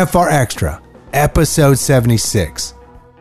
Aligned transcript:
NFR 0.00 0.32
Extra, 0.32 0.80
Episode 1.12 1.78
76. 1.78 2.74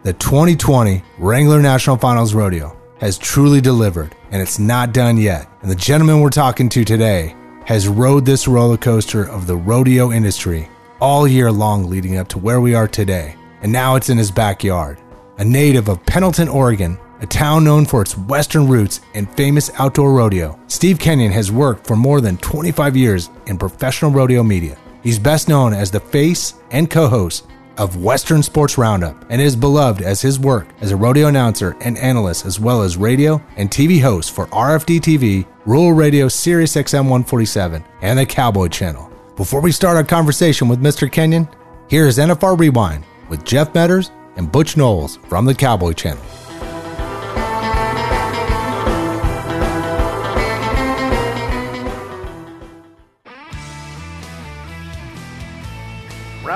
The 0.04 0.14
2020 0.14 1.04
Wrangler 1.18 1.62
National 1.62 1.98
Finals 1.98 2.34
Rodeo 2.34 2.79
has 3.00 3.18
truly 3.18 3.62
delivered, 3.62 4.16
and 4.32 4.42
it's 4.42 4.60
not 4.60 4.94
done 4.94 5.18
yet. 5.18 5.48
And 5.62 5.72
the 5.72 5.76
gentleman 5.76 6.22
we're 6.22 6.30
talking 6.30 6.70
to 6.70 6.84
today 6.84 7.36
has 7.66 7.88
rode 7.88 8.26
this 8.26 8.48
roller 8.48 8.78
coaster 8.78 9.24
of 9.24 9.48
the 9.48 9.56
rodeo 9.56 10.12
industry 10.12 10.70
all 11.00 11.28
year 11.28 11.52
long 11.52 11.90
leading 11.90 12.18
up 12.18 12.28
to 12.30 12.40
where 12.40 12.62
we 12.62 12.76
are 12.76 12.88
today. 12.88 13.36
And 13.62 13.72
now 13.72 13.96
it's 13.96 14.10
in 14.10 14.18
his 14.18 14.32
backyard. 14.32 15.00
A 15.38 15.46
native 15.46 15.88
of 15.88 16.06
Pendleton, 16.06 16.50
Oregon, 16.50 16.98
a 17.22 17.26
town 17.26 17.64
known 17.64 17.86
for 17.86 18.02
its 18.02 18.18
western 18.18 18.68
roots 18.68 19.02
and 19.14 19.30
famous 19.36 19.70
outdoor 19.78 20.14
rodeo, 20.14 20.60
Steve 20.68 21.00
Kenyon 21.00 21.32
has 21.32 21.52
worked 21.52 21.86
for 21.86 21.96
more 21.96 22.22
than 22.22 22.38
25 22.38 22.96
years 22.96 23.30
in 23.46 23.58
professional 23.58 24.12
rodeo 24.12 24.44
media. 24.44 24.78
He's 25.04 25.20
best 25.20 25.48
known 25.48 25.74
as 25.74 25.92
the 25.92 26.00
face 26.00 26.56
and 26.72 26.90
co 26.90 27.08
host 27.08 27.46
of 27.80 28.04
Western 28.04 28.44
Sports 28.44 28.78
Roundup 28.78 29.26
and 29.32 29.42
is 29.42 29.56
beloved 29.56 30.04
as 30.04 30.22
his 30.22 30.38
work 30.38 30.68
as 30.82 30.92
a 30.92 30.96
rodeo 30.96 31.28
announcer 31.28 31.76
and 31.80 31.98
analyst, 31.98 32.46
as 32.46 32.60
well 32.60 32.84
as 32.84 32.98
radio 32.98 33.42
and 33.56 33.72
TV 33.72 34.00
host 34.02 34.36
for 34.36 34.46
RFD 34.48 35.00
TV, 35.00 35.48
Rural 35.66 35.94
Radio 35.94 36.28
Sirius 36.28 36.76
XM 36.76 37.10
147, 37.10 37.84
and 38.02 38.20
the 38.20 38.26
Cowboy 38.26 38.68
Channel. 38.68 39.10
Before 39.36 39.62
we 39.62 39.72
start 39.72 39.96
our 39.96 40.04
conversation 40.04 40.68
with 40.68 40.82
Mr. 40.82 41.12
Kenyon, 41.12 41.48
here 41.90 42.06
is 42.06 42.18
NFR 42.18 42.60
Rewind 42.60 43.06
with 43.30 43.46
Jeff 43.46 43.74
Medders 43.74 44.12
and 44.36 44.52
Butch 44.52 44.76
Knowles 44.76 45.18
from 45.30 45.46
the 45.46 45.56
Cowboy 45.56 45.94
Channel. 45.94 46.24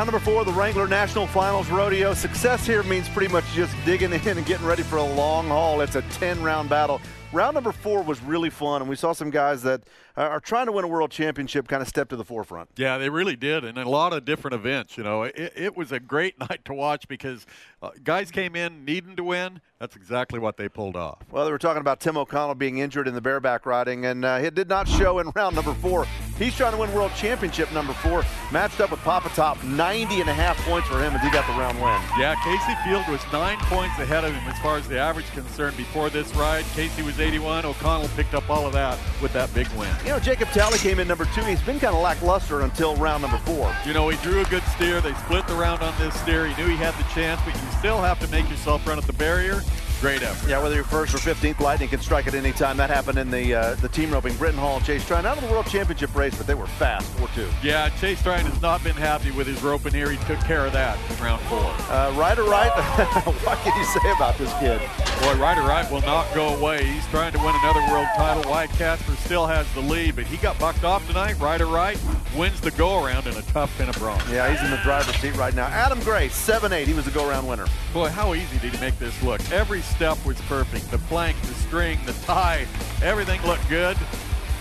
Round 0.04 0.12
number 0.12 0.26
four, 0.32 0.44
the 0.44 0.52
Wrangler 0.52 0.86
National 0.86 1.28
Finals 1.28 1.70
Rodeo. 1.70 2.14
Success 2.14 2.68
here 2.68 2.84
means 2.84 3.08
pretty 3.08 3.32
much 3.32 3.46
just 3.54 3.74
digging 3.86 4.12
in 4.26 4.38
and 4.38 4.46
getting 4.46 4.66
ready 4.66 4.84
for 4.84 4.98
a 4.98 5.04
long 5.04 5.48
haul. 5.48 5.80
It's 5.80 5.96
a 5.96 6.02
10 6.02 6.44
round 6.44 6.70
battle. 6.70 7.00
Round 7.32 7.54
number 7.54 7.72
four 7.72 8.04
was 8.04 8.22
really 8.22 8.50
fun, 8.50 8.82
and 8.82 8.90
we 8.90 8.98
saw 8.98 9.14
some 9.14 9.30
guys 9.30 9.64
that 9.64 9.84
are 10.18 10.42
trying 10.42 10.66
to 10.66 10.74
win 10.74 10.84
a 10.84 10.90
world 10.90 11.10
championship 11.10 11.70
kind 11.70 11.82
of 11.82 11.88
step 11.88 12.10
to 12.10 12.18
the 12.18 12.26
forefront. 12.26 12.70
Yeah, 12.76 12.98
they 12.98 13.10
really 13.10 13.38
did, 13.38 13.64
and 13.64 13.78
a 13.78 13.88
lot 13.88 14.12
of 14.12 14.26
different 14.26 14.56
events. 14.56 14.98
You 14.98 15.06
know, 15.06 15.24
it, 15.24 15.54
it 15.56 15.78
was 15.78 15.94
a 15.94 16.02
great 16.02 16.38
night 16.50 16.66
to 16.66 16.74
watch 16.74 17.08
because 17.08 17.46
uh, 17.84 17.90
guys 18.02 18.32
came 18.32 18.56
in 18.56 18.86
needing 18.86 19.16
to 19.18 19.24
win. 19.24 19.60
That's 19.78 19.98
exactly 19.98 20.40
what 20.40 20.56
they 20.56 20.70
pulled 20.70 20.96
off. 20.96 21.20
Well, 21.30 21.44
they 21.44 21.52
were 21.52 21.58
talking 21.58 21.82
about 21.82 22.00
Tim 22.00 22.16
O'Connell 22.16 22.56
being 22.56 22.78
injured 22.78 23.06
in 23.06 23.14
the 23.14 23.20
bareback 23.20 23.66
riding, 23.66 24.06
and 24.06 24.24
uh, 24.24 24.40
it 24.42 24.56
did 24.56 24.70
not 24.70 24.88
show 24.88 25.20
in 25.20 25.30
round 25.36 25.58
number 25.58 25.74
four. 25.74 26.08
He's 26.40 26.56
trying 26.56 26.72
to 26.72 26.78
win 26.78 26.94
world 26.94 27.12
championship 27.18 27.70
number 27.74 27.92
four, 27.92 28.24
matched 28.54 28.80
up 28.80 28.92
with 28.92 29.02
Papa 29.02 29.30
Top, 29.36 29.62
90 29.66 30.22
and 30.22 30.30
a 30.30 30.34
half 30.34 30.58
points 30.66 30.88
for 30.88 31.04
him 31.04 31.14
as 31.14 31.22
he 31.22 31.30
got 31.30 31.46
the 31.46 31.60
round 31.60 31.76
win. 31.82 32.00
Yeah, 32.18 32.36
Kaycee 32.36 32.76
Feild 32.84 33.12
was 33.12 33.22
nine 33.34 33.58
points 33.64 34.00
ahead 34.00 34.24
of 34.24 34.34
him 34.34 34.44
as 34.50 34.58
far 34.60 34.78
as 34.78 34.88
the 34.88 34.98
average 34.98 35.30
concerned 35.32 35.76
before 35.76 36.10
this 36.10 36.34
ride. 36.34 36.64
Kaycee 36.76 37.06
was 37.06 37.20
81. 37.20 37.66
O'Connell 37.66 38.08
picked 38.16 38.34
up 38.34 38.50
all 38.50 38.66
of 38.66 38.72
that 38.72 38.98
with 39.22 39.34
that 39.34 39.54
big 39.54 39.68
win. 39.70 39.94
You 40.06 40.12
know, 40.12 40.20
Jacob 40.20 40.48
Talley 40.50 40.78
came 40.78 41.00
in 41.00 41.10
number 41.10 41.26
two. 41.36 41.42
He's 41.42 41.62
been 41.62 41.82
kind 41.82 41.94
of 41.94 42.02
lackluster 42.02 42.62
until 42.62 42.96
round 42.96 43.22
number 43.22 43.38
four. 43.40 43.76
You 43.86 43.94
know, 43.94 44.08
he 44.08 44.18
drew 44.24 44.40
a 44.40 44.46
good 44.46 44.64
steer. 44.76 45.02
They 45.02 45.14
split 45.16 45.46
the 45.48 45.56
round 45.56 45.82
on 45.84 45.94
this 46.00 46.18
steer. 46.22 46.48
He 46.48 46.62
knew 46.62 46.70
he 46.70 46.78
had 46.78 46.94
the 46.96 47.04
chance, 47.14 47.42
but 47.44 47.54
you 47.54 47.73
still 47.80 48.02
have 48.02 48.20
to 48.20 48.28
make 48.30 48.50
yourself 48.50 48.86
run 48.88 48.98
at 48.98 49.06
the 49.06 49.14
barrier. 49.14 49.62
Great 50.04 50.22
effort. 50.22 50.50
Yeah, 50.50 50.62
whether 50.62 50.76
you're 50.76 50.84
first 50.84 51.16
or 51.16 51.18
15th, 51.18 51.62
Lightning 51.62 51.88
can 51.88 52.02
strike 52.02 52.28
at 52.28 52.34
any 52.34 52.52
time. 52.52 52.76
That 52.76 52.90
happened 52.90 53.18
in 53.18 53.32
the 53.32 53.56
uh, 53.56 53.76
the 53.76 53.88
team 53.88 54.12
roping. 54.12 54.34
Brenten 54.34 54.60
Hall 54.60 54.76
and 54.76 54.86
Chase 54.86 55.08
Tryan 55.08 55.26
out 55.26 55.38
of 55.38 55.46
the 55.46 55.50
World 55.50 55.66
Championship 55.68 56.14
race, 56.14 56.38
but 56.38 56.46
they 56.46 56.56
were 56.56 56.68
fast, 56.68 57.10
4-2. 57.16 57.50
Yeah, 57.64 57.88
Chase 57.88 58.22
Tryan 58.22 58.46
has 58.46 58.62
not 58.62 58.84
been 58.84 58.98
happy 58.98 59.32
with 59.32 59.48
his 59.48 59.64
roping 59.64 59.94
here. 59.94 60.12
He 60.12 60.18
took 60.26 60.40
care 60.42 60.66
of 60.66 60.74
that 60.74 60.98
in 61.10 61.24
round 61.24 61.42
four. 61.44 61.72
Uh, 61.90 62.14
Ryder 62.18 62.44
Wright, 62.44 62.72
what 63.46 63.58
can 63.60 63.80
you 63.80 63.86
say 63.86 64.12
about 64.14 64.38
this 64.38 64.52
kid? 64.60 64.82
Boy, 65.22 65.42
Ryder 65.42 65.62
Wright 65.62 65.90
will 65.90 66.02
not 66.02 66.28
go 66.36 66.54
away. 66.54 66.84
He's 66.84 67.08
trying 67.08 67.32
to 67.32 67.38
win 67.38 67.56
another 67.64 67.80
world 67.90 68.08
title. 68.18 68.52
Wyatt 68.52 68.72
Casper 68.72 69.16
still 69.24 69.46
has 69.46 69.72
the 69.74 69.80
lead, 69.80 70.18
but 70.18 70.26
he 70.26 70.36
got 70.36 70.60
bucked 70.60 70.84
off 70.84 71.08
tonight. 71.08 71.40
Ryder 71.40 71.68
Wright 71.68 71.98
wins 72.36 72.60
the 72.60 72.72
go-around 72.72 73.26
in 73.28 73.38
a 73.38 73.42
tough 73.44 73.74
pin 73.78 73.88
of 73.88 73.96
bronze. 73.96 74.30
Yeah, 74.30 74.52
he's 74.52 74.62
in 74.62 74.70
the 74.70 74.84
driver's 74.84 75.16
seat 75.16 75.38
right 75.38 75.56
now. 75.56 75.68
Adam 75.68 76.02
Gray, 76.02 76.28
7-8. 76.28 76.88
He 76.88 76.94
was 76.94 77.06
the 77.06 77.12
go-around 77.12 77.48
winner. 77.48 77.68
Boy, 77.94 78.10
how 78.10 78.34
easy 78.34 78.60
did 78.60 78.74
he 78.74 78.82
make 78.82 79.00
this 79.00 79.22
look? 79.24 79.40
Every 79.52 79.82
step 79.96 80.24
was 80.26 80.40
perfect. 80.42 80.90
The 80.90 80.98
plank, 80.98 81.40
the 81.42 81.54
string, 81.54 82.00
the 82.06 82.14
tie, 82.26 82.66
everything 83.04 83.42
looked 83.44 83.68
good, 83.70 83.98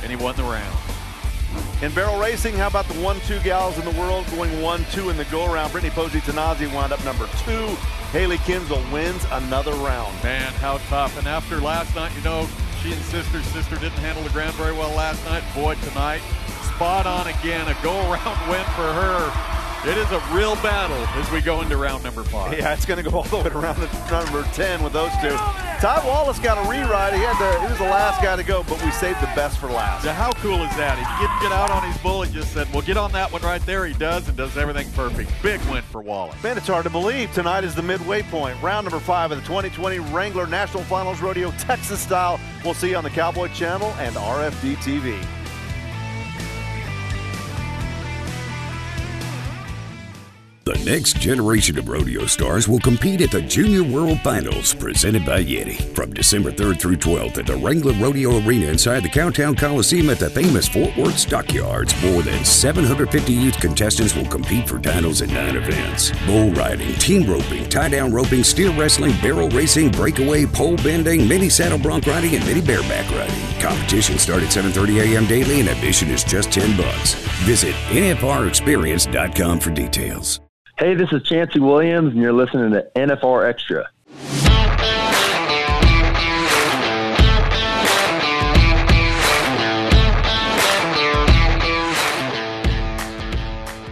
and 0.03 0.11
he 0.11 0.17
won 0.17 0.37
the 0.37 0.43
round. 0.43 0.79
In 1.83 1.93
barrel 1.95 2.19
racing, 2.19 2.55
how 2.55 2.69
about 2.69 2.87
the 2.87 3.01
one-two 3.01 3.41
gals 3.41 3.79
in 3.79 3.85
the 3.85 4.01
world 4.01 4.27
going 4.31 4.63
one-two 4.63 5.11
in 5.11 5.17
the 5.17 5.25
go-around? 5.27 5.73
Brittany 5.73 5.93
Pozzi 5.93 6.21
Tonozzi 6.21 6.73
wound 6.73 6.93
up 6.93 7.05
number 7.05 7.27
two. 7.45 7.67
Hailey 8.13 8.39
Kinsel 8.39 8.83
wins 8.93 9.25
another 9.33 9.73
round. 9.73 10.15
Man, 10.23 10.53
how 10.55 10.79
tough. 10.89 11.19
And 11.19 11.27
after 11.27 11.61
last 11.61 11.95
night, 11.97 12.15
you 12.15 12.23
know, 12.23 12.47
she 12.83 12.93
and 12.93 13.03
sister, 13.03 13.43
sister 13.43 13.77
didn't 13.77 13.99
handle 13.99 14.23
the 14.23 14.31
ground 14.31 14.55
very 14.55 14.73
well 14.73 14.95
last 14.95 15.25
night. 15.25 15.43
Boy, 15.55 15.75
tonight, 15.83 16.23
spot 16.75 17.07
on 17.07 17.27
again. 17.27 17.67
A 17.69 17.77
go-around 17.83 18.49
win 18.49 18.65
for 18.77 18.93
her. 18.93 19.62
It 19.85 19.99
is 19.99 20.09
a 20.13 20.21
real 20.33 20.55
battle 20.63 20.97
as 21.21 21.29
we 21.33 21.41
go 21.41 21.61
into 21.61 21.77
round 21.77 22.05
number 22.05 22.23
five. 22.23 22.57
Yeah, 22.57 22.73
it's 22.73 22.87
going 22.87 23.03
to 23.03 23.11
go 23.11 23.17
all 23.17 23.25
the 23.25 23.39
way 23.39 23.43
to 23.51 23.59
round 23.59 23.79
number 23.81 24.45
10 24.53 24.81
with 24.81 24.93
those 24.93 25.11
two. 25.21 25.31
Ty 25.31 26.01
Wallace 26.07 26.39
got 26.39 26.57
a 26.57 26.61
reride. 26.71 27.15
He 27.15 27.21
had 27.21 27.37
to, 27.39 27.61
he 27.61 27.67
was 27.67 27.79
the 27.79 27.85
last 27.85 28.23
guy 28.23 28.37
to 28.37 28.45
go, 28.45 28.63
but 28.69 28.81
we 28.85 28.93
saved 28.93 29.21
the 29.21 29.27
best 29.35 29.59
for 29.59 29.67
last. 29.67 30.05
Yeah, 30.05 30.13
how 30.13 30.31
cool 30.35 30.63
is 30.63 30.71
that? 30.77 30.97
He 30.97 31.27
didn't 31.27 31.43
get 31.43 31.51
out 31.51 31.73
on 31.73 31.83
his 31.83 32.01
bull. 32.01 32.23
He 32.23 32.33
just 32.33 32.53
said, 32.53 32.73
well, 32.73 32.83
get 32.83 32.97
on 32.97 33.11
that 33.11 33.33
one 33.33 33.43
right 33.43 33.65
there. 33.67 33.85
He 33.85 33.93
does 33.95 34.29
and 34.29 34.37
does 34.37 34.57
everything 34.57 34.89
perfect. 34.93 35.33
Big 35.43 35.61
win 35.63 35.83
for 35.83 36.01
Wallace. 36.01 36.41
Man, 36.45 36.57
it's 36.57 36.69
hard 36.69 36.85
to 36.85 36.91
believe. 36.91 37.33
Tonight 37.33 37.65
is 37.65 37.75
the 37.75 37.83
midway 37.83 38.23
point. 38.23 38.63
Round 38.63 38.85
number 38.85 39.01
five 39.01 39.33
of 39.33 39.39
the 39.39 39.45
2020 39.49 39.99
Wrangler 40.15 40.47
National 40.47 40.85
Finals 40.85 41.21
Rodeo 41.21 41.51
Texas 41.59 41.99
style. 42.01 42.39
We'll 42.65 42.75
see 42.75 42.91
you 42.91 42.97
on 42.97 43.03
the 43.03 43.11
Cowboy 43.11 43.49
Channel 43.49 43.89
and 43.99 44.15
RFD 44.15 44.77
TV. 44.77 45.42
The 50.73 50.91
next 50.91 51.19
generation 51.19 51.79
of 51.79 51.87
rodeo 51.87 52.25
stars 52.25 52.67
will 52.67 52.79
compete 52.79 53.21
at 53.21 53.31
the 53.31 53.43
Junior 53.43 53.83
World 53.83 54.19
Finals 54.21 54.73
presented 54.73 55.27
by 55.27 55.45
Yeti 55.45 55.79
from 55.95 56.15
December 56.15 56.51
3rd 56.51 56.81
through 56.81 56.97
12th 56.97 57.37
at 57.37 57.47
the 57.47 57.57
Wrangler 57.57 57.93
Rodeo 57.93 58.39
Arena 58.41 58.69
inside 58.69 59.01
the 59.03 59.11
Cowtown 59.11 59.55
Coliseum 59.55 60.09
at 60.09 60.19
the 60.19 60.31
famous 60.31 60.67
Fort 60.67 60.97
Worth 60.97 61.19
Stockyards. 61.19 61.95
More 62.03 62.23
than 62.23 62.43
750 62.43 63.35
youth 63.35 63.61
contestants 63.61 64.17
will 64.17 64.25
compete 64.25 64.67
for 64.67 64.79
titles 64.79 65.21
in 65.21 65.35
nine 65.35 65.57
events 65.57 66.11
bull 66.25 66.51
riding, 66.53 66.95
team 66.95 67.31
roping, 67.31 67.69
tie 67.69 67.91
down 67.91 68.11
roping, 68.11 68.43
steer 68.43 68.71
wrestling, 68.73 69.13
barrel 69.21 69.51
racing, 69.51 69.91
breakaway, 69.91 70.47
pole 70.47 70.77
bending, 70.79 71.29
mini 71.29 71.51
saddle 71.51 71.79
bronc 71.79 72.07
riding, 72.07 72.35
and 72.35 72.47
mini 72.47 72.63
bareback 72.63 73.11
riding. 73.11 73.61
Competition 73.61 74.17
start 74.17 74.43
at 74.43 74.49
7:30 74.49 75.03
a.m. 75.03 75.27
daily 75.27 75.61
and 75.61 75.69
admission 75.69 76.09
is 76.09 76.25
just 76.25 76.51
10 76.51 76.79
bucks. 76.79 77.13
Visit 77.45 77.75
nfrexperience.com 77.91 79.61
for 79.61 79.71
details. 79.71 80.41
Hey, 80.83 80.95
this 80.95 81.13
is 81.13 81.23
Chancey 81.23 81.61
Williams, 81.61 82.13
and 82.13 82.21
you're 82.21 82.33
listening 82.33 82.73
to 82.73 82.85
NFR 82.97 83.49
Extra. 83.49 83.89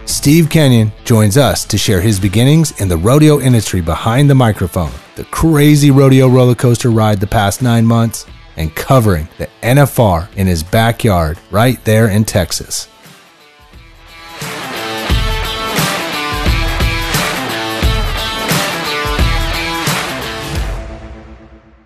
Steve 0.05 0.49
Kenyon 0.49 0.91
joins 1.05 1.37
us 1.37 1.63
to 1.63 1.77
share 1.77 2.01
his 2.01 2.19
beginnings 2.19 2.77
in 2.81 2.89
the 2.89 2.97
rodeo 2.97 3.39
industry 3.39 3.79
behind 3.79 4.29
the 4.29 4.35
microphone, 4.35 4.91
the 5.15 5.23
crazy 5.23 5.91
rodeo 5.91 6.27
roller 6.27 6.55
coaster 6.55 6.91
ride 6.91 7.21
the 7.21 7.25
past 7.25 7.61
nine 7.61 7.85
months, 7.85 8.25
and 8.57 8.75
covering 8.75 9.29
the 9.37 9.47
NFR 9.63 10.27
in 10.35 10.45
his 10.45 10.61
backyard 10.61 11.39
right 11.51 11.81
there 11.85 12.09
in 12.09 12.25
Texas. 12.25 12.89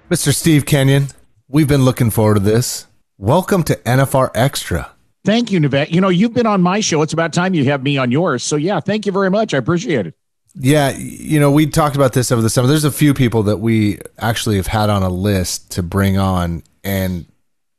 Mr. 0.10 0.32
Steve 0.32 0.68
Kenyon, 0.68 1.08
we've 1.48 1.68
been 1.68 1.84
looking 1.84 2.12
forward 2.12 2.36
to 2.36 2.40
this. 2.40 2.86
Welcome 3.18 3.64
to 3.64 3.76
NFR 3.78 4.30
Extra. 4.36 4.92
Thank 5.24 5.52
you, 5.52 5.60
Navette. 5.60 5.90
You 5.90 6.00
know, 6.00 6.10
you've 6.10 6.36
been 6.36 6.46
on 6.46 6.62
my 6.62 6.80
show. 6.80 7.02
It's 7.02 7.14
about 7.14 7.34
time 7.34 7.56
you 7.56 7.66
have 7.66 7.82
me 7.82 7.98
on 7.98 8.12
yours. 8.12 8.44
So, 8.44 8.56
yeah, 8.56 8.80
thank 8.80 9.08
you 9.08 9.12
very 9.12 9.32
much. 9.32 9.56
I 9.56 9.58
appreciate 9.58 10.06
it. 10.06 10.14
Yeah, 10.54 10.92
you 10.96 11.40
know, 11.40 11.50
we 11.50 11.66
talked 11.66 11.96
about 11.96 12.14
this 12.14 12.32
over 12.32 12.44
the 12.44 12.52
summer. 12.52 12.68
There's 12.68 12.84
a 12.84 12.92
few 12.92 13.16
people 13.16 13.42
that 13.44 13.58
we 13.58 13.98
actually 14.20 14.58
have 14.58 14.68
had 14.68 14.92
on 14.92 15.02
a 15.02 15.10
list 15.10 15.72
to 15.72 15.82
bring 15.82 16.20
on, 16.20 16.62
and 16.84 17.26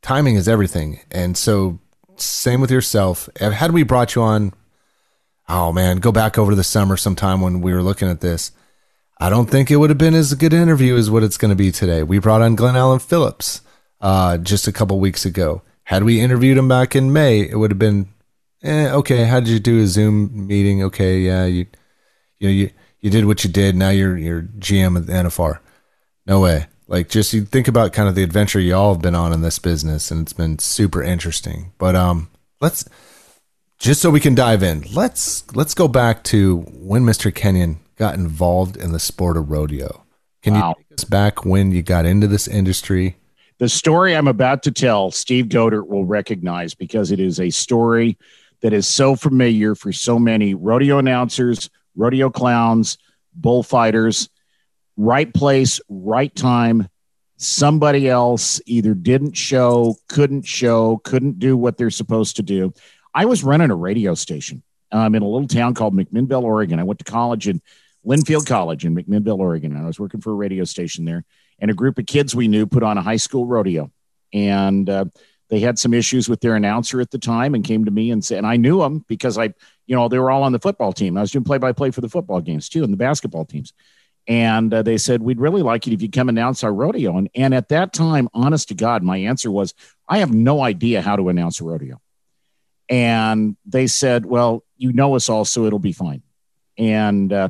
timing 0.01 0.35
is 0.35 0.49
everything. 0.49 0.99
And 1.09 1.37
so, 1.37 1.79
same 2.17 2.59
with 2.59 2.71
yourself. 2.71 3.29
Had 3.39 3.71
we 3.71 3.83
brought 3.83 4.15
you 4.15 4.21
on, 4.21 4.53
oh 5.47 5.71
man, 5.71 5.99
go 5.99 6.11
back 6.11 6.37
over 6.37 6.55
the 6.55 6.63
summer 6.65 6.97
sometime 6.97 7.39
when 7.39 7.61
we 7.61 7.73
were 7.73 7.81
looking 7.81 8.09
at 8.09 8.19
this. 8.19 8.51
I 9.19 9.29
don't 9.29 9.49
think 9.49 9.71
it 9.71 9.77
would 9.77 9.89
have 9.89 9.97
been 9.97 10.13
as 10.13 10.33
good 10.35 10.53
interview 10.53 10.95
as 10.95 11.09
what 11.09 11.23
it's 11.23 11.37
going 11.37 11.49
to 11.49 11.55
be 11.55 11.71
today. 11.71 12.03
We 12.03 12.19
brought 12.19 12.41
on 12.41 12.55
Glenn 12.55 12.75
Allen 12.75 12.99
Phillips 12.99 13.61
uh, 13.99 14.37
just 14.37 14.67
a 14.67 14.71
couple 14.71 14.99
weeks 14.99 15.25
ago. 15.25 15.63
Had 15.85 16.03
we 16.03 16.21
interviewed 16.21 16.57
him 16.57 16.67
back 16.67 16.95
in 16.95 17.13
May, 17.13 17.41
it 17.41 17.57
would 17.57 17.71
have 17.71 17.79
been, 17.79 18.09
eh, 18.61 18.91
okay. 18.91 19.23
How 19.23 19.39
did 19.39 19.49
you 19.49 19.59
do 19.59 19.81
a 19.81 19.87
Zoom 19.87 20.45
meeting? 20.45 20.83
Okay, 20.83 21.19
yeah, 21.19 21.45
you, 21.45 21.65
you 22.39 22.47
know, 22.47 22.53
you 22.53 22.69
you 22.99 23.09
did 23.09 23.25
what 23.25 23.43
you 23.43 23.49
did. 23.49 23.75
Now 23.75 23.89
you're 23.89 24.17
you're 24.17 24.41
GM 24.41 24.97
of 24.97 25.07
the 25.07 25.13
NFR. 25.13 25.59
No 26.25 26.41
way. 26.41 26.67
Like 26.87 27.09
just 27.09 27.33
you 27.33 27.45
think 27.45 27.67
about 27.67 27.93
kind 27.93 28.09
of 28.09 28.15
the 28.15 28.23
adventure 28.23 28.59
y'all 28.59 28.93
have 28.93 29.01
been 29.01 29.15
on 29.15 29.33
in 29.33 29.41
this 29.41 29.59
business, 29.59 30.11
and 30.11 30.21
it's 30.21 30.33
been 30.33 30.59
super 30.59 31.01
interesting. 31.01 31.71
But 31.77 31.95
um, 31.95 32.29
let's 32.59 32.87
just 33.79 34.01
so 34.01 34.09
we 34.09 34.19
can 34.19 34.35
dive 34.35 34.63
in. 34.63 34.83
Let's 34.93 35.49
let's 35.55 35.73
go 35.73 35.87
back 35.87 36.23
to 36.25 36.59
when 36.71 37.03
Mr. 37.03 37.33
Kenyon 37.33 37.79
got 37.97 38.15
involved 38.15 38.77
in 38.77 38.91
the 38.91 38.99
sport 38.99 39.37
of 39.37 39.49
rodeo. 39.49 40.03
Can 40.43 40.53
wow. 40.53 40.75
you 40.77 40.83
take 40.83 40.99
us 40.99 41.03
back 41.03 41.45
when 41.45 41.71
you 41.71 41.83
got 41.83 42.05
into 42.05 42.27
this 42.27 42.47
industry? 42.47 43.17
The 43.57 43.67
story 43.67 44.15
I'm 44.15 44.27
about 44.27 44.63
to 44.63 44.71
tell, 44.71 45.11
Steve 45.11 45.45
Godert 45.45 45.87
will 45.87 46.05
recognize 46.05 46.75
because 46.75 47.11
it 47.11 47.19
is 47.19 47.39
a 47.39 47.49
story 47.49 48.17
that 48.61 48.71
is 48.71 48.87
so 48.87 49.15
familiar 49.15 49.75
for 49.75 49.91
so 49.91 50.19
many 50.19 50.53
rodeo 50.53 50.99
announcers, 50.99 51.69
rodeo 51.95 52.29
clowns, 52.29 52.97
bullfighters. 53.33 54.29
Right 54.95 55.31
place, 55.31 55.79
right 55.89 56.33
time. 56.35 56.87
Somebody 57.37 58.09
else 58.09 58.59
either 58.65 58.95
didn't 58.95 59.37
show, 59.37 59.95
couldn't 60.07 60.47
show, 60.47 60.97
couldn't 61.03 61.37
do 61.37 61.55
what 61.55 61.77
they're 61.77 61.91
supposed 61.91 62.37
to 62.37 62.43
do. 62.43 62.73
I 63.13 63.25
was 63.25 63.43
running 63.43 63.69
a 63.69 63.75
radio 63.75 64.15
station 64.15 64.63
um, 64.91 65.13
in 65.13 65.21
a 65.21 65.27
little 65.27 65.47
town 65.47 65.75
called 65.75 65.95
McMinnville, 65.95 66.43
Oregon. 66.43 66.79
I 66.79 66.83
went 66.83 66.97
to 66.99 67.05
college 67.05 67.47
in 67.47 67.61
Linfield 68.07 68.45
College 68.45 68.85
in 68.85 68.95
McMinnville, 68.95 69.39
Oregon. 69.39 69.75
And 69.75 69.83
I 69.83 69.87
was 69.87 69.99
working 69.99 70.21
for 70.21 70.31
a 70.31 70.35
radio 70.35 70.63
station 70.63 71.05
there. 71.05 71.25
And 71.59 71.69
a 71.69 71.73
group 71.73 71.97
of 71.97 72.05
kids 72.05 72.35
we 72.35 72.47
knew 72.47 72.65
put 72.65 72.83
on 72.83 72.97
a 72.97 73.01
high 73.01 73.17
school 73.17 73.45
rodeo. 73.45 73.91
And 74.33 74.89
uh, 74.89 75.05
they 75.49 75.59
had 75.59 75.79
some 75.79 75.93
issues 75.93 76.29
with 76.29 76.41
their 76.41 76.55
announcer 76.55 77.01
at 77.01 77.11
the 77.11 77.17
time 77.17 77.55
and 77.55 77.63
came 77.63 77.85
to 77.85 77.91
me 77.91 78.11
and 78.11 78.23
said, 78.23 78.39
and 78.39 78.47
I 78.47 78.57
knew 78.57 78.79
them 78.79 79.03
because 79.07 79.37
I, 79.37 79.53
you 79.85 79.95
know, 79.95 80.07
they 80.07 80.19
were 80.19 80.31
all 80.31 80.43
on 80.43 80.51
the 80.51 80.59
football 80.59 80.93
team. 80.93 81.17
I 81.17 81.21
was 81.21 81.31
doing 81.31 81.43
play 81.43 81.57
by 81.57 81.71
play 81.71 81.91
for 81.91 82.01
the 82.01 82.09
football 82.09 82.41
games 82.41 82.69
too 82.69 82.83
and 82.83 82.93
the 82.93 82.97
basketball 82.97 83.45
teams. 83.45 83.73
And 84.27 84.73
uh, 84.73 84.81
they 84.81 84.97
said, 84.97 85.21
We'd 85.21 85.39
really 85.39 85.61
like 85.61 85.87
it 85.87 85.93
if 85.93 86.01
you 86.01 86.11
come 86.11 86.27
announce 86.27 86.63
our 86.63 86.73
rodeo. 86.73 87.17
And, 87.17 87.29
and 87.33 87.53
at 87.53 87.69
that 87.69 87.93
time, 87.93 88.27
honest 88.33 88.67
to 88.69 88.75
God, 88.75 89.01
my 89.01 89.17
answer 89.17 89.49
was, 89.49 89.73
I 90.07 90.17
have 90.17 90.33
no 90.33 90.61
idea 90.61 91.01
how 91.01 91.15
to 91.15 91.29
announce 91.29 91.61
a 91.61 91.63
rodeo. 91.63 92.01
And 92.89 93.55
they 93.65 93.87
said, 93.87 94.25
Well, 94.25 94.65
you 94.75 94.91
know 94.91 95.15
us 95.15 95.29
all, 95.29 95.45
so 95.45 95.65
it'll 95.65 95.79
be 95.79 95.93
fine. 95.93 96.23
And 96.77 97.31
uh, 97.31 97.49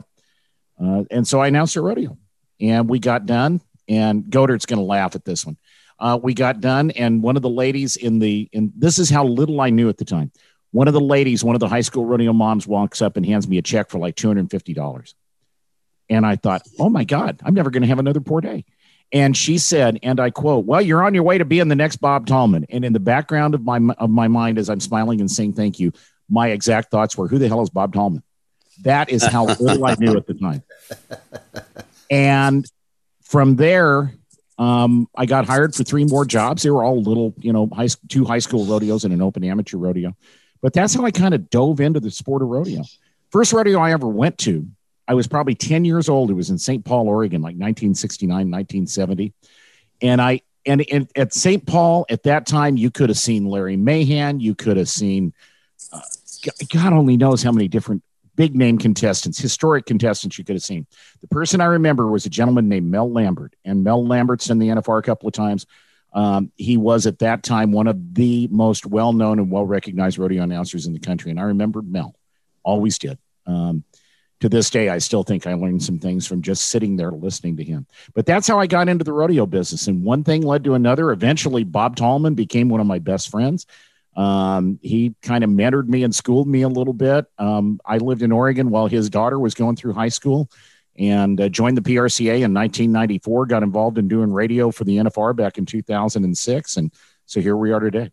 uh, 0.82 1.04
and 1.10 1.28
so 1.28 1.40
I 1.40 1.48
announced 1.48 1.76
a 1.76 1.82
rodeo, 1.82 2.18
and 2.60 2.90
we 2.90 3.00
got 3.00 3.26
done. 3.26 3.62
And 3.90 4.26
Godert's 4.26 4.66
going 4.66 4.80
to 4.80 4.86
laugh 4.86 5.16
at 5.16 5.24
this 5.24 5.46
one. 5.46 5.58
Uh, 6.00 6.20
we 6.22 6.34
got 6.34 6.60
done, 6.60 6.92
and 6.92 7.24
one 7.24 7.38
of 7.38 7.42
the 7.42 7.50
ladies 7.50 7.96
in 7.96 8.20
the 8.20 8.50
and 8.54 8.72
this 8.76 9.00
is 9.00 9.10
how 9.10 9.24
little 9.24 9.62
I 9.62 9.70
knew 9.70 9.90
at 9.90 9.98
the 9.98 10.06
time. 10.06 10.32
One 10.72 10.88
of 10.88 10.94
the 10.94 11.00
ladies, 11.00 11.44
one 11.44 11.56
of 11.56 11.60
the 11.60 11.70
high 11.70 11.82
school 11.82 12.06
rodeo 12.06 12.34
moms, 12.34 12.68
walks 12.68 13.02
up 13.02 13.18
and 13.18 13.26
hands 13.26 13.48
me 13.48 13.58
a 13.58 13.62
check 13.62 13.90
for 13.90 13.98
like 13.98 14.16
two 14.16 14.28
hundred 14.28 14.42
and 14.42 14.52
fifty 14.52 14.74
dollars. 14.74 15.16
And 16.10 16.26
I 16.26 16.36
thought, 16.36 16.62
oh 16.80 16.90
my 16.90 17.04
God, 17.04 17.40
I'm 17.44 17.54
never 17.54 17.70
going 17.70 17.82
to 17.82 17.88
have 17.88 18.00
another 18.00 18.20
poor 18.20 18.42
day. 18.42 18.66
And 19.12 19.36
she 19.36 19.58
said, 19.58 20.00
and 20.04 20.20
I 20.20 20.30
quote, 20.30 20.66
"Well, 20.66 20.82
you're 20.82 21.04
on 21.04 21.14
your 21.14 21.24
way 21.24 21.38
to 21.38 21.46
being 21.46 21.70
the 21.70 21.76
next 21.76 21.98
Bob 21.98 22.28
Tallman." 22.28 22.66
And 22.70 22.84
in 22.84 22.94
the 22.94 23.00
background 23.00 23.56
of 23.56 23.64
my 23.64 23.80
of 23.98 24.10
my 24.10 24.28
mind, 24.28 24.60
as 24.60 24.70
I'm 24.70 24.82
smiling 24.82 25.22
and 25.22 25.32
saying 25.32 25.54
thank 25.54 25.80
you, 25.80 25.94
my 26.30 26.50
exact 26.50 26.92
thoughts 26.92 27.18
were, 27.18 27.28
"Who 27.30 27.40
the 27.40 27.48
hell 27.48 27.62
is 27.62 27.70
Bob 27.70 27.94
Tallman?" 27.94 28.22
That 28.84 29.10
is 29.10 29.24
how 29.24 29.46
little 29.46 29.86
I 29.86 29.96
knew 30.00 30.16
at 30.16 30.28
the 30.28 30.34
time. 30.34 30.64
And 32.10 32.66
from 33.24 33.56
there, 33.56 34.14
um, 34.58 35.08
I 35.16 35.26
got 35.26 35.46
hired 35.46 35.76
for 35.76 35.84
three 35.84 36.06
more 36.06 36.26
jobs. 36.26 36.64
They 36.64 36.70
were 36.70 36.84
all 36.84 37.02
little, 37.02 37.34
you 37.38 37.54
know, 37.54 37.68
high, 37.68 37.88
two 38.08 38.26
high 38.26 38.40
school 38.40 38.66
rodeos 38.66 39.04
and 39.04 39.14
an 39.14 39.22
open 39.22 39.44
amateur 39.44 39.78
rodeo. 39.78 40.16
But 40.62 40.74
that's 40.74 40.94
how 40.94 41.06
I 41.06 41.12
kind 41.12 41.34
of 41.34 41.50
dove 41.50 41.80
into 41.80 42.00
the 42.00 42.10
sport 42.10 42.42
of 42.42 42.48
rodeo. 42.48 42.84
First 43.32 43.54
rodeo 43.54 43.80
I 43.80 43.92
ever 43.92 44.08
went 44.08 44.38
to, 44.40 44.68
I 45.08 45.14
was 45.14 45.28
probably 45.28 45.56
10 45.56 45.86
years 45.86 46.10
old. 46.10 46.32
It 46.32 46.34
was 46.34 46.50
in 46.50 46.58
St. 46.58 46.84
Paul, 46.84 47.08
Oregon, 47.08 47.42
like 47.42 47.54
1969, 47.54 48.30
1970. 48.30 49.34
And 50.02 50.22
I, 50.22 50.42
and, 50.66 50.84
and 50.92 51.10
at 51.16 51.34
St. 51.34 51.66
Paul 51.66 52.06
at 52.10 52.24
that 52.24 52.46
time, 52.46 52.78
you 52.78 52.92
could 52.92 53.10
have 53.10 53.18
seen 53.18 53.46
Larry 53.46 53.78
Mahan. 53.78 54.40
You 54.40 54.56
could 54.56 54.78
have 54.78 54.90
seen, 54.90 55.34
uh, 55.94 56.02
God 56.74 56.94
only 56.94 57.16
knows 57.16 57.44
how 57.44 57.52
many 57.52 57.68
different 57.68 58.04
big 58.38 58.56
name 58.56 58.78
contestants, 58.78 59.38
historic 59.38 59.86
contestants 59.86 60.38
you 60.38 60.46
could 60.46 60.56
have 60.56 60.64
seen. 60.64 60.88
The 61.20 61.28
person 61.28 61.60
I 61.60 61.66
remember 61.66 62.08
was 62.08 62.26
a 62.26 62.30
gentleman 62.30 62.70
named 62.70 62.90
Mel 62.90 63.12
Lambert, 63.12 63.56
and 63.66 63.84
Mel 63.84 64.06
Lambert's 64.06 64.50
in 64.50 64.60
the 64.60 64.70
NFR 64.70 65.00
a 65.00 65.02
couple 65.02 65.28
of 65.28 65.34
times. 65.34 65.66
Um, 66.14 66.52
he 66.56 66.78
was 66.78 67.06
at 67.06 67.20
that 67.20 67.44
time 67.44 67.74
one 67.74 67.88
of 67.88 68.14
the 68.14 68.48
most 68.50 68.86
well 68.86 69.12
known 69.12 69.40
and 69.40 69.52
well 69.52 69.66
recognized 69.66 70.18
rodeo 70.18 70.44
announcers 70.44 70.86
in 70.86 70.94
the 70.94 71.00
country. 71.00 71.32
And 71.32 71.40
I 71.40 71.44
remembered 71.44 71.92
Mel, 71.92 72.16
always 72.64 72.98
did. 72.98 73.18
Um, 73.46 73.84
to 74.40 74.50
this 74.50 74.70
day, 74.70 74.90
I 74.90 75.00
still 75.00 75.24
think 75.24 75.48
I 75.48 75.56
learned 75.56 75.82
some 75.82 76.00
things 76.00 76.28
from 76.28 76.44
just 76.44 76.70
sitting 76.70 76.96
there 76.96 77.12
listening 77.12 77.58
to 77.58 77.64
him. 77.64 77.88
But 78.14 78.28
that's 78.28 78.48
how 78.48 78.60
I 78.60 78.68
got 78.68 78.88
into 78.88 79.04
the 79.04 79.14
rodeo 79.14 79.48
business. 79.48 79.88
And 79.88 80.04
one 80.04 80.24
thing 80.24 80.44
led 80.44 80.64
to 80.66 80.76
another. 80.76 81.12
Eventually, 81.12 81.64
Bob 81.64 81.96
Tallman 81.96 82.36
became 82.36 82.70
one 82.70 82.80
of 82.80 82.86
my 82.86 83.00
best 83.00 83.30
friends. 83.30 83.66
Um, 84.18 84.80
he 84.82 85.14
kind 85.22 85.44
of 85.44 85.50
mentored 85.52 85.88
me 85.88 86.04
and 86.04 86.14
schooled 86.14 86.48
me 86.48 86.64
a 86.64 86.68
little 86.68 86.94
bit. 86.94 87.28
Um, 87.38 87.80
I 87.86 87.98
lived 87.98 88.24
in 88.24 88.32
Oregon 88.32 88.72
while 88.72 88.88
his 88.88 89.10
daughter 89.10 89.40
was 89.40 89.54
going 89.54 89.76
through 89.76 89.94
high 89.94 90.10
school 90.10 90.50
and 90.98 91.40
uh, 91.40 91.50
joined 91.50 91.78
the 91.78 91.82
PRCA 91.82 92.42
in 92.42 92.54
1994. 92.54 93.46
Got 93.46 93.62
involved 93.62 94.00
in 94.00 94.08
doing 94.08 94.34
radio 94.34 94.72
for 94.72 94.86
the 94.86 94.98
NFR 94.98 95.36
back 95.36 95.60
in 95.60 95.68
2006. 95.68 96.78
And 96.78 96.92
so 97.28 97.40
here 97.40 97.56
we 97.56 97.72
are 97.72 97.80
today. 97.80 98.12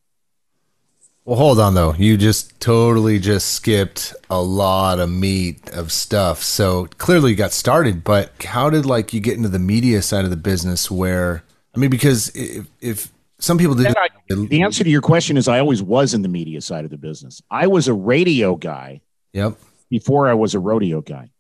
Well, 1.25 1.39
hold 1.39 1.59
on 1.59 1.73
though. 1.73 1.95
You 1.95 2.19
just 2.19 2.61
totally 2.61 3.19
just 3.19 3.55
skipped 3.55 4.15
a 4.29 4.43
lot 4.43 5.01
of 5.01 5.09
meat 5.09 5.71
of 5.71 5.91
stuff. 5.91 6.43
So 6.43 6.87
clearly 6.99 7.31
you 7.31 7.37
got 7.37 7.53
started, 7.53 8.05
but 8.05 8.45
how 8.45 8.69
did 8.69 8.85
like 8.85 9.15
you 9.15 9.21
get 9.21 9.39
into 9.39 9.49
the 9.49 9.59
media 9.59 10.03
side 10.03 10.25
of 10.25 10.31
the 10.31 10.37
business 10.37 10.91
where 10.91 11.43
I 11.75 11.79
mean 11.79 11.89
because 11.89 12.29
if, 12.37 12.67
if 12.83 13.14
some 13.45 13.59
people 13.59 13.75
did. 13.75 13.95
I, 13.97 14.09
the 14.29 14.63
answer 14.63 14.83
to 14.83 14.91
your 14.91 15.03
question 15.03 15.37
is 15.37 15.49
I 15.49 15.61
always 15.61 15.83
was 15.83 16.15
in 16.15 16.23
the 16.23 16.29
media 16.29 16.61
side 16.61 16.85
of 16.85 16.91
the 16.91 16.97
business. 16.97 17.43
I 17.51 17.67
was 17.67 17.89
a 17.89 17.95
radio 17.95 18.57
guy. 18.57 19.03
Yep. 19.33 19.59
Before 19.91 20.29
I 20.29 20.35
was 20.35 20.55
a 20.55 20.59
rodeo 20.59 21.01
guy. 21.03 21.31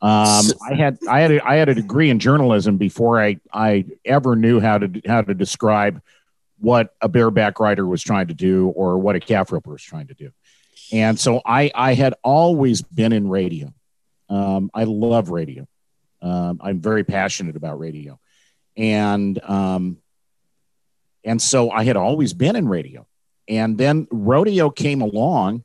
Um, 0.00 0.44
I 0.70 0.74
had 0.74 0.98
I 1.08 1.20
had 1.20 1.30
a, 1.32 1.46
I 1.46 1.54
had 1.56 1.68
a 1.68 1.74
degree 1.74 2.10
in 2.10 2.18
journalism 2.18 2.76
before 2.76 3.22
I 3.22 3.40
I 3.52 3.86
ever 4.04 4.36
knew 4.36 4.60
how 4.60 4.78
to 4.78 5.02
how 5.06 5.22
to 5.22 5.34
describe 5.34 6.02
what 6.58 6.94
a 7.00 7.08
bareback 7.08 7.58
rider 7.58 7.86
was 7.86 8.02
trying 8.02 8.28
to 8.28 8.34
do 8.34 8.68
or 8.68 8.98
what 8.98 9.16
a 9.16 9.20
calf 9.20 9.50
roper 9.50 9.72
was 9.72 9.82
trying 9.82 10.08
to 10.08 10.14
do. 10.14 10.30
And 10.92 11.18
so 11.18 11.40
I 11.44 11.70
I 11.74 11.94
had 11.94 12.14
always 12.22 12.82
been 12.82 13.12
in 13.12 13.28
radio. 13.28 13.72
Um, 14.28 14.70
I 14.74 14.84
love 14.84 15.30
radio. 15.30 15.66
Um, 16.20 16.60
I'm 16.62 16.80
very 16.80 17.04
passionate 17.04 17.56
about 17.56 17.78
radio, 17.78 18.20
and 18.76 19.42
um, 19.42 19.98
and 21.24 21.40
so 21.40 21.70
I 21.70 21.84
had 21.84 21.96
always 21.96 22.32
been 22.32 22.56
in 22.56 22.68
radio. 22.68 23.06
And 23.48 23.76
then 23.78 24.06
rodeo 24.10 24.70
came 24.70 25.00
along. 25.00 25.64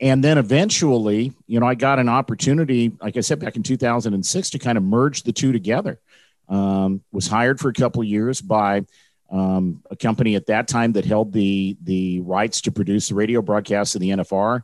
And 0.00 0.22
then 0.22 0.38
eventually, 0.38 1.32
you 1.46 1.58
know, 1.60 1.66
I 1.66 1.74
got 1.74 1.98
an 1.98 2.08
opportunity, 2.08 2.92
like 3.00 3.16
I 3.16 3.20
said, 3.20 3.40
back 3.40 3.56
in 3.56 3.62
2006 3.62 4.50
to 4.50 4.58
kind 4.58 4.78
of 4.78 4.84
merge 4.84 5.24
the 5.24 5.32
two 5.32 5.52
together. 5.52 6.00
Um, 6.48 7.02
was 7.12 7.26
hired 7.26 7.60
for 7.60 7.68
a 7.68 7.74
couple 7.74 8.00
of 8.00 8.08
years 8.08 8.40
by 8.40 8.86
um, 9.30 9.82
a 9.90 9.96
company 9.96 10.34
at 10.34 10.46
that 10.46 10.66
time 10.66 10.92
that 10.92 11.04
held 11.04 11.32
the 11.32 11.76
the 11.82 12.20
rights 12.20 12.62
to 12.62 12.72
produce 12.72 13.08
the 13.08 13.14
radio 13.14 13.42
broadcasts 13.42 13.94
of 13.94 14.00
the 14.00 14.10
NFR. 14.10 14.62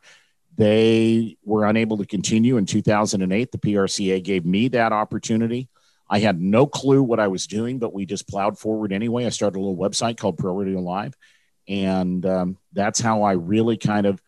They 0.56 1.36
were 1.44 1.66
unable 1.66 1.98
to 1.98 2.06
continue 2.06 2.56
in 2.56 2.64
2008. 2.64 3.52
The 3.52 3.58
PRCA 3.58 4.22
gave 4.22 4.46
me 4.46 4.68
that 4.68 4.92
opportunity 4.92 5.68
I 6.08 6.18
had 6.18 6.40
no 6.40 6.66
clue 6.66 7.02
what 7.02 7.20
I 7.20 7.28
was 7.28 7.46
doing, 7.46 7.78
but 7.78 7.94
we 7.94 8.06
just 8.06 8.28
plowed 8.28 8.58
forward 8.58 8.92
anyway. 8.92 9.26
I 9.26 9.30
started 9.30 9.58
a 9.58 9.62
little 9.62 9.76
website 9.76 10.16
called 10.16 10.38
Pro 10.38 10.54
Radio 10.54 10.80
Live, 10.80 11.14
and 11.66 12.24
um, 12.26 12.58
that's 12.72 13.00
how 13.00 13.22
I 13.22 13.32
really 13.32 13.76
kind 13.76 14.06
of 14.06 14.20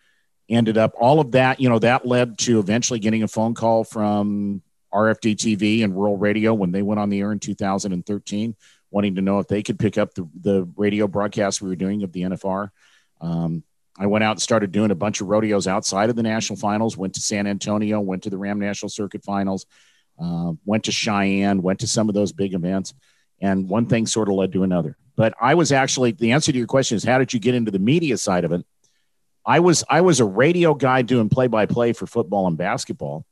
ended 0.48 0.78
up. 0.78 0.94
All 0.98 1.20
of 1.20 1.32
that, 1.32 1.60
you 1.60 1.68
know, 1.68 1.78
that 1.80 2.06
led 2.06 2.38
to 2.38 2.58
eventually 2.58 2.98
getting 2.98 3.22
a 3.22 3.28
phone 3.28 3.54
call 3.54 3.84
from 3.84 4.62
RFD 4.92 5.36
TV 5.36 5.84
and 5.84 5.94
Rural 5.94 6.16
Radio 6.16 6.54
when 6.54 6.72
they 6.72 6.82
went 6.82 7.00
on 7.00 7.10
the 7.10 7.20
air 7.20 7.32
in 7.32 7.40
2013, 7.40 8.56
wanting 8.90 9.14
to 9.16 9.22
know 9.22 9.38
if 9.38 9.48
they 9.48 9.62
could 9.62 9.78
pick 9.78 9.98
up 9.98 10.14
the, 10.14 10.28
the 10.40 10.68
radio 10.76 11.06
broadcast 11.06 11.60
we 11.60 11.68
were 11.68 11.76
doing 11.76 12.02
of 12.02 12.12
the 12.12 12.22
NFR. 12.22 12.70
Um, 13.20 13.62
I 13.98 14.06
went 14.06 14.24
out 14.24 14.32
and 14.32 14.42
started 14.42 14.72
doing 14.72 14.90
a 14.90 14.96
bunch 14.96 15.20
of 15.20 15.28
rodeos 15.28 15.66
outside 15.66 16.10
of 16.10 16.16
the 16.16 16.22
national 16.22 16.58
finals, 16.58 16.96
went 16.96 17.14
to 17.14 17.20
San 17.20 17.46
Antonio, 17.46 18.00
went 18.00 18.22
to 18.24 18.30
the 18.30 18.38
Ram 18.38 18.58
National 18.58 18.88
Circuit 18.88 19.24
finals, 19.24 19.66
uh, 20.18 20.52
went 20.64 20.84
to 20.84 20.92
Cheyenne, 20.92 21.62
went 21.62 21.80
to 21.80 21.86
some 21.86 22.08
of 22.08 22.14
those 22.14 22.32
big 22.32 22.54
events. 22.54 22.94
And 23.40 23.68
one 23.68 23.86
thing 23.86 24.06
sort 24.06 24.28
of 24.28 24.34
led 24.34 24.52
to 24.52 24.62
another. 24.62 24.96
But 25.14 25.34
I 25.40 25.54
was 25.54 25.72
actually, 25.72 26.12
the 26.12 26.32
answer 26.32 26.52
to 26.52 26.58
your 26.58 26.66
question 26.66 26.96
is 26.96 27.04
how 27.04 27.18
did 27.18 27.32
you 27.32 27.40
get 27.40 27.54
into 27.54 27.70
the 27.70 27.78
media 27.78 28.16
side 28.16 28.44
of 28.44 28.52
it? 28.52 28.64
I 29.46 29.60
was 29.60 29.84
I 29.88 30.00
was 30.00 30.18
a 30.18 30.24
radio 30.24 30.74
guy 30.74 31.02
doing 31.02 31.28
play 31.28 31.46
by 31.46 31.66
play 31.66 31.92
for 31.92 32.06
football 32.06 32.48
and 32.48 32.58
basketball 32.58 33.24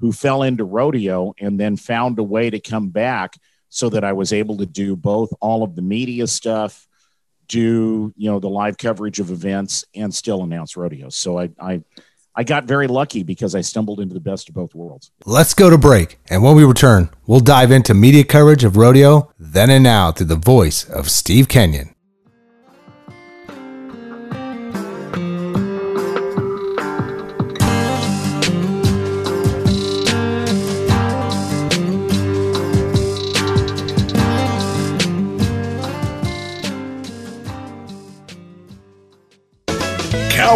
who 0.00 0.10
fell 0.10 0.42
into 0.42 0.64
rodeo 0.64 1.32
and 1.38 1.58
then 1.60 1.76
found 1.76 2.18
a 2.18 2.24
way 2.24 2.50
to 2.50 2.58
come 2.58 2.88
back 2.88 3.36
so 3.68 3.88
that 3.88 4.02
I 4.02 4.12
was 4.12 4.32
able 4.32 4.56
to 4.58 4.66
do 4.66 4.96
both 4.96 5.32
all 5.40 5.62
of 5.62 5.76
the 5.76 5.82
media 5.82 6.26
stuff, 6.26 6.88
do 7.46 8.12
you 8.16 8.30
know 8.30 8.40
the 8.40 8.48
live 8.48 8.78
coverage 8.78 9.20
of 9.20 9.30
events, 9.30 9.84
and 9.94 10.12
still 10.12 10.42
announce 10.42 10.76
rodeos. 10.76 11.16
So 11.16 11.38
I 11.38 11.50
I 11.60 11.82
I 12.36 12.42
got 12.42 12.64
very 12.64 12.88
lucky 12.88 13.22
because 13.22 13.54
I 13.54 13.60
stumbled 13.60 14.00
into 14.00 14.14
the 14.14 14.20
best 14.20 14.48
of 14.48 14.56
both 14.56 14.74
worlds. 14.74 15.12
Let's 15.24 15.54
go 15.54 15.70
to 15.70 15.78
break, 15.78 16.18
and 16.28 16.42
when 16.42 16.56
we 16.56 16.64
return, 16.64 17.10
we'll 17.26 17.40
dive 17.40 17.70
into 17.70 17.94
media 17.94 18.24
coverage 18.24 18.64
of 18.64 18.76
rodeo 18.76 19.32
then 19.38 19.70
and 19.70 19.84
now 19.84 20.10
through 20.10 20.26
the 20.26 20.36
voice 20.36 20.84
of 20.88 21.10
Steve 21.10 21.48
Kenyon. 21.48 21.93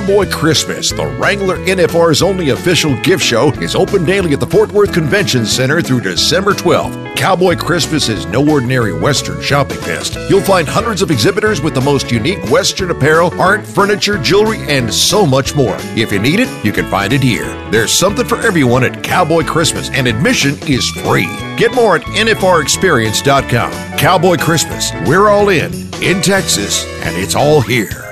Cowboy 0.08 0.30
Christmas, 0.30 0.90
the 0.90 1.06
Wrangler 1.06 1.58
NFR's 1.58 2.22
only 2.22 2.48
official 2.48 2.98
gift 3.02 3.22
show, 3.22 3.50
is 3.60 3.76
open 3.76 4.06
daily 4.06 4.32
at 4.32 4.40
the 4.40 4.46
Fort 4.46 4.72
Worth 4.72 4.94
Convention 4.94 5.44
Center 5.44 5.82
through 5.82 6.00
December 6.00 6.54
12th. 6.54 7.14
Cowboy 7.14 7.56
Christmas 7.56 8.08
is 8.08 8.24
no 8.24 8.48
ordinary 8.48 8.98
Western 8.98 9.38
shopping 9.42 9.76
fest. 9.76 10.16
You'll 10.30 10.40
find 10.40 10.66
hundreds 10.66 11.02
of 11.02 11.10
exhibitors 11.10 11.60
with 11.60 11.74
the 11.74 11.82
most 11.82 12.10
unique 12.10 12.42
Western 12.50 12.90
apparel, 12.90 13.38
art, 13.38 13.66
furniture, 13.66 14.16
jewelry, 14.16 14.60
and 14.60 14.90
so 14.90 15.26
much 15.26 15.54
more. 15.54 15.76
If 15.94 16.10
you 16.10 16.20
need 16.20 16.40
it, 16.40 16.48
you 16.64 16.72
can 16.72 16.86
find 16.86 17.12
it 17.12 17.22
here. 17.22 17.44
There's 17.70 17.92
something 17.92 18.26
for 18.26 18.40
everyone 18.40 18.84
at 18.84 19.04
Cowboy 19.04 19.42
Christmas, 19.44 19.90
and 19.90 20.08
admission 20.08 20.56
is 20.66 20.88
free. 20.88 21.28
Get 21.58 21.74
more 21.74 21.96
at 21.96 22.02
NFRExperience.com. 22.02 23.98
Cowboy 23.98 24.38
Christmas, 24.38 24.90
we're 25.06 25.28
all 25.28 25.50
in, 25.50 25.70
in 26.02 26.22
Texas, 26.22 26.86
and 27.02 27.14
it's 27.14 27.34
all 27.34 27.60
here. 27.60 28.07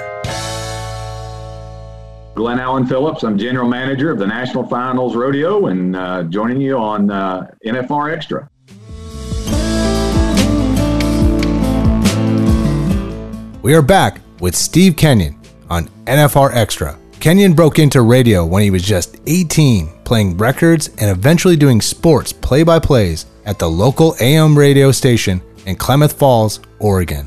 Glenn 2.36 2.60
Allen 2.60 2.86
Phillips. 2.86 3.24
I'm 3.24 3.38
general 3.38 3.66
manager 3.66 4.10
of 4.10 4.18
the 4.18 4.26
National 4.26 4.62
Finals 4.68 5.16
Rodeo 5.16 5.68
and 5.68 5.96
uh, 5.96 6.22
joining 6.24 6.60
you 6.60 6.76
on 6.76 7.10
uh, 7.10 7.46
NFR 7.64 8.12
Extra. 8.12 8.50
We 13.62 13.74
are 13.74 13.80
back 13.80 14.20
with 14.40 14.54
Steve 14.54 14.96
Kenyon 14.96 15.40
on 15.70 15.88
NFR 16.04 16.54
Extra. 16.54 16.98
Kenyon 17.20 17.54
broke 17.54 17.78
into 17.78 18.02
radio 18.02 18.44
when 18.44 18.62
he 18.62 18.70
was 18.70 18.82
just 18.82 19.16
18, 19.26 19.88
playing 20.04 20.36
records 20.36 20.88
and 20.98 21.08
eventually 21.08 21.56
doing 21.56 21.80
sports 21.80 22.34
play 22.34 22.62
by 22.62 22.78
plays 22.78 23.24
at 23.46 23.58
the 23.58 23.68
local 23.68 24.14
AM 24.20 24.56
radio 24.56 24.92
station 24.92 25.40
in 25.64 25.74
Klamath 25.74 26.12
Falls, 26.12 26.60
Oregon. 26.80 27.26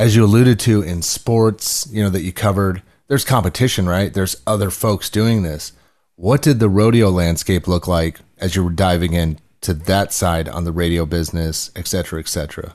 As 0.00 0.16
you 0.16 0.24
alluded 0.24 0.58
to 0.58 0.80
in 0.80 1.02
sports, 1.02 1.86
you 1.92 2.02
know, 2.02 2.08
that 2.08 2.22
you 2.22 2.32
covered, 2.32 2.82
there's 3.08 3.22
competition, 3.22 3.86
right? 3.86 4.14
There's 4.14 4.34
other 4.46 4.70
folks 4.70 5.10
doing 5.10 5.42
this. 5.42 5.72
What 6.16 6.40
did 6.40 6.58
the 6.58 6.70
rodeo 6.70 7.10
landscape 7.10 7.68
look 7.68 7.86
like 7.86 8.20
as 8.38 8.56
you 8.56 8.64
were 8.64 8.70
diving 8.70 9.12
into 9.12 9.74
that 9.74 10.14
side 10.14 10.48
on 10.48 10.64
the 10.64 10.72
radio 10.72 11.04
business, 11.04 11.70
et 11.76 11.86
cetera, 11.86 12.18
et 12.18 12.28
cetera? 12.28 12.74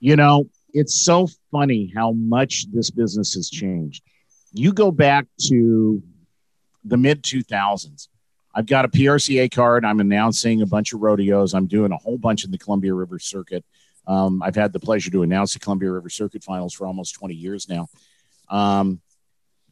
You 0.00 0.16
know, 0.16 0.50
it's 0.72 1.00
so 1.00 1.28
funny 1.52 1.92
how 1.94 2.10
much 2.10 2.66
this 2.72 2.90
business 2.90 3.34
has 3.34 3.48
changed. 3.48 4.02
You 4.52 4.72
go 4.72 4.90
back 4.90 5.26
to 5.46 6.02
the 6.84 6.96
mid 6.96 7.22
2000s. 7.22 8.08
I've 8.52 8.66
got 8.66 8.84
a 8.84 8.88
PRCA 8.88 9.48
card. 9.48 9.84
I'm 9.84 10.00
announcing 10.00 10.60
a 10.60 10.66
bunch 10.66 10.92
of 10.92 11.02
rodeos. 11.02 11.54
I'm 11.54 11.68
doing 11.68 11.92
a 11.92 11.96
whole 11.98 12.18
bunch 12.18 12.44
in 12.44 12.50
the 12.50 12.58
Columbia 12.58 12.94
River 12.94 13.20
Circuit. 13.20 13.64
Um, 14.06 14.42
I've 14.42 14.54
had 14.54 14.72
the 14.72 14.80
pleasure 14.80 15.10
to 15.10 15.22
announce 15.22 15.54
the 15.54 15.58
Columbia 15.58 15.90
River 15.90 16.10
Circuit 16.10 16.44
Finals 16.44 16.74
for 16.74 16.86
almost 16.86 17.14
20 17.14 17.34
years 17.34 17.68
now. 17.68 17.88
Um, 18.48 19.00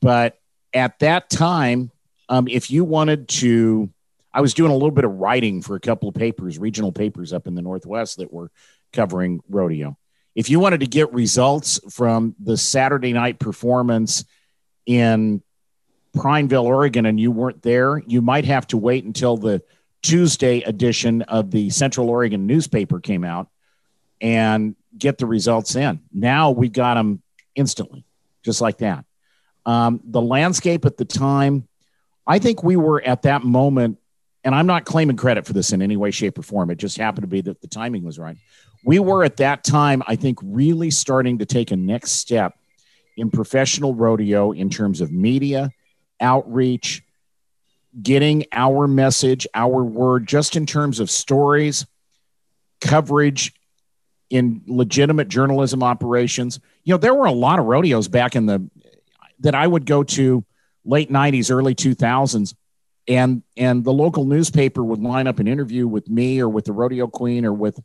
but 0.00 0.38
at 0.72 0.98
that 1.00 1.30
time, 1.30 1.90
um, 2.28 2.48
if 2.48 2.70
you 2.70 2.84
wanted 2.84 3.28
to, 3.28 3.90
I 4.32 4.40
was 4.40 4.54
doing 4.54 4.70
a 4.70 4.74
little 4.74 4.90
bit 4.90 5.04
of 5.04 5.12
writing 5.12 5.62
for 5.62 5.76
a 5.76 5.80
couple 5.80 6.08
of 6.08 6.14
papers, 6.14 6.58
regional 6.58 6.92
papers 6.92 7.32
up 7.32 7.46
in 7.46 7.54
the 7.54 7.62
Northwest 7.62 8.16
that 8.16 8.32
were 8.32 8.50
covering 8.92 9.40
rodeo. 9.48 9.96
If 10.34 10.48
you 10.48 10.60
wanted 10.60 10.80
to 10.80 10.86
get 10.86 11.12
results 11.12 11.78
from 11.90 12.34
the 12.42 12.56
Saturday 12.56 13.12
night 13.12 13.38
performance 13.38 14.24
in 14.86 15.42
Prineville, 16.14 16.66
Oregon, 16.66 17.04
and 17.04 17.20
you 17.20 17.30
weren't 17.30 17.62
there, 17.62 17.98
you 17.98 18.22
might 18.22 18.46
have 18.46 18.66
to 18.68 18.78
wait 18.78 19.04
until 19.04 19.36
the 19.36 19.62
Tuesday 20.02 20.62
edition 20.62 21.22
of 21.22 21.50
the 21.50 21.70
Central 21.70 22.10
Oregon 22.10 22.46
newspaper 22.46 22.98
came 22.98 23.24
out 23.24 23.48
and 24.22 24.76
get 24.96 25.18
the 25.18 25.26
results 25.26 25.74
in. 25.74 26.00
Now 26.12 26.52
we 26.52 26.68
got 26.68 26.94
them 26.94 27.20
instantly, 27.54 28.06
just 28.42 28.60
like 28.60 28.78
that. 28.78 29.04
Um, 29.66 30.00
the 30.04 30.22
landscape 30.22 30.86
at 30.86 30.96
the 30.96 31.04
time, 31.04 31.68
I 32.26 32.38
think 32.38 32.62
we 32.62 32.76
were 32.76 33.02
at 33.02 33.22
that 33.22 33.42
moment, 33.42 33.98
and 34.44 34.54
I'm 34.54 34.66
not 34.66 34.84
claiming 34.84 35.16
credit 35.16 35.44
for 35.44 35.52
this 35.52 35.72
in 35.72 35.82
any 35.82 35.96
way, 35.96 36.12
shape, 36.12 36.38
or 36.38 36.42
form. 36.42 36.70
It 36.70 36.78
just 36.78 36.96
happened 36.96 37.24
to 37.24 37.28
be 37.28 37.40
that 37.42 37.60
the 37.60 37.68
timing 37.68 38.04
was 38.04 38.18
right. 38.18 38.36
We 38.84 39.00
were 39.00 39.24
at 39.24 39.36
that 39.36 39.64
time, 39.64 40.02
I 40.06 40.16
think, 40.16 40.38
really 40.42 40.90
starting 40.90 41.38
to 41.38 41.46
take 41.46 41.70
a 41.70 41.76
next 41.76 42.12
step 42.12 42.56
in 43.16 43.30
professional 43.30 43.94
rodeo 43.94 44.52
in 44.52 44.70
terms 44.70 45.00
of 45.00 45.12
media, 45.12 45.70
outreach, 46.20 47.02
getting 48.00 48.46
our 48.52 48.88
message, 48.88 49.46
our 49.54 49.84
word, 49.84 50.26
just 50.26 50.56
in 50.56 50.66
terms 50.66 50.98
of 50.98 51.10
stories, 51.10 51.86
coverage, 52.80 53.52
in 54.32 54.62
legitimate 54.66 55.28
journalism 55.28 55.82
operations. 55.82 56.58
You 56.84 56.94
know, 56.94 56.98
there 56.98 57.14
were 57.14 57.26
a 57.26 57.32
lot 57.32 57.58
of 57.58 57.66
rodeos 57.66 58.08
back 58.08 58.34
in 58.34 58.46
the 58.46 58.68
that 59.40 59.54
I 59.54 59.66
would 59.66 59.86
go 59.86 60.02
to 60.02 60.44
late 60.84 61.10
90s, 61.10 61.50
early 61.50 61.74
2000s 61.74 62.54
and 63.08 63.42
and 63.56 63.84
the 63.84 63.92
local 63.92 64.24
newspaper 64.24 64.82
would 64.82 65.00
line 65.00 65.26
up 65.26 65.38
an 65.38 65.48
interview 65.48 65.86
with 65.86 66.08
me 66.08 66.40
or 66.40 66.48
with 66.48 66.64
the 66.64 66.72
rodeo 66.72 67.06
queen 67.06 67.44
or 67.44 67.52
with 67.52 67.78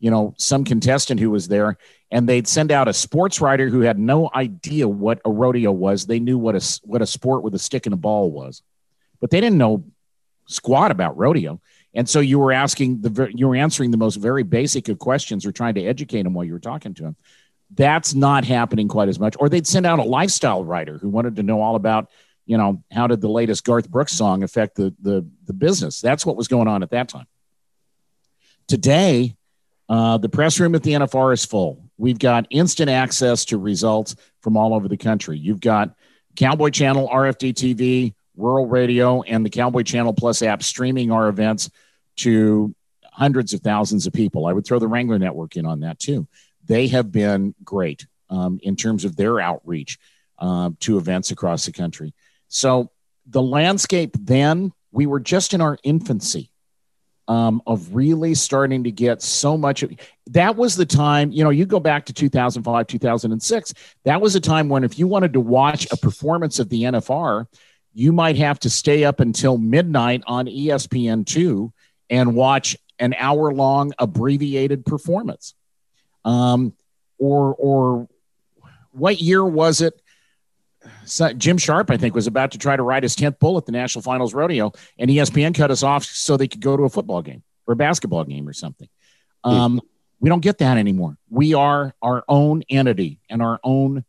you 0.00 0.10
know 0.10 0.34
some 0.36 0.64
contestant 0.64 1.20
who 1.20 1.30
was 1.30 1.48
there. 1.48 1.78
And 2.10 2.28
they'd 2.28 2.46
send 2.46 2.70
out 2.70 2.88
a 2.88 2.92
sports 2.92 3.40
writer 3.40 3.68
who 3.68 3.80
had 3.80 3.98
no 3.98 4.30
idea 4.34 4.86
what 4.86 5.20
a 5.24 5.30
rodeo 5.30 5.72
was. 5.72 6.06
They 6.06 6.20
knew 6.20 6.38
what 6.38 6.54
a 6.54 6.80
what 6.82 7.02
a 7.02 7.06
sport 7.06 7.42
with 7.42 7.54
a 7.54 7.58
stick 7.58 7.86
and 7.86 7.94
a 7.94 7.96
ball 7.96 8.30
was. 8.30 8.62
But 9.20 9.30
they 9.30 9.40
didn't 9.40 9.58
know 9.58 9.84
squat 10.46 10.90
about 10.90 11.16
rodeo 11.16 11.60
and 11.94 12.08
so 12.08 12.20
you 12.20 12.38
were 12.38 12.52
asking 12.52 13.00
the 13.02 13.30
you 13.34 13.46
were 13.46 13.54
answering 13.54 13.90
the 13.90 13.96
most 13.96 14.16
very 14.16 14.42
basic 14.42 14.88
of 14.88 14.98
questions 14.98 15.46
or 15.46 15.52
trying 15.52 15.74
to 15.74 15.84
educate 15.84 16.24
them 16.24 16.34
while 16.34 16.44
you 16.44 16.52
were 16.52 16.58
talking 16.58 16.94
to 16.94 17.02
them. 17.04 17.16
That's 17.72 18.14
not 18.14 18.44
happening 18.44 18.88
quite 18.88 19.08
as 19.08 19.18
much. 19.18 19.36
Or 19.38 19.48
they'd 19.48 19.66
send 19.66 19.86
out 19.86 19.98
a 19.98 20.04
lifestyle 20.04 20.64
writer 20.64 20.98
who 20.98 21.08
wanted 21.08 21.36
to 21.36 21.42
know 21.42 21.60
all 21.60 21.76
about, 21.76 22.10
you 22.46 22.58
know, 22.58 22.82
how 22.92 23.06
did 23.06 23.20
the 23.20 23.28
latest 23.28 23.64
Garth 23.64 23.88
Brooks 23.88 24.12
song 24.12 24.42
affect 24.42 24.74
the 24.74 24.94
the, 25.00 25.26
the 25.46 25.52
business? 25.52 26.00
That's 26.00 26.26
what 26.26 26.36
was 26.36 26.48
going 26.48 26.68
on 26.68 26.82
at 26.82 26.90
that 26.90 27.08
time. 27.08 27.26
Today, 28.66 29.36
uh, 29.88 30.18
the 30.18 30.28
press 30.28 30.58
room 30.58 30.74
at 30.74 30.82
the 30.82 30.92
NFR 30.92 31.32
is 31.32 31.44
full. 31.44 31.90
We've 31.96 32.18
got 32.18 32.46
instant 32.50 32.90
access 32.90 33.44
to 33.46 33.58
results 33.58 34.16
from 34.40 34.56
all 34.56 34.74
over 34.74 34.88
the 34.88 34.96
country. 34.96 35.38
You've 35.38 35.60
got 35.60 35.94
Cowboy 36.34 36.70
Channel, 36.70 37.08
RFD 37.08 37.52
TV, 37.52 38.14
Rural 38.36 38.66
Radio, 38.66 39.22
and 39.22 39.44
the 39.44 39.50
Cowboy 39.50 39.82
Channel 39.82 40.12
Plus 40.12 40.42
app 40.42 40.62
streaming 40.62 41.12
our 41.12 41.28
events 41.28 41.70
to 42.16 42.74
hundreds 43.12 43.52
of 43.52 43.60
thousands 43.60 44.06
of 44.06 44.12
people. 44.12 44.46
I 44.46 44.52
would 44.52 44.66
throw 44.66 44.78
the 44.78 44.88
Wrangler 44.88 45.18
Network 45.18 45.56
in 45.56 45.66
on 45.66 45.80
that 45.80 45.98
too. 45.98 46.26
They 46.66 46.88
have 46.88 47.12
been 47.12 47.54
great 47.62 48.06
um, 48.30 48.58
in 48.62 48.76
terms 48.76 49.04
of 49.04 49.16
their 49.16 49.40
outreach 49.40 49.98
uh, 50.38 50.70
to 50.80 50.98
events 50.98 51.30
across 51.30 51.66
the 51.66 51.72
country. 51.72 52.14
So 52.48 52.90
the 53.26 53.42
landscape 53.42 54.16
then, 54.18 54.72
we 54.90 55.06
were 55.06 55.20
just 55.20 55.54
in 55.54 55.60
our 55.60 55.78
infancy 55.82 56.50
um, 57.26 57.62
of 57.66 57.94
really 57.94 58.34
starting 58.34 58.84
to 58.84 58.90
get 58.90 59.22
so 59.22 59.56
much. 59.56 59.82
Of, 59.82 59.92
that 60.28 60.56
was 60.56 60.76
the 60.76 60.86
time, 60.86 61.32
you 61.32 61.42
know, 61.42 61.50
you 61.50 61.66
go 61.66 61.80
back 61.80 62.06
to 62.06 62.12
2005, 62.12 62.86
2006. 62.86 63.74
That 64.04 64.20
was 64.20 64.34
a 64.34 64.40
time 64.40 64.68
when 64.68 64.84
if 64.84 64.98
you 64.98 65.06
wanted 65.06 65.32
to 65.32 65.40
watch 65.40 65.90
a 65.90 65.96
performance 65.96 66.58
of 66.58 66.68
the 66.68 66.82
NFR, 66.82 67.46
you 67.92 68.12
might 68.12 68.36
have 68.36 68.58
to 68.60 68.70
stay 68.70 69.04
up 69.04 69.20
until 69.20 69.56
midnight 69.56 70.22
on 70.26 70.46
ESPN2 70.46 71.72
and 72.14 72.34
watch 72.34 72.76
an 72.98 73.14
hour 73.18 73.52
long 73.52 73.92
abbreviated 73.98 74.86
performance. 74.86 75.54
Um, 76.24 76.72
or, 77.18 77.54
or 77.58 78.08
what 78.92 79.20
year 79.20 79.44
was 79.44 79.80
it? 79.80 80.00
So 81.04 81.32
Jim 81.32 81.58
Sharp, 81.58 81.90
I 81.90 81.96
think, 81.96 82.14
was 82.14 82.26
about 82.26 82.52
to 82.52 82.58
try 82.58 82.76
to 82.76 82.82
ride 82.82 83.02
his 83.02 83.16
10th 83.16 83.38
bull 83.38 83.58
at 83.58 83.66
the 83.66 83.72
National 83.72 84.02
Finals 84.02 84.32
Rodeo, 84.32 84.72
and 84.98 85.10
ESPN 85.10 85.54
cut 85.54 85.70
us 85.70 85.82
off 85.82 86.04
so 86.04 86.36
they 86.36 86.48
could 86.48 86.60
go 86.60 86.76
to 86.76 86.84
a 86.84 86.88
football 86.88 87.22
game 87.22 87.42
or 87.66 87.72
a 87.72 87.76
basketball 87.76 88.24
game 88.24 88.48
or 88.48 88.52
something. 88.52 88.88
Um, 89.42 89.80
we 90.20 90.28
don't 90.28 90.40
get 90.40 90.58
that 90.58 90.78
anymore. 90.78 91.16
We 91.28 91.54
are 91.54 91.94
our 92.00 92.24
own 92.28 92.62
entity 92.68 93.18
and 93.28 93.42
our 93.42 93.58
own 93.64 94.04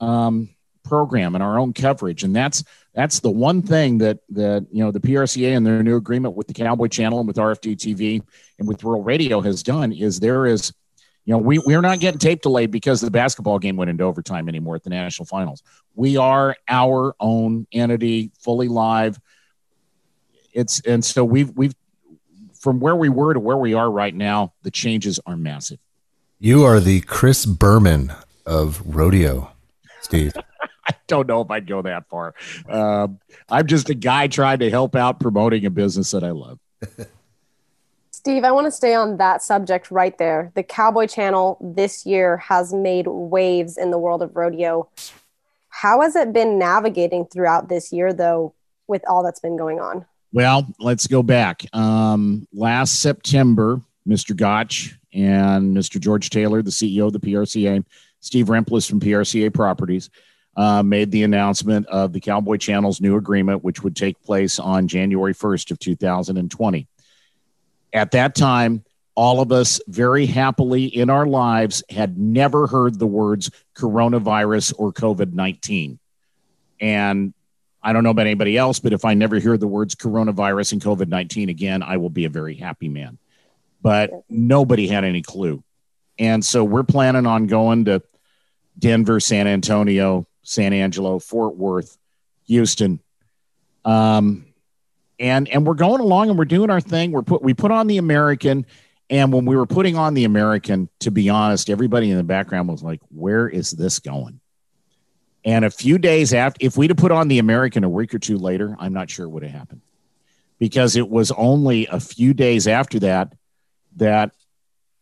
um, 0.00 0.50
program 0.88 1.34
and 1.34 1.42
our 1.42 1.58
own 1.58 1.72
coverage, 1.72 2.24
and 2.24 2.34
that's 2.34 2.64
that's 2.94 3.20
the 3.20 3.30
one 3.30 3.62
thing 3.62 3.98
that 3.98 4.18
that 4.30 4.66
you 4.72 4.82
know 4.82 4.90
the 4.90 5.00
PRCA 5.00 5.56
and 5.56 5.66
their 5.66 5.82
new 5.82 5.96
agreement 5.96 6.34
with 6.34 6.46
the 6.46 6.54
Cowboy 6.54 6.88
Channel 6.88 7.20
and 7.20 7.28
with 7.28 7.36
RFD 7.36 7.76
TV 7.76 8.22
and 8.58 8.66
with 8.66 8.82
Rural 8.82 9.02
Radio 9.02 9.40
has 9.40 9.62
done 9.62 9.92
is 9.92 10.20
there 10.20 10.46
is 10.46 10.72
you 11.28 11.32
know, 11.32 11.38
we, 11.38 11.58
we're 11.58 11.82
not 11.82 12.00
getting 12.00 12.18
tape 12.18 12.40
delayed 12.40 12.70
because 12.70 13.02
the 13.02 13.10
basketball 13.10 13.58
game 13.58 13.76
went 13.76 13.90
into 13.90 14.02
overtime 14.02 14.48
anymore 14.48 14.76
at 14.76 14.82
the 14.82 14.88
national 14.88 15.26
finals. 15.26 15.62
We 15.94 16.16
are 16.16 16.56
our 16.66 17.14
own 17.20 17.66
entity, 17.70 18.30
fully 18.40 18.68
live. 18.68 19.20
It's 20.54 20.80
and 20.80 21.04
so 21.04 21.26
we've 21.26 21.50
we've 21.50 21.74
from 22.58 22.80
where 22.80 22.96
we 22.96 23.10
were 23.10 23.34
to 23.34 23.40
where 23.40 23.58
we 23.58 23.74
are 23.74 23.90
right 23.90 24.14
now, 24.14 24.54
the 24.62 24.70
changes 24.70 25.20
are 25.26 25.36
massive. 25.36 25.78
You 26.40 26.64
are 26.64 26.80
the 26.80 27.02
Chris 27.02 27.44
Berman 27.44 28.10
of 28.46 28.80
rodeo, 28.86 29.52
Steve. 30.00 30.32
Don't 31.08 31.26
know 31.26 31.40
if 31.40 31.50
I'd 31.50 31.66
go 31.66 31.82
that 31.82 32.08
far. 32.08 32.34
Uh, 32.68 33.08
I'm 33.48 33.66
just 33.66 33.88
a 33.90 33.94
guy 33.94 34.28
trying 34.28 34.60
to 34.60 34.70
help 34.70 34.94
out 34.94 35.18
promoting 35.18 35.66
a 35.66 35.70
business 35.70 36.12
that 36.12 36.22
I 36.22 36.30
love. 36.30 36.58
Steve, 38.10 38.44
I 38.44 38.52
want 38.52 38.66
to 38.66 38.70
stay 38.70 38.94
on 38.94 39.16
that 39.16 39.42
subject 39.42 39.90
right 39.90 40.16
there. 40.18 40.52
The 40.54 40.62
Cowboy 40.62 41.06
Channel 41.06 41.56
this 41.60 42.04
year 42.04 42.36
has 42.36 42.74
made 42.74 43.06
waves 43.06 43.78
in 43.78 43.90
the 43.90 43.98
world 43.98 44.22
of 44.22 44.36
rodeo. 44.36 44.88
How 45.70 46.02
has 46.02 46.14
it 46.14 46.32
been 46.32 46.58
navigating 46.58 47.24
throughout 47.24 47.68
this 47.68 47.92
year, 47.92 48.12
though, 48.12 48.54
with 48.86 49.02
all 49.08 49.22
that's 49.22 49.40
been 49.40 49.56
going 49.56 49.80
on? 49.80 50.04
Well, 50.32 50.66
let's 50.78 51.06
go 51.06 51.22
back. 51.22 51.64
Um, 51.72 52.46
last 52.52 53.00
September, 53.00 53.80
Mr. 54.06 54.36
Gottsch 54.36 54.94
and 55.14 55.74
Mr. 55.76 55.98
George 55.98 56.28
Taylor, 56.28 56.60
the 56.60 56.70
CEO 56.70 57.06
of 57.06 57.12
the 57.14 57.20
PRCA, 57.20 57.84
Steve 58.20 58.46
Remplis 58.46 58.88
from 58.88 59.00
PRCA 59.00 59.54
Properties, 59.54 60.10
uh, 60.58 60.82
made 60.82 61.10
the 61.10 61.22
announcement 61.22 61.86
of 61.86 62.12
the 62.12 62.20
Cowboy 62.20 62.58
Channel's 62.58 63.00
new 63.00 63.16
agreement, 63.16 63.64
which 63.64 63.82
would 63.82 63.96
take 63.96 64.22
place 64.22 64.58
on 64.58 64.88
January 64.88 65.32
1st 65.32 65.70
of 65.70 65.78
2020 65.78 66.86
at 67.92 68.12
that 68.12 68.34
time, 68.34 68.84
all 69.14 69.40
of 69.40 69.50
us 69.50 69.80
very 69.88 70.26
happily 70.26 70.84
in 70.84 71.10
our 71.10 71.26
lives 71.26 71.82
had 71.90 72.18
never 72.18 72.66
heard 72.66 72.98
the 72.98 73.06
words 73.06 73.50
coronavirus 73.74 74.74
or 74.78 74.92
COVID 74.92 75.32
19. 75.32 75.98
And 76.80 77.34
I 77.82 77.92
don't 77.92 78.04
know 78.04 78.10
about 78.10 78.26
anybody 78.26 78.56
else, 78.56 78.78
but 78.78 78.92
if 78.92 79.04
I 79.04 79.14
never 79.14 79.38
hear 79.38 79.56
the 79.56 79.66
words 79.66 79.94
coronavirus 79.94 80.72
and 80.72 80.82
COVID 80.82 81.08
19 81.08 81.48
again, 81.48 81.82
I 81.82 81.96
will 81.96 82.10
be 82.10 82.26
a 82.26 82.30
very 82.30 82.54
happy 82.54 82.88
man. 82.88 83.18
But 83.82 84.10
nobody 84.28 84.86
had 84.86 85.04
any 85.04 85.22
clue. 85.22 85.62
And 86.18 86.44
so 86.44 86.64
we're 86.64 86.84
planning 86.84 87.26
on 87.26 87.46
going 87.46 87.86
to 87.86 88.02
Denver, 88.78 89.18
San 89.18 89.46
Antonio, 89.46 90.26
San 90.48 90.72
Angelo, 90.72 91.18
Fort 91.18 91.56
Worth, 91.56 91.98
Houston. 92.46 93.00
Um, 93.84 94.46
and 95.20 95.46
and 95.48 95.66
we're 95.66 95.74
going 95.74 96.00
along 96.00 96.30
and 96.30 96.38
we're 96.38 96.46
doing 96.46 96.70
our 96.70 96.80
thing. 96.80 97.12
We're 97.12 97.22
put 97.22 97.42
we 97.42 97.52
put 97.52 97.70
on 97.70 97.86
the 97.86 97.98
American, 97.98 98.64
and 99.10 99.30
when 99.30 99.44
we 99.44 99.56
were 99.56 99.66
putting 99.66 99.96
on 99.96 100.14
the 100.14 100.24
American, 100.24 100.88
to 101.00 101.10
be 101.10 101.28
honest, 101.28 101.68
everybody 101.68 102.10
in 102.10 102.16
the 102.16 102.24
background 102.24 102.68
was 102.68 102.82
like, 102.82 103.00
"Where 103.14 103.46
is 103.46 103.72
this 103.72 103.98
going?" 103.98 104.40
And 105.44 105.66
a 105.66 105.70
few 105.70 105.98
days 105.98 106.32
after, 106.32 106.64
if 106.64 106.78
we'd 106.78 106.90
have 106.90 106.96
put 106.96 107.12
on 107.12 107.28
the 107.28 107.40
American 107.40 107.84
a 107.84 107.88
week 107.88 108.14
or 108.14 108.18
two 108.18 108.38
later, 108.38 108.74
I'm 108.80 108.94
not 108.94 109.10
sure 109.10 109.28
would 109.28 109.42
have 109.42 109.52
happened, 109.52 109.82
because 110.58 110.96
it 110.96 111.10
was 111.10 111.30
only 111.32 111.86
a 111.88 112.00
few 112.00 112.32
days 112.32 112.66
after 112.66 112.98
that 113.00 113.34
that 113.96 114.32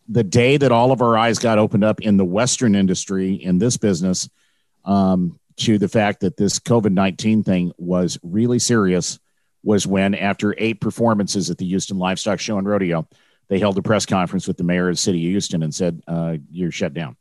the 0.08 0.24
day 0.24 0.56
that 0.56 0.72
all 0.72 0.90
of 0.90 1.02
our 1.02 1.16
eyes 1.16 1.38
got 1.38 1.58
opened 1.58 1.84
up 1.84 2.00
in 2.00 2.16
the 2.16 2.24
Western 2.24 2.74
industry 2.74 3.34
in 3.34 3.58
this 3.58 3.76
business 3.76 4.28
um, 4.86 5.38
to 5.56 5.78
the 5.78 5.88
fact 5.88 6.20
that 6.20 6.36
this 6.36 6.58
COVID 6.58 6.92
19 6.92 7.42
thing 7.42 7.72
was 7.76 8.18
really 8.22 8.58
serious 8.58 9.18
was 9.62 9.86
when, 9.86 10.14
after 10.14 10.54
eight 10.58 10.80
performances 10.80 11.50
at 11.50 11.58
the 11.58 11.66
Houston 11.66 11.98
Livestock 11.98 12.38
Show 12.38 12.56
and 12.56 12.68
Rodeo, 12.68 13.06
they 13.48 13.58
held 13.58 13.76
a 13.76 13.82
press 13.82 14.06
conference 14.06 14.46
with 14.46 14.56
the 14.56 14.64
mayor 14.64 14.88
of 14.88 14.94
the 14.94 15.00
city 15.00 15.26
of 15.26 15.30
Houston 15.30 15.62
and 15.62 15.74
said, 15.74 16.02
uh, 16.06 16.36
You're 16.50 16.70
shut 16.70 16.94
down. 16.94 17.16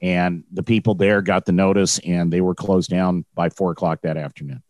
And 0.00 0.44
the 0.50 0.62
people 0.62 0.94
there 0.94 1.22
got 1.22 1.44
the 1.44 1.52
notice 1.52 2.00
and 2.00 2.32
they 2.32 2.40
were 2.40 2.56
closed 2.56 2.90
down 2.90 3.24
by 3.34 3.50
four 3.50 3.70
o'clock 3.70 4.00
that 4.02 4.16
afternoon. 4.16 4.62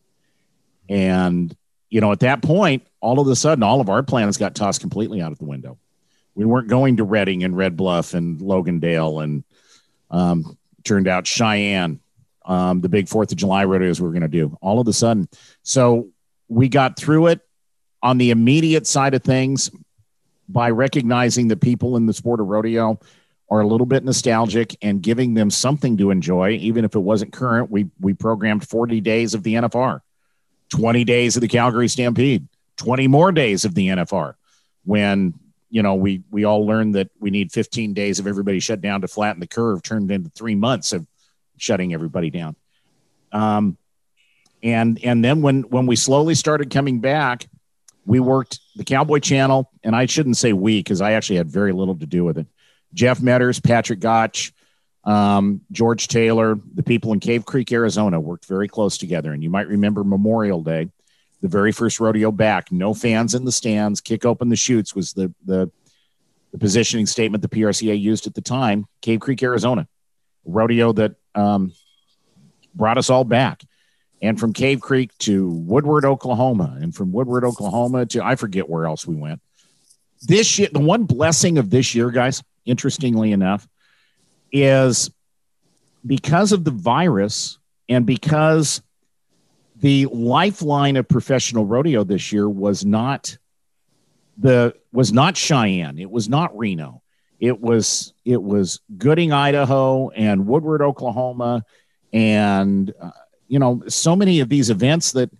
And, 0.89 1.57
you 1.89 2.01
know, 2.01 2.13
at 2.13 2.21
that 2.21 2.43
point, 2.43 2.87
all 3.01 3.19
of 3.19 3.27
a 3.29 3.37
sudden, 3.37 3.63
all 3.63 3.81
of 3.81 3.89
our 3.89 4.03
plans 4.03 4.37
got 4.37 4.55
tossed 4.55 4.81
completely 4.81 5.23
out 5.23 5.33
of 5.33 5.39
the 5.39 5.47
window. 5.47 5.79
We 6.35 6.45
weren't 6.45 6.69
going 6.69 6.99
to 6.99 7.05
Redding 7.05 7.45
and 7.45 7.57
Red 7.57 7.77
Bluff 7.77 8.13
and 8.13 8.41
Logandale 8.41 9.23
and 9.23 9.45
um, 10.11 10.59
turned 10.85 11.09
out 11.09 11.27
Cheyenne, 11.27 12.01
um, 12.45 12.81
the 12.81 12.89
big 12.89 13.09
Fourth 13.09 13.33
of 13.33 13.39
July 13.39 13.65
rodeos 13.65 14.01
we 14.01 14.07
were 14.07 14.13
going 14.13 14.23
to 14.23 14.29
do. 14.29 14.57
All 14.61 14.81
of 14.81 14.89
a 14.89 14.93
sudden, 14.93 15.29
so 15.63 16.09
we 16.49 16.69
got 16.69 16.97
through 16.97 17.29
it 17.29 17.41
on 18.03 18.19
the 18.19 18.31
immediate 18.31 18.87
side 18.87 19.15
of 19.15 19.23
things 19.23 19.71
by 20.49 20.71
recognizing 20.71 21.49
that 21.49 21.61
people 21.61 21.97
in 21.97 22.07
the 22.07 22.13
sport 22.13 22.41
of 22.41 22.47
rodeo 22.47 22.99
are 23.49 23.61
a 23.61 23.67
little 23.67 23.87
bit 23.87 24.05
nostalgic 24.05 24.77
and 24.83 25.03
giving 25.03 25.35
them 25.35 25.51
something 25.51 25.99
to 25.99 26.11
enjoy, 26.11 26.53
even 26.53 26.85
if 26.85 26.95
it 26.95 27.01
wasn't 27.01 27.33
current. 27.33 27.71
We 27.71 27.91
we 28.01 28.15
programmed 28.15 28.67
40 28.67 29.01
days 29.01 29.35
of 29.35 29.43
the 29.43 29.55
NFR, 29.55 30.01
20 30.71 31.05
days 31.05 31.37
of 31.37 31.43
the 31.43 31.49
Calgary 31.49 31.89
Stampede, 31.89 32.49
20 32.79 33.09
more 33.09 33.31
days 33.31 33.65
of 33.65 33.75
the 33.75 33.89
NFR. 33.89 34.35
When 34.85 35.35
you 35.73 35.83
know 35.83 35.95
we 35.95 36.23
we 36.31 36.45
all 36.45 36.67
learned 36.67 36.95
that 36.95 37.11
we 37.19 37.31
need 37.31 37.51
15 37.51 37.95
days 37.95 38.19
of 38.19 38.27
everybody 38.27 38.61
shut 38.61 38.81
down 38.81 39.01
to 39.01 39.09
flatten 39.09 39.41
the 39.41 39.47
curve, 39.49 39.83
turned 39.83 40.11
into 40.11 40.31
three 40.31 40.55
months 40.55 40.93
of 40.93 41.07
shutting 41.57 41.95
everybody 41.95 42.29
down. 42.29 42.55
Um, 43.33 43.79
and 44.63 45.03
and 45.03 45.25
then 45.25 45.41
when 45.41 45.63
when 45.63 45.87
we 45.87 45.97
slowly 45.97 46.35
started 46.35 46.71
coming 46.71 47.01
back 47.01 47.49
we 48.05 48.21
worked 48.21 48.61
the 48.77 48.85
cowboy 48.85 49.19
channel 49.19 49.71
and 49.83 49.97
i 49.97 50.07
shouldn't 50.07 50.37
say 50.37 50.53
we 50.53 50.79
because 50.79 51.01
i 51.01 51.13
actually 51.13 51.37
had 51.37 51.51
very 51.51 51.73
little 51.73 51.97
to 51.97 52.07
do 52.07 52.25
with 52.25 52.39
it. 52.39 52.47
Jeff 52.95 53.21
medders 53.21 53.63
patrick 53.63 54.01
gottsch 54.01 54.53
um, 55.05 55.63
george 55.73 56.07
taylor 56.07 56.59
the 56.75 56.83
people 56.83 57.13
in 57.13 57.21
cave 57.21 57.45
creek 57.45 57.73
arizona 57.73 58.21
worked 58.21 58.47
very 58.47 58.69
close 58.69 58.99
together. 58.99 59.33
And 59.33 59.43
you 59.43 59.51
might 59.51 59.69
remember 59.69 60.05
memorial 60.05 60.63
day 60.63 60.91
the 61.43 61.49
very 61.49 61.73
first 61.73 62.01
rodeo 62.01 62.31
back 62.31 62.73
no 62.73 62.95
fans 62.95 63.35
in 63.35 63.45
the 63.45 63.53
stands 63.53 64.01
kick 64.01 64.25
open 64.25 64.49
the 64.49 64.57
chutes 64.57 64.95
was 64.95 65.13
the 65.13 65.33
the, 65.45 65.71
the 66.53 66.59
positioning 66.59 67.07
statement 67.07 67.43
the 67.43 67.49
prca 67.49 68.01
used 68.01 68.27
at 68.27 68.35
the 68.35 68.41
time 68.41 68.87
cave 69.03 69.21
creek 69.21 69.43
arizona 69.43 69.87
rodeo 70.45 70.93
that 70.93 71.15
um, 71.35 71.73
brought 72.75 72.99
us 72.99 73.11
all 73.11 73.25
back 73.25 73.63
and 74.23 74.39
from 74.39 74.53
Cave 74.53 74.81
Creek 74.81 75.11
to 75.19 75.49
Woodward, 75.51 76.05
Oklahoma, 76.05 76.79
and 76.81 76.95
from 76.95 77.13
Woodward, 77.13 77.45
Oklahoma 77.45 78.07
to 78.07 78.25
I 78.25 78.37
forget 78.37 78.69
where 78.69 78.87
else 78.87 79.05
we 79.05 79.17
went. 79.17 79.43
This 80.23 80.59
year, 80.59 80.69
the 80.73 80.79
one 80.79 81.05
blessing 81.05 81.59
of 81.59 81.69
this 81.69 81.95
year, 81.95 82.11
guys, 82.13 82.43
interestingly 82.65 83.33
enough, 83.33 83.67
is 84.53 85.11
because 86.07 86.53
of 86.53 86.63
the 86.63 86.71
virus 86.71 87.59
and 87.89 88.07
because 88.07 88.81
the 89.83 90.07
lifeline 90.07 90.97
of 90.97 91.09
professional 91.09 91.67
rodeo 91.67 92.05
this 92.05 92.33
year 92.33 92.49
was 92.49 92.85
not 92.85 93.37
the 94.39 94.75
was 94.93 95.13
not 95.13 95.37
Cheyenne, 95.37 95.99
it 95.99 96.11
was 96.11 96.29
not 96.29 96.57
Reno, 96.57 97.03
it 97.39 97.61
was 97.61 98.15
it 98.25 98.41
was 98.41 98.81
Gooding, 98.97 99.33
Idaho, 99.33 100.09
and 100.11 100.47
Woodward, 100.47 100.81
Oklahoma, 100.81 101.65
and 102.13 102.95
uh, 103.01 103.11
you 103.49 103.59
know, 103.59 103.83
so 103.89 104.17
many 104.17 104.41
of 104.41 104.49
these 104.49 104.71
events 104.71 105.13
that 105.13 105.31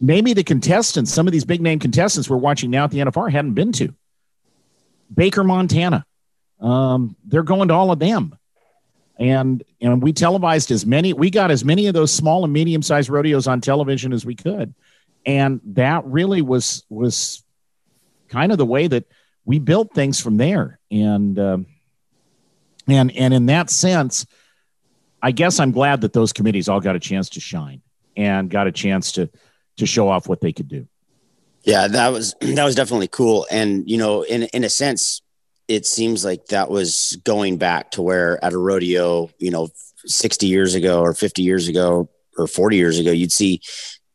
maybe 0.00 0.34
the 0.34 0.44
contestants, 0.44 1.12
some 1.12 1.26
of 1.26 1.32
these 1.32 1.44
big 1.44 1.62
name 1.62 1.78
contestants 1.78 2.28
we're 2.28 2.36
watching 2.36 2.70
now 2.70 2.84
at 2.84 2.90
the 2.90 2.98
NFR 2.98 3.30
hadn't 3.30 3.54
been 3.54 3.72
to. 3.72 3.94
Baker, 5.14 5.44
Montana. 5.44 6.04
Um, 6.60 7.16
they're 7.24 7.42
going 7.42 7.68
to 7.68 7.74
all 7.74 7.92
of 7.92 7.98
them. 7.98 8.36
And 9.18 9.62
and 9.80 10.02
we 10.02 10.12
televised 10.12 10.70
as 10.70 10.84
many 10.84 11.12
we 11.12 11.30
got 11.30 11.50
as 11.50 11.64
many 11.64 11.86
of 11.86 11.94
those 11.94 12.12
small 12.12 12.44
and 12.44 12.52
medium 12.52 12.82
sized 12.82 13.08
rodeos 13.08 13.46
on 13.46 13.60
television 13.60 14.12
as 14.12 14.26
we 14.26 14.34
could. 14.34 14.74
And 15.26 15.60
that 15.64 16.04
really 16.04 16.42
was 16.42 16.84
was 16.88 17.42
kind 18.28 18.52
of 18.52 18.58
the 18.58 18.66
way 18.66 18.86
that 18.86 19.04
we 19.44 19.58
built 19.58 19.94
things 19.94 20.20
from 20.20 20.36
there. 20.36 20.78
And 20.90 21.38
um, 21.38 21.66
and 22.88 23.16
and 23.16 23.32
in 23.32 23.46
that 23.46 23.70
sense 23.70 24.26
i 25.22 25.30
guess 25.30 25.58
i'm 25.58 25.72
glad 25.72 26.02
that 26.02 26.12
those 26.12 26.32
committees 26.32 26.68
all 26.68 26.80
got 26.80 26.96
a 26.96 27.00
chance 27.00 27.30
to 27.30 27.40
shine 27.40 27.80
and 28.16 28.50
got 28.50 28.66
a 28.66 28.72
chance 28.72 29.12
to 29.12 29.28
to 29.76 29.86
show 29.86 30.08
off 30.08 30.28
what 30.28 30.40
they 30.40 30.52
could 30.52 30.68
do. 30.68 30.86
Yeah 31.62 31.88
that 31.88 32.08
was 32.12 32.34
that 32.40 32.64
was 32.64 32.74
definitely 32.74 33.08
cool. 33.08 33.46
And 33.50 33.88
you 33.88 33.96
know 33.96 34.22
in 34.22 34.44
in 34.44 34.64
a 34.64 34.70
sense 34.70 35.22
it 35.68 35.86
seems 35.86 36.24
like 36.24 36.46
that 36.46 36.70
was 36.70 37.18
going 37.24 37.58
back 37.58 37.90
to 37.92 38.02
where 38.02 38.42
at 38.44 38.52
a 38.52 38.58
rodeo, 38.58 39.30
you 39.38 39.50
know, 39.50 39.68
60 40.06 40.46
years 40.46 40.74
ago 40.74 41.00
or 41.00 41.14
50 41.14 41.42
years 41.42 41.68
ago 41.68 42.08
or 42.36 42.46
40 42.46 42.76
years 42.76 42.98
ago, 42.98 43.10
you'd 43.10 43.32
see 43.32 43.60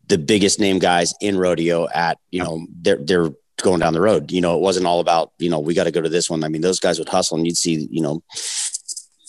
the 0.08 0.18
biggest 0.18 0.60
name 0.60 0.80
guys 0.80 1.14
in 1.22 1.38
rodeo 1.38 1.88
at, 1.90 2.18
you 2.32 2.44
know, 2.44 2.66
they're, 2.82 3.00
they're 3.02 3.30
going 3.62 3.80
down 3.80 3.94
the 3.94 4.02
road. 4.02 4.32
You 4.32 4.42
know, 4.42 4.56
it 4.56 4.62
wasn't 4.62 4.86
all 4.86 5.00
about, 5.00 5.32
you 5.38 5.50
know, 5.50 5.60
we 5.60 5.74
got 5.74 5.86
to 5.86 5.92
go 5.92 6.02
to 6.02 6.10
this 6.10 6.30
one. 6.30 6.44
I 6.44 6.48
mean, 6.48 6.62
those 6.62 6.80
guys 6.80 7.00
would 7.00 7.10
hustle 7.10 7.38
and 7.38 7.46
you'd 7.46 7.58
see, 7.58 7.88
you 7.92 8.02
know, 8.02 8.22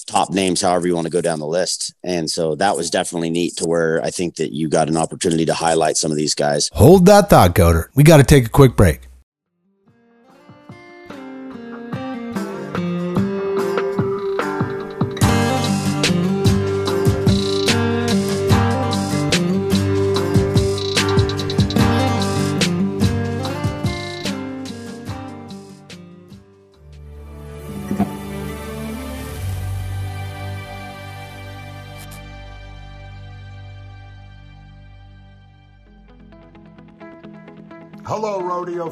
top 0.07 0.31
names, 0.31 0.61
however 0.61 0.87
you 0.87 0.95
want 0.95 1.07
to 1.07 1.11
go 1.11 1.21
down 1.21 1.39
the 1.39 1.47
list. 1.47 1.95
And 2.03 2.29
so 2.31 2.55
that 2.57 2.77
was 2.77 2.91
definitely 2.91 3.31
neat 3.31 3.57
to 3.57 3.65
where 3.65 4.03
I 4.03 4.11
think 4.11 4.37
that 4.37 4.53
you 4.53 4.69
got 4.69 4.89
an 4.89 4.97
opportunity 4.97 5.47
to 5.47 5.55
highlight 5.55 5.97
some 5.97 6.11
of 6.11 6.17
these 6.17 6.35
guys. 6.35 6.69
Hold 6.73 7.07
that 7.07 7.31
thought, 7.31 7.55
Goder. 7.55 7.89
We 7.95 8.03
got 8.03 8.19
to 8.19 8.25
take 8.25 8.47
a 8.47 8.51
quick 8.51 8.77
break. 8.77 9.10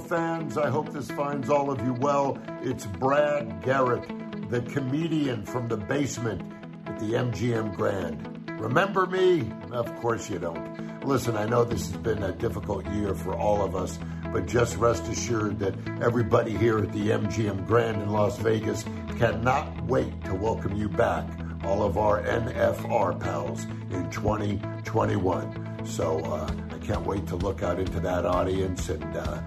Fans. 0.08 0.56
I 0.56 0.70
hope 0.70 0.92
this 0.92 1.10
finds 1.10 1.50
all 1.50 1.70
of 1.70 1.84
you 1.84 1.92
well. 1.92 2.38
It's 2.62 2.86
Brad 2.86 3.62
Garrett, 3.62 4.08
the 4.50 4.62
comedian 4.62 5.44
from 5.44 5.68
the 5.68 5.76
basement 5.76 6.40
at 6.86 6.98
the 6.98 7.12
MGM 7.12 7.76
Grand. 7.76 8.50
Remember 8.58 9.06
me? 9.06 9.50
Of 9.70 9.94
course 9.96 10.30
you 10.30 10.38
don't. 10.38 11.04
Listen, 11.04 11.36
I 11.36 11.46
know 11.46 11.62
this 11.62 11.90
has 11.90 11.96
been 11.98 12.22
a 12.22 12.32
difficult 12.32 12.86
year 12.86 13.14
for 13.14 13.34
all 13.34 13.62
of 13.62 13.76
us, 13.76 13.98
but 14.32 14.46
just 14.46 14.76
rest 14.76 15.06
assured 15.08 15.58
that 15.58 15.74
everybody 16.02 16.56
here 16.56 16.78
at 16.78 16.92
the 16.92 17.10
MGM 17.10 17.66
Grand 17.66 18.00
in 18.00 18.10
Las 18.10 18.38
Vegas 18.38 18.84
cannot 19.18 19.84
wait 19.84 20.24
to 20.24 20.34
welcome 20.34 20.74
you 20.74 20.88
back, 20.88 21.28
all 21.64 21.82
of 21.82 21.98
our 21.98 22.22
NFR 22.22 23.20
pals, 23.20 23.64
in 23.90 24.10
2021. 24.10 25.86
So, 25.86 26.18
uh, 26.20 26.50
can't 26.88 27.04
wait 27.04 27.26
to 27.26 27.36
look 27.36 27.62
out 27.62 27.78
into 27.78 28.00
that 28.00 28.24
audience 28.24 28.88
and 28.88 29.04
uh, 29.14 29.42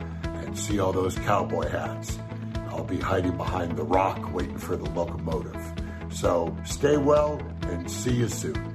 see 0.56 0.80
all 0.80 0.92
those 0.92 1.18
cowboy 1.20 1.70
hats. 1.70 2.20
I'll 2.70 2.84
be 2.84 3.00
hiding 3.00 3.38
behind 3.38 3.78
the 3.78 3.84
rock 3.84 4.34
waiting 4.34 4.58
for 4.58 4.76
the 4.76 4.90
locomotive. 4.92 5.58
So 6.12 6.56
stay 6.66 6.98
well 6.98 7.42
and 7.64 7.90
see 7.90 8.14
you 8.14 8.28
soon. 8.28 8.72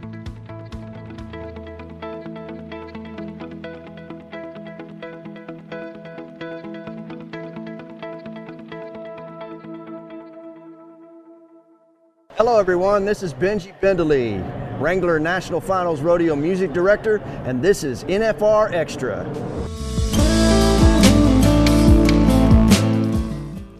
Hello, 12.36 12.58
everyone. 12.58 13.04
This 13.04 13.22
is 13.22 13.34
Benji 13.34 13.78
Bendeley. 13.80 14.42
Wrangler 14.78 15.18
National 15.18 15.60
Finals 15.60 16.02
Rodeo 16.02 16.36
Music 16.36 16.72
Director, 16.72 17.16
and 17.44 17.62
this 17.62 17.82
is 17.82 18.04
NFR 18.04 18.72
Extra. 18.72 19.24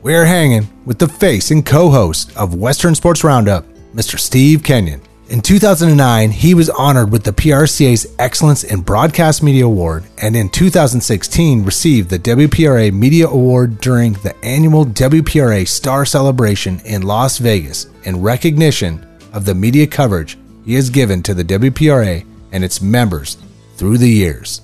We're 0.06 0.24
hanging 0.24 0.68
with 0.84 1.00
the 1.00 1.08
face 1.08 1.50
and 1.50 1.66
co 1.66 1.90
host 1.90 2.30
of 2.36 2.54
Western 2.54 2.94
Sports 2.94 3.24
Roundup, 3.24 3.64
Mr. 3.92 4.20
Steve 4.20 4.62
Kenyon. 4.62 5.02
In 5.30 5.40
2009, 5.40 6.30
he 6.30 6.54
was 6.54 6.70
honored 6.70 7.10
with 7.10 7.24
the 7.24 7.32
PRCA's 7.32 8.14
Excellence 8.20 8.62
in 8.62 8.82
Broadcast 8.82 9.42
Media 9.42 9.66
Award, 9.66 10.04
and 10.22 10.36
in 10.36 10.48
2016 10.48 11.64
received 11.64 12.08
the 12.08 12.20
WPRA 12.20 12.92
Media 12.92 13.26
Award 13.26 13.80
during 13.80 14.12
the 14.12 14.32
annual 14.44 14.86
WPRA 14.86 15.66
Star 15.66 16.06
Celebration 16.06 16.78
in 16.84 17.02
Las 17.02 17.38
Vegas 17.38 17.88
in 18.04 18.22
recognition 18.22 19.04
of 19.32 19.44
the 19.44 19.56
media 19.56 19.88
coverage 19.88 20.38
he 20.64 20.74
has 20.74 20.88
given 20.88 21.20
to 21.24 21.34
the 21.34 21.42
WPRA 21.42 22.24
and 22.52 22.62
its 22.62 22.80
members 22.80 23.38
through 23.74 23.98
the 23.98 24.08
years. 24.08 24.60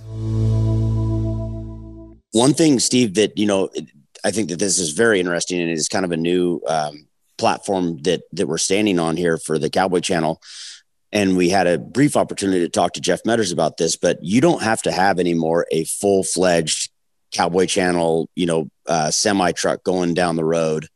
One 2.31 2.55
thing, 2.55 2.79
Steve, 2.79 3.15
that 3.15 3.37
you 3.37 3.47
know, 3.47 3.69
I 4.25 4.31
think 4.31 4.51
that 4.51 4.59
this 4.59 4.79
is 4.79 4.91
very 4.91 5.21
interesting 5.21 5.61
and 5.61 5.71
it 5.71 5.75
is 5.75 5.89
kind 5.89 6.05
of 6.05 6.13
a 6.13 6.17
new 6.17 6.61
um, 6.67 7.07
platform 7.39 7.99
that 8.03 8.23
that 8.33 8.47
we're 8.47 8.59
standing 8.59 8.99
on 8.99 9.17
here 9.17 9.39
for 9.39 9.59
the 9.59 9.71
Cowboy 9.71 10.01
Channel. 10.01 10.41
And 11.15 11.37
we 11.37 11.51
had 11.51 11.67
a 11.67 11.79
brief 11.79 12.17
opportunity 12.17 12.61
to 12.61 12.71
talk 12.71 12.95
to 12.95 13.01
Jeff 13.01 13.23
Medders 13.25 13.53
about 13.53 13.77
this, 13.77 13.97
but 13.97 14.19
you 14.23 14.41
don't 14.41 14.63
have 14.63 14.81
to 14.83 14.93
have 14.93 15.19
anymore 15.19 15.67
a 15.71 15.85
full 15.85 16.25
fledged 16.25 16.91
Cowboy 17.33 17.67
Channel, 17.67 18.31
you 18.35 18.47
know, 18.47 18.69
uh, 18.87 19.11
semi 19.11 19.53
truck 19.53 19.83
going 19.85 20.15
down 20.15 20.37
the 20.37 20.45
road 20.45 20.89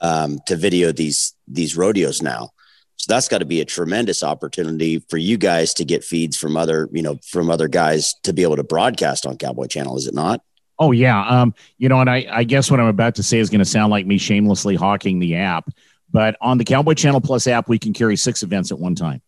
um, 0.00 0.38
to 0.46 0.56
video 0.56 0.92
these 0.92 1.34
these 1.46 1.76
rodeos 1.76 2.22
now. 2.22 2.50
So 2.96 3.12
that's 3.12 3.28
got 3.28 3.38
to 3.38 3.44
be 3.44 3.60
a 3.60 3.64
tremendous 3.64 4.22
opportunity 4.22 5.02
for 5.10 5.16
you 5.16 5.36
guys 5.36 5.74
to 5.74 5.84
get 5.84 6.04
feeds 6.04 6.36
from 6.36 6.56
other, 6.56 6.88
you 6.92 7.02
know, 7.02 7.18
from 7.26 7.50
other 7.50 7.66
guys 7.66 8.14
to 8.22 8.32
be 8.32 8.42
able 8.42 8.56
to 8.56 8.64
broadcast 8.64 9.26
on 9.26 9.38
Cowboy 9.38 9.66
Channel, 9.66 9.96
is 9.96 10.06
it 10.06 10.14
not? 10.14 10.40
Oh 10.82 10.90
yeah. 10.90 11.24
Um, 11.24 11.54
you 11.78 11.88
know, 11.88 12.00
and 12.00 12.10
I, 12.10 12.26
I 12.28 12.42
guess 12.42 12.68
what 12.68 12.80
I'm 12.80 12.88
about 12.88 13.14
to 13.14 13.22
say 13.22 13.38
is 13.38 13.50
going 13.50 13.60
to 13.60 13.64
sound 13.64 13.92
like 13.92 14.04
me 14.04 14.18
shamelessly 14.18 14.74
hawking 14.74 15.20
the 15.20 15.36
app, 15.36 15.70
but 16.10 16.36
on 16.40 16.58
the 16.58 16.64
Cowboy 16.64 16.94
Channel 16.94 17.20
Plus 17.20 17.46
app, 17.46 17.68
we 17.68 17.78
can 17.78 17.92
carry 17.92 18.16
six 18.16 18.42
events 18.42 18.72
at 18.72 18.80
one 18.80 18.96
time. 18.96 19.22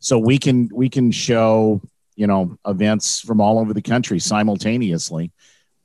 So 0.00 0.18
we 0.18 0.36
can 0.36 0.68
we 0.74 0.88
can 0.88 1.12
show, 1.12 1.80
you 2.16 2.26
know, 2.26 2.58
events 2.66 3.20
from 3.20 3.40
all 3.40 3.60
over 3.60 3.72
the 3.72 3.82
country 3.82 4.18
simultaneously. 4.18 5.30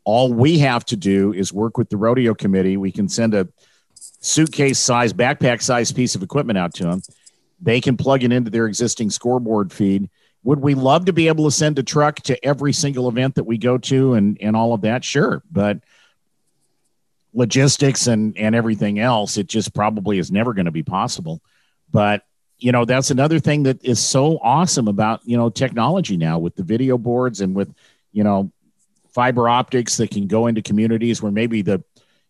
All 0.05 0.33
we 0.33 0.57
have 0.57 0.85
to 0.85 0.95
do 0.95 1.33
is 1.33 1.53
work 1.53 1.77
with 1.77 1.91
the 1.91 1.97
rodeo 1.97 2.33
committee. 2.33 2.75
We 2.75 2.91
can 2.91 3.07
send 3.07 3.35
a 3.35 3.47
suitcase 3.93 4.79
size, 4.79 5.13
backpack 5.13 5.61
size 5.61 5.91
piece 5.91 6.15
of 6.15 6.23
equipment 6.23 6.57
out 6.57 6.73
to 6.75 6.85
them 6.85 7.03
they 7.61 7.79
can 7.79 7.95
plug 7.95 8.23
it 8.23 8.33
into 8.33 8.49
their 8.49 8.65
existing 8.65 9.09
scoreboard 9.09 9.71
feed. 9.71 10.09
Would 10.43 10.59
we 10.59 10.73
love 10.73 11.05
to 11.05 11.13
be 11.13 11.27
able 11.27 11.45
to 11.45 11.51
send 11.51 11.77
a 11.77 11.83
truck 11.83 12.17
to 12.23 12.45
every 12.45 12.73
single 12.73 13.07
event 13.07 13.35
that 13.35 13.43
we 13.43 13.57
go 13.57 13.77
to 13.77 14.15
and, 14.15 14.37
and 14.41 14.55
all 14.55 14.73
of 14.73 14.81
that? 14.81 15.03
Sure. 15.03 15.43
But 15.51 15.79
logistics 17.33 18.07
and, 18.07 18.37
and 18.37 18.55
everything 18.55 18.99
else, 18.99 19.37
it 19.37 19.47
just 19.47 19.73
probably 19.73 20.17
is 20.17 20.31
never 20.31 20.53
going 20.53 20.65
to 20.65 20.71
be 20.71 20.83
possible. 20.83 21.41
But, 21.91 22.23
you 22.57 22.71
know, 22.71 22.85
that's 22.85 23.11
another 23.11 23.39
thing 23.39 23.63
that 23.63 23.83
is 23.85 23.99
so 23.99 24.39
awesome 24.41 24.87
about, 24.87 25.21
you 25.25 25.37
know, 25.37 25.49
technology 25.49 26.17
now 26.17 26.39
with 26.39 26.55
the 26.55 26.63
video 26.63 26.97
boards 26.97 27.41
and 27.41 27.55
with, 27.55 27.73
you 28.11 28.23
know, 28.23 28.51
fiber 29.13 29.47
optics 29.47 29.97
that 29.97 30.09
can 30.09 30.27
go 30.27 30.47
into 30.47 30.61
communities 30.61 31.21
where 31.21 31.31
maybe 31.31 31.61
the, 31.61 31.83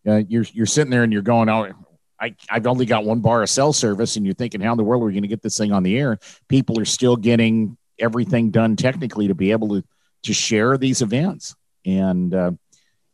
uh, 0.06 0.22
you're, 0.28 0.46
you're 0.52 0.66
sitting 0.66 0.92
there 0.92 1.04
and 1.04 1.14
you're 1.14 1.22
going, 1.22 1.48
oh, 1.48 1.72
I, 2.20 2.36
I've 2.50 2.68
only 2.68 2.86
got 2.86 3.04
one 3.04 3.20
bar 3.20 3.42
of 3.42 3.50
cell 3.50 3.74
service, 3.74 4.16
and 4.16 4.26
you're 4.26 4.36
thinking, 4.36 4.62
how 4.62 4.74
in 4.74 4.78
the 4.78 4.84
world 4.84 5.02
are 5.02 5.08
we 5.08 5.14
going 5.14 5.24
to 5.24 5.28
get 5.28 5.42
this 5.42 5.58
thing 5.58 5.72
on 5.72 5.82
the 5.82 5.98
air? 5.98 6.20
People 6.48 6.80
are 6.80 6.86
still 6.86 7.16
getting 7.16 7.78
everything 8.02 8.52
done 8.52 8.76
technically 8.76 9.28
to 9.28 9.36
be 9.36 9.52
able 9.52 9.70
to 9.70 9.84
to 10.24 10.34
share 10.34 10.78
these 10.78 11.02
events, 11.02 11.56
and 11.86 12.34
uh, 12.34 12.52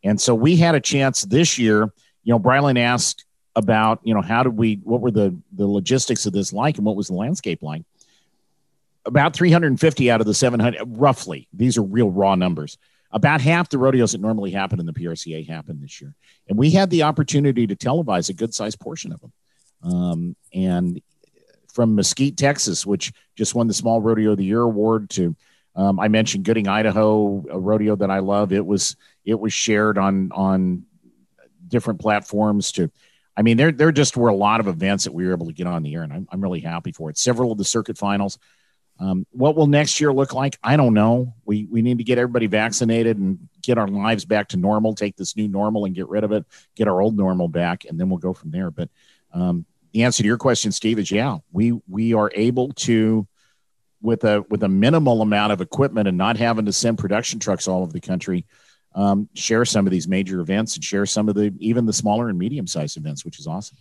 and 0.04 0.19
so 0.19 0.36
we 0.36 0.56
had 0.56 0.76
a 0.76 0.82
chance 0.82 1.21
this 1.23 1.58
year. 1.58 1.91
You 2.23 2.34
know, 2.34 2.39
Brylan 2.39 2.80
asked 2.80 3.26
about 3.56 4.00
you 4.04 4.13
know 4.13 4.21
how 4.21 4.43
did 4.43 4.58
we 4.58 4.76
what 4.84 5.02
were 5.02 5.12
the 5.12 5.36
the 5.54 5.67
logistics 5.67 6.26
of 6.26 6.34
this 6.34 6.52
like, 6.52 6.78
and 6.78 6.86
what 6.86 6.95
was 6.95 7.08
the 7.08 7.13
landscape 7.13 7.62
like. 7.62 7.84
About 9.06 9.34
350 9.34 10.12
out 10.12 10.19
of 10.19 10.28
the 10.28 10.34
700, 10.34 10.82
roughly. 10.86 11.47
These 11.54 11.78
are 11.78 11.82
real 11.82 12.12
raw 12.12 12.36
numbers 12.36 12.78
about 13.12 13.41
half 13.41 13.69
the 13.69 13.78
rodeos 13.78 14.12
that 14.12 14.21
normally 14.21 14.52
happen 14.52 14.80
in 14.80 14.86
the 14.86 14.93
PRCA 14.93 15.47
happened 15.47 15.82
this 15.82 16.02
year. 16.02 16.13
And 16.47 16.58
we 16.58 16.71
had 16.71 16.89
the 16.89 17.04
opportunity 17.04 17.67
to 17.67 17.76
televise 17.76 18.30
a 18.30 18.34
good 18.34 18.54
sized 18.54 18.80
portion 18.80 19.12
of 19.12 19.21
them. 19.21 19.34
Um, 19.84 20.36
and 20.54 21.02
from 21.78 21.94
Mesquite, 21.94 22.36
Texas, 22.36 22.88
which 22.88 23.13
just 23.36 23.54
won 23.54 23.68
the 23.68 23.74
Small 23.74 24.02
Rodeo 24.02 24.32
of 24.32 24.40
the 24.40 24.44
Year 24.44 24.63
award, 24.63 25.12
to 25.12 25.36
um, 25.76 26.00
I 26.00 26.08
mentioned 26.08 26.44
Gooding, 26.44 26.68
Idaho, 26.68 27.46
a 27.52 27.60
rodeo 27.60 27.96
that 27.98 28.10
I 28.10 28.18
love. 28.18 28.52
It 28.52 28.66
was 28.66 28.96
it 29.24 29.40
was 29.40 29.54
shared 29.54 30.00
on 30.00 30.32
on 30.32 30.86
different 31.68 32.00
platforms. 32.00 32.72
To 32.72 32.90
I 33.38 33.44
mean, 33.44 33.58
there 33.58 33.72
there 33.72 33.92
just 33.92 34.18
were 34.18 34.30
a 34.30 34.36
lot 34.36 34.60
of 34.60 34.68
events 34.68 35.04
that 35.04 35.13
we 35.13 35.28
were 35.28 35.34
able 35.34 35.46
to 35.46 35.54
get 35.54 35.68
on 35.68 35.84
the 35.84 35.94
air, 35.94 36.02
and 36.02 36.12
I'm 36.12 36.28
I'm 36.32 36.42
really 36.42 36.62
happy 36.62 36.92
for 36.92 37.12
it. 37.12 37.18
Several 37.20 37.52
of 37.52 37.60
the 37.60 37.63
circuit 37.63 37.96
finals. 37.96 38.40
Um, 39.00 39.28
what 39.30 39.56
will 39.56 39.68
next 39.68 40.02
year 40.02 40.12
look 40.12 40.34
like? 40.34 40.58
I 40.63 40.78
don't 40.78 40.96
know. 40.96 41.36
We 41.46 41.68
we 41.70 41.84
need 41.84 42.00
to 42.00 42.04
get 42.04 42.18
everybody 42.18 42.48
vaccinated 42.48 43.20
and 43.20 43.38
get 43.62 43.78
our 43.78 43.88
lives 43.88 44.26
back 44.26 44.48
to 44.48 44.58
normal. 44.58 44.96
Take 44.96 45.16
this 45.16 45.36
new 45.36 45.48
normal 45.48 45.86
and 45.86 45.94
get 45.94 46.10
rid 46.10 46.24
of 46.24 46.32
it. 46.32 46.44
Get 46.76 46.88
our 46.88 47.00
old 47.02 47.16
normal 47.16 47.50
back, 47.50 47.86
and 47.86 48.00
then 48.00 48.10
we'll 48.10 48.18
go 48.18 48.34
from 48.34 48.50
there. 48.50 48.72
But 48.72 48.90
um, 49.32 49.68
the 49.93 50.04
answer 50.04 50.23
to 50.23 50.28
your 50.28 50.38
question, 50.38 50.71
Steve, 50.71 51.00
is 51.00 51.12
yeah. 51.12 51.38
We 51.52 51.80
we 51.88 52.13
are 52.13 52.32
able 52.36 52.69
to 52.73 53.28
with 54.02 54.23
a 54.23 54.43
with 54.50 54.63
a 54.63 54.69
minimal 54.69 55.21
amount 55.21 55.54
of 55.54 55.62
equipment 55.62 56.08
and 56.08 56.17
not 56.17 56.38
having 56.38 56.65
to 56.65 56.73
send 56.73 56.97
production 56.97 57.39
trucks 57.39 57.67
all 57.67 57.82
over 57.82 57.91
the 57.91 58.02
country 58.02 58.45
um, 58.97 59.30
share 59.36 59.63
some 59.63 59.86
of 59.86 59.91
these 59.91 60.08
major 60.08 60.39
events 60.39 60.76
and 60.76 60.84
share 60.84 61.06
some 61.06 61.30
of 61.30 61.36
the 61.36 61.54
even 61.60 61.86
the 61.86 61.93
smaller 61.93 62.30
and 62.30 62.38
medium 62.38 62.65
sized 62.65 62.97
events, 62.97 63.23
which 63.23 63.39
is 63.39 63.45
awesome. 63.45 63.78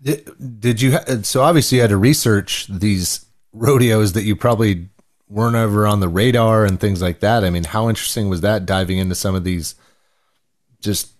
Did, 0.00 0.60
did 0.60 0.80
you? 0.80 0.92
Ha- 0.92 1.22
so 1.22 1.42
obviously, 1.42 1.76
you 1.76 1.82
had 1.82 1.90
to 1.90 1.96
research 1.96 2.68
these 2.68 3.26
rodeos 3.52 4.12
that 4.12 4.22
you 4.22 4.36
probably 4.36 4.88
weren't 5.28 5.56
ever 5.56 5.86
on 5.86 5.98
the 5.98 6.08
radar 6.08 6.64
and 6.64 6.78
things 6.78 7.02
like 7.02 7.20
that. 7.20 7.42
I 7.42 7.50
mean, 7.50 7.64
how 7.64 7.88
interesting 7.88 8.28
was 8.28 8.42
that 8.42 8.64
diving 8.64 8.98
into 8.98 9.16
some 9.16 9.34
of 9.34 9.42
these 9.42 9.74
just 10.80 11.12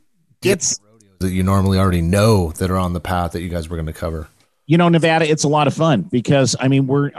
it's 0.44 0.78
that 1.22 1.30
you 1.30 1.42
normally 1.42 1.78
already 1.78 2.02
know 2.02 2.52
that 2.52 2.70
are 2.70 2.78
on 2.78 2.92
the 2.92 3.00
path 3.00 3.32
that 3.32 3.42
you 3.42 3.48
guys 3.48 3.68
were 3.68 3.76
going 3.76 3.86
to 3.86 3.92
cover? 3.92 4.28
you 4.66 4.78
know 4.78 4.88
nevada 4.88 5.28
it's 5.28 5.44
a 5.44 5.48
lot 5.48 5.66
of 5.66 5.74
fun 5.74 6.02
because 6.02 6.54
i 6.60 6.68
mean 6.68 6.86
we're 6.86 7.10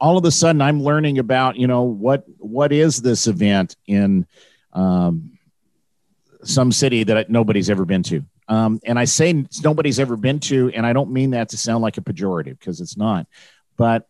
all 0.00 0.16
of 0.16 0.24
a 0.24 0.30
sudden 0.30 0.62
i'm 0.62 0.82
learning 0.82 1.18
about 1.18 1.56
you 1.56 1.66
know 1.66 1.82
what 1.82 2.24
what 2.38 2.72
is 2.72 3.02
this 3.02 3.26
event 3.26 3.76
in 3.86 4.26
um, 4.72 5.38
some 6.42 6.72
city 6.72 7.04
that 7.04 7.30
nobody's 7.30 7.70
ever 7.70 7.84
been 7.84 8.02
to. 8.02 8.24
Um, 8.48 8.80
and 8.84 8.98
i 8.98 9.04
say 9.04 9.44
nobody's 9.62 9.98
ever 9.98 10.16
been 10.16 10.40
to 10.40 10.70
and 10.74 10.86
i 10.86 10.92
don't 10.92 11.10
mean 11.10 11.30
that 11.30 11.50
to 11.50 11.56
sound 11.56 11.82
like 11.82 11.96
a 11.96 12.02
pejorative 12.02 12.58
because 12.58 12.80
it's 12.80 12.96
not. 12.96 13.26
But 13.76 14.06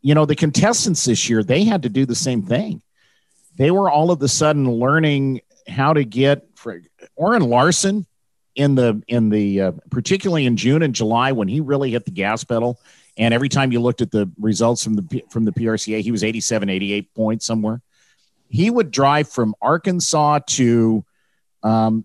you 0.00 0.14
know 0.14 0.26
the 0.26 0.36
contestants 0.36 1.04
this 1.04 1.28
year 1.28 1.42
they 1.42 1.64
had 1.64 1.82
to 1.82 1.88
do 1.88 2.06
the 2.06 2.14
same 2.14 2.42
thing. 2.42 2.82
They 3.56 3.70
were 3.70 3.90
all 3.90 4.10
of 4.10 4.22
a 4.22 4.28
sudden 4.28 4.70
learning 4.70 5.40
how 5.68 5.92
to 5.92 6.04
get 6.04 6.46
for 6.54 6.80
Orin 7.16 7.42
Larsen 7.42 8.06
in 8.56 8.74
the 8.74 9.02
in 9.06 9.28
the 9.28 9.60
uh, 9.60 9.72
particularly 9.90 10.46
in 10.46 10.56
June 10.56 10.82
and 10.82 10.94
July 10.94 11.32
when 11.32 11.46
he 11.46 11.60
really 11.60 11.90
hit 11.92 12.04
the 12.04 12.10
gas 12.10 12.42
pedal. 12.42 12.80
And 13.18 13.32
every 13.32 13.48
time 13.48 13.72
you 13.72 13.80
looked 13.80 14.02
at 14.02 14.10
the 14.10 14.30
results 14.38 14.82
from 14.82 14.94
the 14.94 15.24
from 15.30 15.44
the 15.44 15.52
PRCA 15.52 16.00
he 16.00 16.10
was 16.10 16.24
87 16.24 16.68
88 16.68 17.14
points 17.14 17.46
somewhere. 17.46 17.80
He 18.48 18.70
would 18.70 18.90
drive 18.90 19.28
from 19.28 19.54
Arkansas 19.60 20.40
to 20.46 21.04
um, 21.62 22.04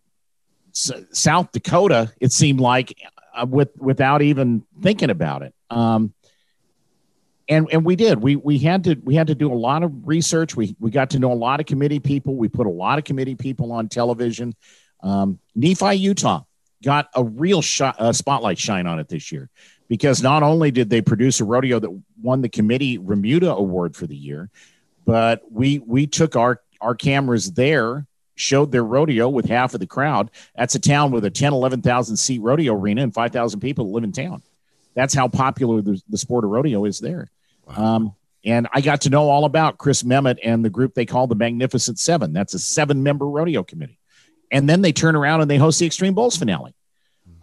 S- 0.75 0.91
South 1.11 1.51
Dakota 1.51 2.11
it 2.19 2.31
seemed 2.31 2.59
like 2.59 2.97
uh, 3.33 3.45
with 3.49 3.69
without 3.77 4.21
even 4.21 4.63
thinking 4.81 5.09
about 5.09 5.41
it. 5.43 5.55
Um, 5.69 6.13
and 7.47 7.67
and 7.71 7.85
we 7.85 7.95
did. 7.95 8.21
We 8.21 8.35
we 8.35 8.59
had 8.59 8.83
to 8.85 8.95
we 9.03 9.15
had 9.15 9.27
to 9.27 9.35
do 9.35 9.51
a 9.51 9.55
lot 9.55 9.83
of 9.83 10.07
research. 10.07 10.55
We 10.55 10.75
we 10.79 10.91
got 10.91 11.11
to 11.11 11.19
know 11.19 11.31
a 11.31 11.35
lot 11.35 11.59
of 11.59 11.65
committee 11.65 11.99
people. 11.99 12.35
We 12.35 12.49
put 12.49 12.67
a 12.67 12.71
lot 12.71 12.97
of 12.97 13.03
committee 13.03 13.35
people 13.35 13.71
on 13.71 13.89
television 13.89 14.53
um, 15.03 15.39
Nephi, 15.55 15.95
Utah 15.95 16.43
got 16.83 17.09
a 17.15 17.23
real 17.23 17.61
shot, 17.61 17.95
uh, 17.99 18.13
spotlight 18.13 18.57
shine 18.57 18.87
on 18.87 18.99
it 18.99 19.07
this 19.07 19.31
year 19.31 19.49
because 19.87 20.21
not 20.21 20.43
only 20.43 20.71
did 20.71 20.89
they 20.89 21.01
produce 21.01 21.39
a 21.39 21.45
rodeo 21.45 21.79
that 21.79 22.01
won 22.21 22.41
the 22.41 22.49
committee 22.49 22.97
Remuda 22.97 23.53
Award 23.53 23.95
for 23.95 24.07
the 24.07 24.15
year, 24.15 24.49
but 25.05 25.41
we 25.51 25.79
we 25.79 26.07
took 26.07 26.35
our 26.35 26.61
our 26.79 26.95
cameras 26.95 27.51
there, 27.51 28.05
showed 28.35 28.71
their 28.71 28.83
rodeo 28.83 29.29
with 29.29 29.45
half 29.45 29.73
of 29.73 29.79
the 29.79 29.87
crowd. 29.87 30.31
That's 30.55 30.75
a 30.75 30.79
town 30.79 31.11
with 31.11 31.25
a 31.25 31.29
10, 31.29 31.53
11,000 31.53 32.17
seat 32.17 32.39
rodeo 32.39 32.73
arena 32.73 33.03
and 33.03 33.13
5,000 33.13 33.59
people 33.59 33.85
that 33.85 33.91
live 33.91 34.03
in 34.03 34.11
town. 34.11 34.41
That's 34.95 35.13
how 35.13 35.27
popular 35.27 35.81
the, 35.81 36.01
the 36.09 36.17
sport 36.17 36.43
of 36.43 36.49
rodeo 36.49 36.85
is 36.85 36.99
there. 36.99 37.29
Wow. 37.67 37.75
Um, 37.75 38.15
and 38.43 38.67
I 38.73 38.81
got 38.81 39.01
to 39.01 39.11
know 39.11 39.29
all 39.29 39.45
about 39.45 39.77
Chris 39.77 40.01
Memmott 40.01 40.39
and 40.43 40.65
the 40.65 40.71
group 40.71 40.95
they 40.95 41.05
call 41.05 41.27
the 41.27 41.35
Magnificent 41.35 41.99
Seven. 41.99 42.33
That's 42.33 42.55
a 42.55 42.59
seven 42.59 43.03
member 43.03 43.27
rodeo 43.27 43.61
committee 43.61 43.99
and 44.51 44.69
then 44.69 44.81
they 44.81 44.91
turn 44.91 45.15
around 45.15 45.41
and 45.41 45.49
they 45.49 45.57
host 45.57 45.79
the 45.79 45.85
Extreme 45.85 46.13
Bulls 46.13 46.37
finale. 46.37 46.75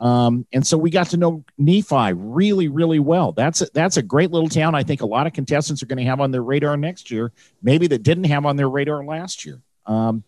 Um, 0.01 0.47
and 0.53 0.65
so 0.65 0.79
we 0.79 0.91
got 0.91 1.09
to 1.09 1.17
know 1.17 1.45
Nephi 1.57 2.13
really, 2.13 2.69
really 2.69 3.01
well. 3.01 3.33
That's 3.33 3.63
a, 3.63 3.69
that's 3.75 3.97
a 3.97 4.03
great 4.03 4.31
little 4.31 4.49
town. 4.49 4.75
I 4.75 4.85
think 4.85 5.01
a 5.01 5.07
lot 5.07 5.27
of 5.27 5.33
contestants 5.33 5.83
are 5.83 5.87
going 5.87 5.99
to 5.99 6.05
have 6.05 6.21
on 6.21 6.31
their 6.31 6.43
radar 6.43 6.77
next 6.77 7.11
year, 7.11 7.33
maybe 7.63 7.89
that 7.89 8.05
didn't 8.05 8.25
have 8.25 8.47
on 8.47 8.57
their 8.57 8.69
radar 8.69 9.05
last 9.05 9.45
year. 9.45 9.61
Um, 9.87 10.23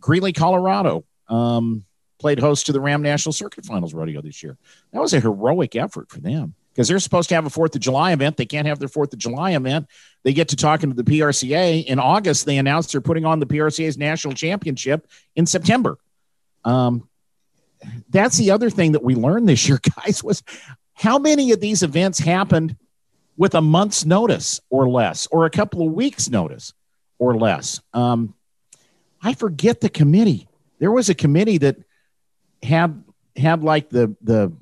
Greeley, 0.00 0.32
Colorado, 0.32 1.04
um, 1.28 1.84
played 2.18 2.40
host 2.40 2.66
to 2.66 2.72
the 2.72 2.80
Ram 2.80 3.02
National 3.02 3.32
Circuit 3.32 3.64
Finals 3.64 3.94
rodeo 3.94 4.20
this 4.22 4.42
year. 4.42 4.58
That 4.92 5.00
was 5.00 5.14
a 5.14 5.20
heroic 5.20 5.76
effort 5.76 6.10
for 6.10 6.20
them 6.20 6.54
because 6.72 6.88
they're 6.88 6.98
supposed 6.98 7.28
to 7.28 7.34
have 7.34 7.46
a 7.46 7.50
Fourth 7.50 7.74
of 7.74 7.80
July 7.80 8.12
event. 8.12 8.36
They 8.36 8.46
can't 8.46 8.66
have 8.66 8.78
their 8.78 8.88
Fourth 8.88 9.12
of 9.12 9.18
July 9.18 9.52
event. 9.52 9.86
They 10.24 10.32
get 10.32 10.48
to 10.48 10.56
talking 10.56 10.90
to 10.90 10.96
the 11.00 11.04
PRCA 11.04 11.84
in 11.84 11.98
August. 11.98 12.46
They 12.46 12.58
announced 12.58 12.92
they're 12.92 13.00
putting 13.00 13.24
on 13.24 13.38
the 13.38 13.46
PRCA's 13.46 13.98
national 13.98 14.34
championship 14.34 15.06
in 15.36 15.46
September. 15.46 15.98
Um, 16.64 17.08
that's 18.08 18.36
the 18.36 18.50
other 18.50 18.70
thing 18.70 18.92
that 18.92 19.02
we 19.02 19.14
learned 19.14 19.48
this 19.48 19.68
year, 19.68 19.80
guys, 20.04 20.22
was 20.22 20.42
how 20.94 21.18
many 21.18 21.52
of 21.52 21.60
these 21.60 21.82
events 21.82 22.18
happened 22.18 22.76
with 23.36 23.54
a 23.54 23.62
month's 23.62 24.04
notice 24.04 24.60
or 24.70 24.88
less, 24.88 25.26
or 25.28 25.46
a 25.46 25.50
couple 25.50 25.86
of 25.86 25.92
weeks' 25.92 26.28
notice 26.28 26.74
or 27.18 27.36
less. 27.36 27.80
Um, 27.92 28.34
I 29.22 29.34
forget 29.34 29.80
the 29.80 29.88
committee. 29.88 30.48
There 30.78 30.92
was 30.92 31.08
a 31.08 31.14
committee 31.14 31.58
that 31.58 31.76
had 32.62 33.02
had 33.36 33.62
like 33.62 33.88
the 33.88 34.14
the 34.20 34.52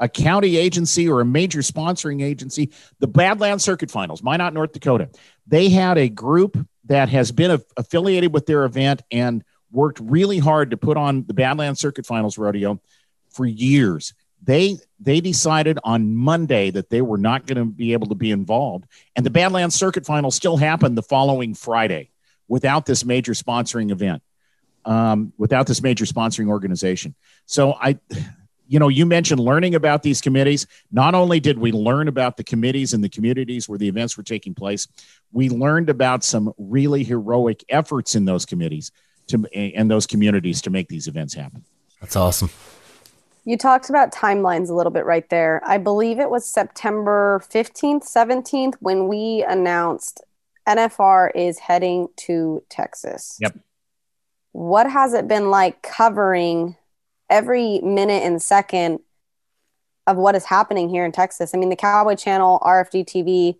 a 0.00 0.08
county 0.08 0.56
agency 0.56 1.08
or 1.08 1.20
a 1.20 1.24
major 1.24 1.60
sponsoring 1.60 2.22
agency, 2.22 2.70
the 3.00 3.08
Badlands 3.08 3.64
Circuit 3.64 3.90
Finals, 3.90 4.22
Minot, 4.22 4.54
North 4.54 4.72
Dakota. 4.72 5.10
They 5.46 5.70
had 5.70 5.98
a 5.98 6.08
group 6.08 6.56
that 6.84 7.08
has 7.08 7.32
been 7.32 7.60
affiliated 7.76 8.32
with 8.32 8.46
their 8.46 8.64
event 8.64 9.02
and 9.10 9.44
worked 9.70 10.00
really 10.00 10.38
hard 10.38 10.70
to 10.70 10.76
put 10.76 10.96
on 10.96 11.24
the 11.26 11.34
Badlands 11.34 11.80
Circuit 11.80 12.06
Finals 12.06 12.38
rodeo 12.38 12.80
for 13.30 13.46
years. 13.46 14.14
They 14.42 14.78
they 15.00 15.20
decided 15.20 15.78
on 15.84 16.14
Monday 16.14 16.70
that 16.70 16.90
they 16.90 17.02
were 17.02 17.18
not 17.18 17.46
going 17.46 17.58
to 17.58 17.64
be 17.64 17.92
able 17.92 18.08
to 18.08 18.14
be 18.14 18.30
involved, 18.30 18.86
and 19.16 19.26
the 19.26 19.30
Badlands 19.30 19.74
Circuit 19.74 20.06
Final 20.06 20.30
still 20.30 20.56
happened 20.56 20.96
the 20.96 21.02
following 21.02 21.54
Friday 21.54 22.10
without 22.46 22.86
this 22.86 23.04
major 23.04 23.32
sponsoring 23.32 23.90
event, 23.90 24.22
um, 24.84 25.32
without 25.38 25.66
this 25.66 25.82
major 25.82 26.04
sponsoring 26.04 26.48
organization. 26.48 27.14
So 27.46 27.74
I, 27.74 27.98
you 28.68 28.78
know, 28.78 28.88
you 28.88 29.06
mentioned 29.06 29.40
learning 29.40 29.74
about 29.74 30.02
these 30.02 30.20
committees. 30.20 30.66
Not 30.92 31.14
only 31.14 31.40
did 31.40 31.58
we 31.58 31.72
learn 31.72 32.06
about 32.06 32.36
the 32.36 32.44
committees 32.44 32.92
and 32.92 33.02
the 33.02 33.08
communities 33.08 33.68
where 33.68 33.78
the 33.78 33.88
events 33.88 34.16
were 34.16 34.22
taking 34.22 34.54
place, 34.54 34.86
we 35.32 35.48
learned 35.48 35.90
about 35.90 36.22
some 36.22 36.52
really 36.58 37.02
heroic 37.02 37.64
efforts 37.68 38.14
in 38.14 38.24
those 38.24 38.46
committees 38.46 38.92
to 39.28 39.44
and 39.54 39.90
those 39.90 40.06
communities 40.06 40.60
to 40.62 40.70
make 40.70 40.88
these 40.88 41.06
events 41.06 41.34
happen. 41.34 41.64
That's 42.00 42.16
awesome. 42.16 42.50
You 43.44 43.56
talked 43.56 43.88
about 43.88 44.12
timelines 44.12 44.68
a 44.68 44.74
little 44.74 44.92
bit 44.92 45.06
right 45.06 45.28
there. 45.30 45.62
I 45.64 45.78
believe 45.78 46.18
it 46.18 46.28
was 46.28 46.46
September 46.46 47.40
15th, 47.50 48.04
17th 48.04 48.74
when 48.80 49.08
we 49.08 49.42
announced 49.48 50.22
NFR 50.68 51.30
is 51.34 51.58
heading 51.58 52.08
to 52.16 52.62
Texas. 52.68 53.38
Yep. 53.40 53.58
What 54.52 54.90
has 54.90 55.14
it 55.14 55.28
been 55.28 55.50
like 55.50 55.82
covering 55.82 56.76
every 57.30 57.80
minute 57.80 58.22
and 58.22 58.42
second 58.42 59.00
of 60.06 60.18
what 60.18 60.34
is 60.34 60.44
happening 60.44 60.90
here 60.90 61.06
in 61.06 61.12
Texas? 61.12 61.54
I 61.54 61.58
mean, 61.58 61.70
the 61.70 61.76
Cowboy 61.76 62.16
Channel, 62.16 62.58
RFD 62.62 63.06
TV, 63.06 63.56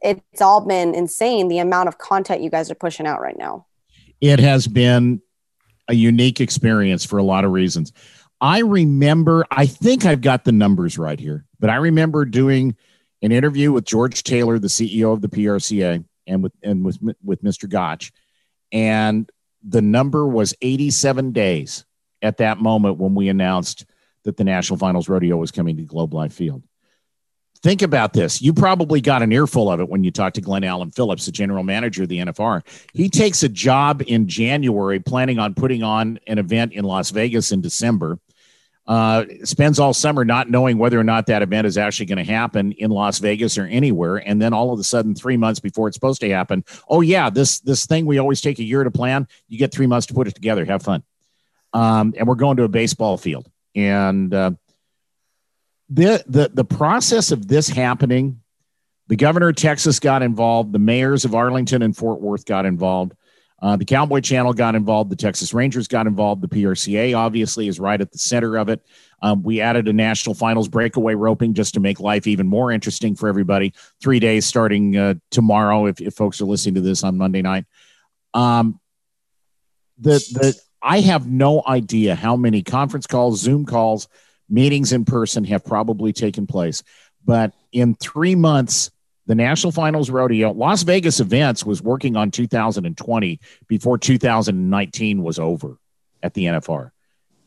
it's 0.00 0.40
all 0.40 0.62
been 0.62 0.94
insane 0.94 1.48
the 1.48 1.58
amount 1.58 1.88
of 1.88 1.98
content 1.98 2.40
you 2.40 2.48
guys 2.48 2.70
are 2.70 2.74
pushing 2.74 3.06
out 3.06 3.20
right 3.20 3.36
now 3.36 3.66
it 4.20 4.38
has 4.38 4.66
been 4.66 5.20
a 5.88 5.94
unique 5.94 6.40
experience 6.40 7.04
for 7.04 7.18
a 7.18 7.22
lot 7.22 7.44
of 7.44 7.50
reasons. 7.50 7.92
I 8.40 8.60
remember, 8.60 9.44
I 9.50 9.66
think 9.66 10.04
I've 10.04 10.22
got 10.22 10.44
the 10.44 10.52
numbers 10.52 10.96
right 10.96 11.18
here, 11.18 11.44
but 11.58 11.68
I 11.68 11.76
remember 11.76 12.24
doing 12.24 12.76
an 13.22 13.32
interview 13.32 13.72
with 13.72 13.84
George 13.84 14.22
Taylor, 14.22 14.58
the 14.58 14.68
CEO 14.68 15.12
of 15.12 15.20
the 15.20 15.28
PRCA, 15.28 16.04
and 16.26 16.42
with 16.42 16.52
and 16.62 16.84
with 16.84 16.98
with 17.22 17.42
Mr. 17.42 17.68
Gottsch, 17.68 18.12
and 18.72 19.30
the 19.62 19.82
number 19.82 20.26
was 20.26 20.54
87 20.62 21.32
days 21.32 21.84
at 22.22 22.38
that 22.38 22.58
moment 22.58 22.98
when 22.98 23.14
we 23.14 23.28
announced 23.28 23.84
that 24.24 24.36
the 24.36 24.44
National 24.44 24.78
Finals 24.78 25.08
Rodeo 25.08 25.36
was 25.36 25.50
coming 25.50 25.76
to 25.76 25.82
Globe 25.82 26.14
Life 26.14 26.32
Field. 26.32 26.62
Think 27.62 27.82
about 27.82 28.14
this. 28.14 28.40
You 28.40 28.54
probably 28.54 29.02
got 29.02 29.22
an 29.22 29.32
earful 29.32 29.70
of 29.70 29.80
it 29.80 29.88
when 29.88 30.02
you 30.02 30.10
talked 30.10 30.36
to 30.36 30.40
Glenn 30.40 30.64
Allen 30.64 30.90
Phillips, 30.90 31.26
the 31.26 31.32
general 31.32 31.62
manager 31.62 32.04
of 32.04 32.08
the 32.08 32.18
NFR. 32.18 32.62
He 32.94 33.10
takes 33.10 33.42
a 33.42 33.50
job 33.50 34.02
in 34.06 34.28
January, 34.28 34.98
planning 34.98 35.38
on 35.38 35.52
putting 35.52 35.82
on 35.82 36.18
an 36.26 36.38
event 36.38 36.72
in 36.72 36.84
Las 36.84 37.10
Vegas 37.10 37.52
in 37.52 37.60
December. 37.60 38.18
Uh, 38.86 39.24
spends 39.44 39.78
all 39.78 39.92
summer 39.92 40.24
not 40.24 40.50
knowing 40.50 40.78
whether 40.78 40.98
or 40.98 41.04
not 41.04 41.26
that 41.26 41.42
event 41.42 41.66
is 41.66 41.76
actually 41.76 42.06
going 42.06 42.18
to 42.18 42.24
happen 42.24 42.72
in 42.72 42.90
Las 42.90 43.18
Vegas 43.18 43.58
or 43.58 43.66
anywhere, 43.66 44.16
and 44.16 44.40
then 44.40 44.54
all 44.54 44.72
of 44.72 44.80
a 44.80 44.82
sudden, 44.82 45.14
three 45.14 45.36
months 45.36 45.60
before 45.60 45.86
it's 45.86 45.96
supposed 45.96 46.22
to 46.22 46.30
happen, 46.30 46.64
oh 46.88 47.02
yeah, 47.02 47.30
this 47.30 47.60
this 47.60 47.86
thing 47.86 48.06
we 48.06 48.18
always 48.18 48.40
take 48.40 48.58
a 48.58 48.64
year 48.64 48.82
to 48.82 48.90
plan. 48.90 49.28
You 49.48 49.58
get 49.58 49.70
three 49.70 49.86
months 49.86 50.06
to 50.06 50.14
put 50.14 50.26
it 50.26 50.34
together. 50.34 50.64
Have 50.64 50.82
fun. 50.82 51.04
Um, 51.72 52.14
and 52.16 52.26
we're 52.26 52.34
going 52.34 52.56
to 52.56 52.64
a 52.64 52.68
baseball 52.68 53.16
field, 53.16 53.48
and 53.76 54.34
uh, 54.34 54.52
the 55.90 56.22
the 56.26 56.50
the 56.54 56.64
process 56.64 57.32
of 57.32 57.48
this 57.48 57.68
happening, 57.68 58.40
the 59.08 59.16
governor 59.16 59.48
of 59.48 59.56
Texas 59.56 59.98
got 59.98 60.22
involved, 60.22 60.72
the 60.72 60.78
mayors 60.78 61.24
of 61.24 61.34
Arlington 61.34 61.82
and 61.82 61.96
Fort 61.96 62.20
Worth 62.20 62.44
got 62.44 62.64
involved. 62.64 63.12
Uh, 63.62 63.76
the 63.76 63.84
Cowboy 63.84 64.20
Channel 64.20 64.54
got 64.54 64.74
involved. 64.74 65.10
The 65.10 65.16
Texas 65.16 65.52
Rangers 65.52 65.86
got 65.86 66.06
involved. 66.06 66.40
The 66.40 66.48
PRCA 66.48 67.14
obviously 67.14 67.68
is 67.68 67.78
right 67.78 68.00
at 68.00 68.10
the 68.10 68.16
center 68.16 68.56
of 68.56 68.70
it. 68.70 68.80
Um, 69.20 69.42
we 69.42 69.60
added 69.60 69.86
a 69.86 69.92
national 69.92 70.34
finals 70.34 70.66
breakaway 70.68 71.14
roping 71.14 71.52
just 71.52 71.74
to 71.74 71.80
make 71.80 72.00
life 72.00 72.26
even 72.26 72.46
more 72.46 72.72
interesting 72.72 73.14
for 73.14 73.28
everybody. 73.28 73.74
Three 74.00 74.18
days 74.18 74.46
starting 74.46 74.96
uh, 74.96 75.14
tomorrow, 75.30 75.86
if, 75.86 76.00
if 76.00 76.14
folks 76.14 76.40
are 76.40 76.46
listening 76.46 76.76
to 76.76 76.80
this 76.80 77.04
on 77.04 77.18
Monday 77.18 77.42
night. 77.42 77.66
Um, 78.32 78.80
the 79.98 80.12
the 80.32 80.58
I 80.80 81.00
have 81.00 81.28
no 81.28 81.62
idea 81.66 82.14
how 82.14 82.36
many 82.36 82.62
conference 82.62 83.06
calls, 83.06 83.40
Zoom 83.40 83.66
calls, 83.66 84.08
meetings 84.50 84.92
in 84.92 85.04
person 85.04 85.44
have 85.44 85.64
probably 85.64 86.12
taken 86.12 86.46
place, 86.46 86.82
but 87.24 87.54
in 87.72 87.94
three 87.94 88.34
months 88.34 88.90
the 89.26 89.36
National 89.36 89.70
Finals 89.70 90.10
Rodeo, 90.10 90.52
Las 90.52 90.82
Vegas 90.82 91.20
Events 91.20 91.64
was 91.64 91.80
working 91.80 92.16
on 92.16 92.32
2020 92.32 93.38
before 93.68 93.96
2019 93.96 95.22
was 95.22 95.38
over 95.38 95.78
at 96.20 96.34
the 96.34 96.46
NFR. 96.46 96.90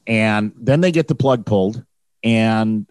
And 0.07 0.53
then 0.55 0.79
they 0.79 0.93
get 0.93 1.09
the 1.09 1.15
plug 1.15 1.45
pulled. 1.45 1.83
And 2.23 2.87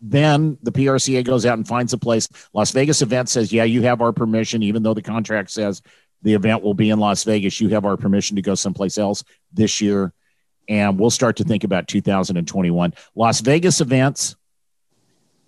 then 0.00 0.58
the 0.62 0.70
PRCA 0.70 1.24
goes 1.24 1.44
out 1.44 1.58
and 1.58 1.66
finds 1.66 1.92
a 1.92 1.98
place. 1.98 2.28
Las 2.52 2.70
Vegas 2.70 3.02
Event 3.02 3.28
says, 3.28 3.52
Yeah, 3.52 3.64
you 3.64 3.82
have 3.82 4.00
our 4.00 4.12
permission, 4.12 4.62
even 4.62 4.84
though 4.84 4.94
the 4.94 5.02
contract 5.02 5.50
says 5.50 5.82
the 6.22 6.34
event 6.34 6.62
will 6.62 6.74
be 6.74 6.90
in 6.90 7.00
Las 7.00 7.24
Vegas. 7.24 7.60
You 7.60 7.70
have 7.70 7.84
our 7.84 7.96
permission 7.96 8.36
to 8.36 8.42
go 8.42 8.54
someplace 8.54 8.98
else 8.98 9.24
this 9.52 9.80
year. 9.80 10.12
And 10.68 10.98
we'll 10.98 11.10
start 11.10 11.36
to 11.36 11.44
think 11.44 11.64
about 11.64 11.88
2021. 11.88 12.94
Las 13.14 13.40
Vegas 13.40 13.80
Events 13.80 14.36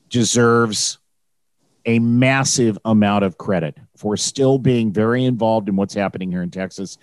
deserves 0.08 0.98
a 1.86 1.98
massive 1.98 2.78
amount 2.84 3.24
of 3.24 3.38
credit 3.38 3.76
for 3.96 4.16
still 4.16 4.58
being 4.58 4.92
very 4.92 5.24
involved 5.24 5.68
in 5.68 5.76
what's 5.76 5.94
happening 5.94 6.30
here 6.30 6.42
in 6.42 6.50
Texas, 6.50 6.98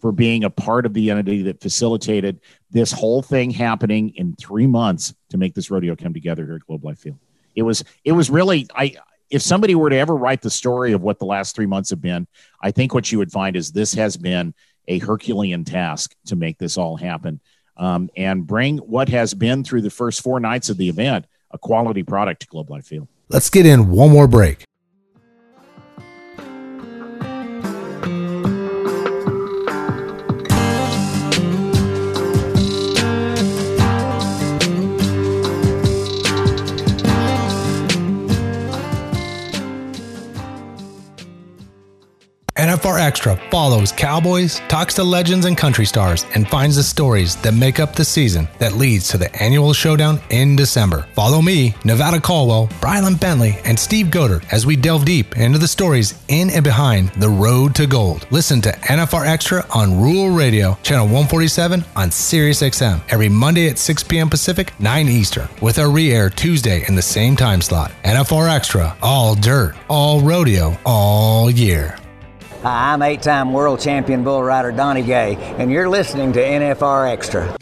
for 0.00 0.12
being 0.12 0.44
a 0.44 0.50
part 0.50 0.86
of 0.86 0.94
the 0.94 1.10
entity 1.10 1.42
that 1.42 1.60
facilitated 1.60 2.40
this 2.70 2.92
whole 2.92 3.22
thing 3.22 3.50
happening 3.50 4.10
in 4.16 4.34
three 4.34 4.66
months 4.66 5.14
to 5.30 5.38
make 5.38 5.54
this 5.54 5.70
rodeo 5.70 5.96
come 5.96 6.12
together 6.12 6.44
here 6.44 6.56
at 6.56 6.66
Globe 6.66 6.84
Life 6.84 6.98
Field. 6.98 7.18
It 7.54 7.62
was 7.62 7.82
it 8.04 8.12
was 8.12 8.28
really 8.28 8.66
I 8.74 8.96
if 9.30 9.42
somebody 9.42 9.74
were 9.74 9.90
to 9.90 9.96
ever 9.96 10.14
write 10.14 10.42
the 10.42 10.50
story 10.50 10.92
of 10.92 11.02
what 11.02 11.18
the 11.18 11.24
last 11.24 11.56
three 11.56 11.66
months 11.66 11.90
have 11.90 12.00
been, 12.00 12.26
I 12.62 12.70
think 12.70 12.94
what 12.94 13.10
you 13.10 13.18
would 13.18 13.32
find 13.32 13.56
is 13.56 13.72
this 13.72 13.94
has 13.94 14.16
been 14.16 14.54
a 14.86 14.98
Herculean 14.98 15.64
task 15.64 16.14
to 16.26 16.36
make 16.36 16.58
this 16.58 16.76
all 16.76 16.96
happen 16.96 17.40
um, 17.76 18.10
and 18.16 18.46
bring 18.46 18.78
what 18.78 19.08
has 19.08 19.34
been 19.34 19.64
through 19.64 19.82
the 19.82 19.90
first 19.90 20.22
four 20.22 20.40
nights 20.40 20.68
of 20.68 20.76
the 20.76 20.88
event 20.88 21.26
a 21.52 21.58
quality 21.58 22.02
product 22.02 22.40
to 22.40 22.46
Globe 22.48 22.70
Life 22.70 22.86
Field. 22.86 23.08
Let's 23.28 23.50
get 23.50 23.66
in 23.66 23.88
one 23.88 24.10
more 24.10 24.26
break. 24.26 24.64
NFR 42.66 42.98
Extra 42.98 43.36
follows 43.48 43.92
cowboys, 43.92 44.58
talks 44.66 44.94
to 44.94 45.04
legends 45.04 45.46
and 45.46 45.56
country 45.56 45.86
stars, 45.86 46.26
and 46.34 46.48
finds 46.48 46.74
the 46.74 46.82
stories 46.82 47.36
that 47.42 47.54
make 47.54 47.78
up 47.78 47.94
the 47.94 48.04
season 48.04 48.48
that 48.58 48.72
leads 48.72 49.06
to 49.08 49.18
the 49.18 49.32
annual 49.40 49.72
showdown 49.72 50.20
in 50.30 50.56
December. 50.56 51.06
Follow 51.12 51.40
me, 51.40 51.76
Nevada 51.84 52.20
Caldwell, 52.20 52.66
Brylan 52.80 53.20
Bentley, 53.20 53.60
and 53.64 53.78
Steve 53.78 54.06
Goder 54.06 54.44
as 54.50 54.66
we 54.66 54.74
delve 54.74 55.04
deep 55.04 55.36
into 55.36 55.60
the 55.60 55.68
stories 55.68 56.20
in 56.26 56.50
and 56.50 56.64
behind 56.64 57.10
the 57.10 57.28
road 57.28 57.72
to 57.76 57.86
gold. 57.86 58.26
Listen 58.32 58.60
to 58.62 58.72
NFR 58.72 59.24
Extra 59.24 59.64
on 59.72 60.00
Rural 60.00 60.34
Radio, 60.34 60.76
channel 60.82 61.06
147 61.06 61.84
on 61.94 62.10
Sirius 62.10 62.62
XM, 62.62 63.00
every 63.10 63.28
Monday 63.28 63.68
at 63.68 63.78
6 63.78 64.02
p.m. 64.02 64.28
Pacific, 64.28 64.72
9 64.80 65.06
Eastern, 65.06 65.48
with 65.62 65.78
our 65.78 65.88
re 65.88 66.10
air 66.10 66.30
Tuesday 66.30 66.84
in 66.88 66.96
the 66.96 67.02
same 67.02 67.36
time 67.36 67.62
slot. 67.62 67.92
NFR 68.02 68.52
Extra, 68.52 68.96
all 69.02 69.36
dirt, 69.36 69.76
all 69.88 70.20
rodeo, 70.20 70.76
all 70.84 71.48
year. 71.48 71.96
I'm 72.66 73.00
eight 73.02 73.22
time 73.22 73.52
world 73.52 73.78
champion 73.78 74.24
bull 74.24 74.42
rider 74.42 74.72
Donnie 74.72 75.04
Gay, 75.04 75.36
and 75.56 75.70
you're 75.70 75.88
listening 75.88 76.32
to 76.32 76.40
NFR 76.40 77.08
Extra. 77.08 77.56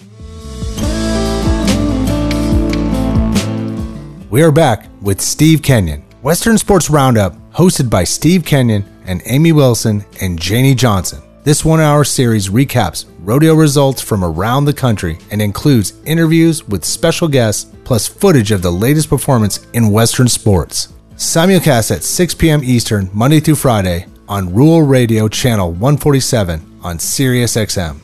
We 4.31 4.43
are 4.43 4.51
back 4.51 4.89
with 5.03 5.21
Steve 5.21 5.61
Kenyon, 5.61 6.01
Western 6.23 6.57
Sports 6.57 6.89
Roundup, 6.89 7.37
hosted 7.53 7.91
by 7.91 8.05
Steve 8.05 8.47
Kenyon 8.47 8.83
and 9.05 9.21
Amy 9.27 9.53
Wilson 9.53 10.07
and 10.23 10.41
Janie 10.41 10.75
Johnson. 10.75 11.23
This 11.43 11.67
one 11.67 11.81
hour 11.81 12.05
series 12.05 12.49
recaps 12.49 13.05
rodeo 13.21 13.55
results 13.55 14.01
from 14.01 14.25
around 14.25 14.65
the 14.65 14.73
country 14.73 15.19
and 15.31 15.43
includes 15.43 15.93
interviews 16.07 16.67
with 16.67 16.83
special 16.83 17.29
guests 17.29 17.71
plus 17.85 18.09
footage 18.09 18.53
of 18.53 18.63
the 18.63 18.73
latest 18.73 19.11
performance 19.11 19.67
in 19.75 19.91
Western 19.91 20.29
sports. 20.29 20.95
Simulcast 21.17 21.95
at 21.95 22.03
6 22.03 22.35
p.m. 22.37 22.65
Eastern, 22.65 23.11
Monday 23.13 23.41
through 23.41 23.57
Friday 23.57 24.07
on 24.29 24.53
Rural 24.55 24.83
Radio 24.83 25.29
Channel 25.29 25.73
147 25.73 26.81
on 26.83 26.99
Sirius 26.99 27.57
XM. 27.57 28.01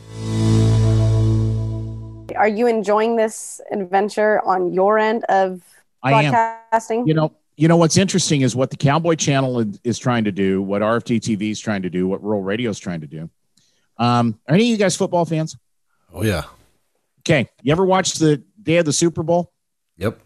Are 2.35 2.47
you 2.47 2.67
enjoying 2.67 3.15
this 3.15 3.61
adventure 3.71 4.41
on 4.45 4.73
your 4.73 4.97
end 4.97 5.23
of 5.25 5.61
broadcasting? 6.01 6.99
I 6.99 7.01
am. 7.01 7.07
You 7.07 7.13
know, 7.13 7.35
you 7.55 7.67
know 7.67 7.77
what's 7.77 7.97
interesting 7.97 8.41
is 8.41 8.55
what 8.55 8.69
the 8.71 8.77
Cowboy 8.77 9.15
Channel 9.15 9.65
is 9.83 9.99
trying 9.99 10.23
to 10.23 10.31
do, 10.31 10.61
what 10.61 10.81
RFD 10.81 11.19
TV 11.19 11.51
is 11.51 11.59
trying 11.59 11.83
to 11.83 11.89
do, 11.89 12.07
what 12.07 12.23
Rural 12.23 12.41
Radio 12.41 12.69
is 12.69 12.79
trying 12.79 13.01
to 13.01 13.07
do. 13.07 13.29
Um, 13.97 14.39
are 14.47 14.55
any 14.55 14.63
of 14.63 14.69
you 14.69 14.77
guys 14.77 14.95
football 14.95 15.25
fans? 15.25 15.57
Oh 16.13 16.23
yeah. 16.23 16.43
Okay. 17.19 17.47
You 17.61 17.71
ever 17.71 17.85
watch 17.85 18.15
the 18.15 18.43
day 18.61 18.77
of 18.77 18.85
the 18.85 18.93
Super 18.93 19.21
Bowl? 19.21 19.51
Yep. 19.97 20.19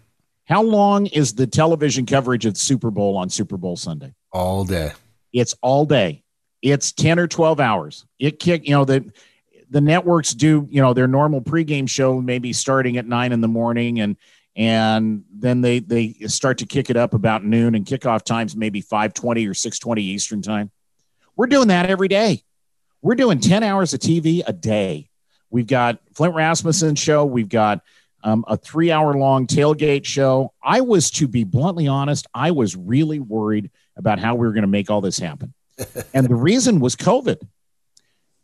How 0.46 0.62
long 0.62 1.08
is 1.08 1.34
the 1.34 1.48
television 1.48 2.06
coverage 2.06 2.46
of 2.46 2.54
the 2.54 2.60
Super 2.60 2.92
Bowl 2.92 3.18
on 3.18 3.30
Super 3.30 3.58
Bowl 3.58 3.76
Sunday? 3.76 4.14
All 4.32 4.64
day. 4.64 4.92
It's 5.36 5.54
all 5.62 5.86
day. 5.86 6.24
It's 6.62 6.94
10 6.94 7.20
or 7.20 7.28
12 7.28 7.60
hours. 7.60 8.06
It 8.18 8.40
kick, 8.40 8.68
you 8.68 8.74
know, 8.74 8.86
the 8.86 9.12
the 9.70 9.82
networks 9.82 10.34
do, 10.34 10.66
you 10.70 10.82
know, 10.82 10.94
their 10.94 11.08
normal 11.08 11.42
pregame 11.42 11.90
show 11.90 12.22
maybe 12.22 12.54
starting 12.54 12.98
at 12.98 13.06
nine 13.06 13.34
in 13.34 13.42
the 13.42 13.48
morning 13.48 14.00
and 14.00 14.16
and 14.56 15.26
then 15.30 15.60
they 15.60 15.80
they 15.80 16.14
start 16.28 16.60
to 16.60 16.66
kick 16.66 16.90
it 16.90 16.96
up 16.96 17.14
about 17.14 17.44
noon 17.44 17.76
and 17.76 17.86
kickoff 17.86 18.24
times 18.24 18.56
maybe 18.56 18.80
520 18.80 19.46
or 19.46 19.54
620 19.54 20.02
Eastern 20.02 20.42
time. 20.42 20.72
We're 21.36 21.48
doing 21.48 21.68
that 21.68 21.90
every 21.90 22.08
day. 22.08 22.44
We're 23.02 23.16
doing 23.16 23.42
10 23.42 23.62
hours 23.62 23.94
of 23.94 24.00
TV 24.00 24.42
a 24.48 24.54
day. 24.54 25.10
We've 25.50 25.68
got 25.68 26.00
Flint 26.14 26.34
Rasmussen 26.34 26.96
show. 26.96 27.26
We've 27.26 27.50
got 27.50 27.82
um, 28.24 28.46
a 28.48 28.56
three 28.56 28.90
hour 28.90 29.14
long 29.14 29.48
tailgate 29.48 30.06
show. 30.06 30.54
I 30.64 30.80
was, 30.80 31.12
to 31.12 31.28
be 31.28 31.44
bluntly 31.44 31.88
honest, 31.88 32.26
I 32.34 32.52
was 32.52 32.78
really 32.78 33.20
worried 33.20 33.70
about 33.98 34.20
how 34.20 34.36
we 34.36 34.46
were 34.46 34.54
going 34.54 34.64
to 34.64 34.68
make 34.68 34.90
all 34.90 35.02
this 35.02 35.20
happen. 35.20 35.54
and 36.14 36.28
the 36.28 36.36
reason 36.36 36.80
was 36.80 36.96
COVID, 36.96 37.38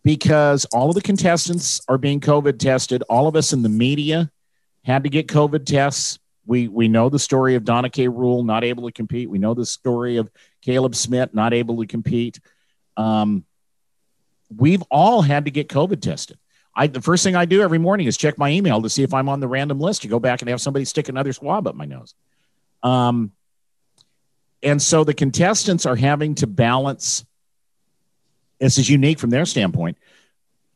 because 0.03 0.65
all 0.65 0.89
of 0.89 0.95
the 0.95 1.01
contestants 1.01 1.81
are 1.87 1.97
being 1.97 2.19
COVID 2.19 2.59
tested. 2.59 3.03
All 3.09 3.27
of 3.27 3.35
us 3.35 3.53
in 3.53 3.61
the 3.61 3.69
media 3.69 4.31
had 4.83 5.03
to 5.03 5.09
get 5.09 5.27
COVID 5.27 5.65
tests. 5.65 6.19
We, 6.45 6.67
we 6.67 6.87
know 6.87 7.09
the 7.09 7.19
story 7.19 7.55
of 7.55 7.63
Donna 7.63 7.89
K. 7.89 8.07
Rule 8.07 8.43
not 8.43 8.63
able 8.63 8.87
to 8.87 8.91
compete. 8.91 9.29
We 9.29 9.37
know 9.37 9.53
the 9.53 9.65
story 9.65 10.17
of 10.17 10.29
Caleb 10.61 10.95
Smith 10.95 11.33
not 11.33 11.53
able 11.53 11.79
to 11.79 11.85
compete. 11.85 12.39
Um, 12.97 13.45
we've 14.55 14.81
all 14.89 15.21
had 15.21 15.45
to 15.45 15.51
get 15.51 15.69
COVID 15.69 16.01
tested. 16.01 16.37
I, 16.75 16.87
the 16.87 17.01
first 17.01 17.23
thing 17.23 17.35
I 17.35 17.45
do 17.45 17.61
every 17.61 17.77
morning 17.77 18.07
is 18.07 18.17
check 18.17 18.37
my 18.37 18.49
email 18.49 18.81
to 18.81 18.89
see 18.89 19.03
if 19.03 19.13
I'm 19.13 19.29
on 19.29 19.39
the 19.39 19.47
random 19.47 19.79
list 19.79 20.01
to 20.01 20.07
go 20.07 20.19
back 20.19 20.41
and 20.41 20.49
have 20.49 20.61
somebody 20.61 20.85
stick 20.85 21.09
another 21.09 21.33
swab 21.33 21.67
up 21.67 21.75
my 21.75 21.85
nose. 21.85 22.15
Um, 22.81 23.33
and 24.63 24.81
so 24.81 25.03
the 25.03 25.13
contestants 25.13 25.85
are 25.85 25.95
having 25.95 26.35
to 26.35 26.47
balance 26.47 27.25
this 28.59 28.77
is 28.77 28.89
unique 28.89 29.19
from 29.19 29.29
their 29.29 29.45
standpoint 29.45 29.97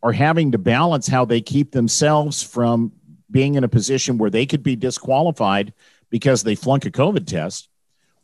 are 0.04 0.12
having 0.12 0.52
to 0.52 0.58
balance 0.58 1.08
how 1.08 1.26
they 1.26 1.42
keep 1.42 1.72
themselves 1.72 2.44
from 2.44 2.92
being 3.32 3.56
in 3.56 3.64
a 3.64 3.68
position 3.68 4.18
where 4.18 4.30
they 4.30 4.46
could 4.46 4.64
be 4.64 4.76
disqualified 4.76 5.74
because 6.10 6.44
they 6.44 6.56
flunk 6.56 6.86
a 6.86 6.92
covid 6.92 7.26
test 7.28 7.70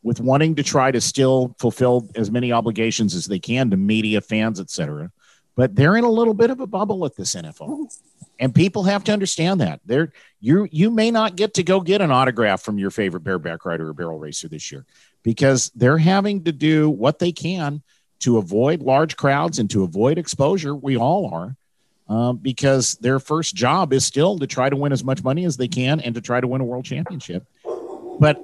with 0.04 0.20
wanting 0.20 0.56
to 0.56 0.64
try 0.64 0.90
to 0.90 1.00
still 1.00 1.56
fulfill 1.60 2.10
as 2.16 2.32
many 2.32 2.52
obligations 2.52 3.14
as 3.14 3.26
they 3.26 3.40
can 3.40 3.70
to 3.70 3.78
media 3.78 4.22
fans 4.22 4.60
etc 4.60 5.12
but 5.56 5.76
they're 5.76 5.98
in 5.98 6.04
a 6.04 6.10
little 6.10 6.34
bit 6.34 6.50
of 6.50 6.60
a 6.60 6.68
bubble 6.68 7.06
at 7.06 7.16
this 7.16 7.36
NFR 7.36 7.88
and 8.42 8.56
people 8.56 8.84
have 8.84 9.04
to 9.04 9.14
understand 9.14 9.62
that. 9.62 9.80
They're 9.86 10.12
you 10.40 10.68
you 10.72 10.90
may 10.90 11.12
not 11.12 11.36
get 11.36 11.54
to 11.54 11.64
go 11.64 11.80
get 11.80 12.02
an 12.02 12.12
autograph 12.12 12.62
from 12.62 12.80
your 12.80 12.90
favorite 12.90 13.24
bareback 13.24 13.66
rider 13.66 13.90
or 13.90 13.94
barrel 13.94 14.18
racer 14.18 14.50
this 14.50 14.72
year 14.72 14.86
because 15.24 15.72
they're 15.76 15.98
having 15.98 16.44
to 16.44 16.52
do 16.52 16.90
what 16.90 17.20
they 17.20 17.32
can 17.32 17.82
to 18.20 18.38
avoid 18.38 18.82
large 18.82 19.18
crowds 19.18 19.60
and 19.60 19.70
to 19.72 19.84
avoid 19.84 20.18
exposure. 20.18 20.76
We 20.76 20.98
all 20.98 21.34
are. 21.34 21.56
Um, 22.08 22.38
because 22.38 22.96
their 22.96 23.20
first 23.20 23.56
job 23.56 23.94
is 23.94 24.06
still 24.06 24.38
to 24.40 24.46
try 24.46 24.70
to 24.70 24.76
win 24.76 24.92
as 24.92 25.02
much 25.02 25.24
money 25.24 25.46
as 25.46 25.56
they 25.56 25.70
can 25.70 26.02
and 26.02 26.14
to 26.16 26.20
try 26.20 26.42
to 26.42 26.48
win 26.48 26.60
a 26.60 26.66
world 26.66 26.84
championship. 26.84 27.46
But 28.20 28.44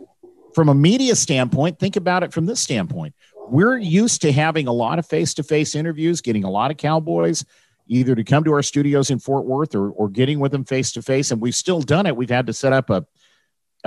from 0.56 0.70
a 0.70 0.74
media 0.74 1.18
standpoint, 1.18 1.78
think 1.78 1.98
about 1.98 2.24
it 2.24 2.32
from 2.32 2.46
this 2.46 2.62
standpoint. 2.62 3.14
We're 3.50 3.78
used 3.78 4.22
to 4.22 4.32
having 4.32 4.68
a 4.68 4.72
lot 4.72 5.00
of 5.00 5.06
face 5.06 5.34
to 5.34 5.44
face 5.44 5.76
interviews, 5.76 6.22
getting 6.22 6.46
a 6.46 6.50
lot 6.50 6.72
of 6.72 6.78
cowboys 6.78 7.44
either 7.88 8.16
to 8.16 8.24
come 8.24 8.44
to 8.44 8.54
our 8.54 8.64
studios 8.64 9.10
in 9.10 9.20
Fort 9.20 9.46
Worth 9.46 9.76
or, 9.76 9.92
or 9.92 10.10
getting 10.10 10.40
with 10.40 10.52
them 10.52 10.66
face 10.66 10.92
to 10.94 11.02
face. 11.02 11.32
And 11.32 11.42
we've 11.42 11.56
still 11.56 11.82
done 11.82 12.06
it. 12.06 12.16
We've 12.16 12.30
had 12.30 12.48
to 12.48 12.54
set 12.54 12.74
up 12.74 12.90
a, 12.90 13.06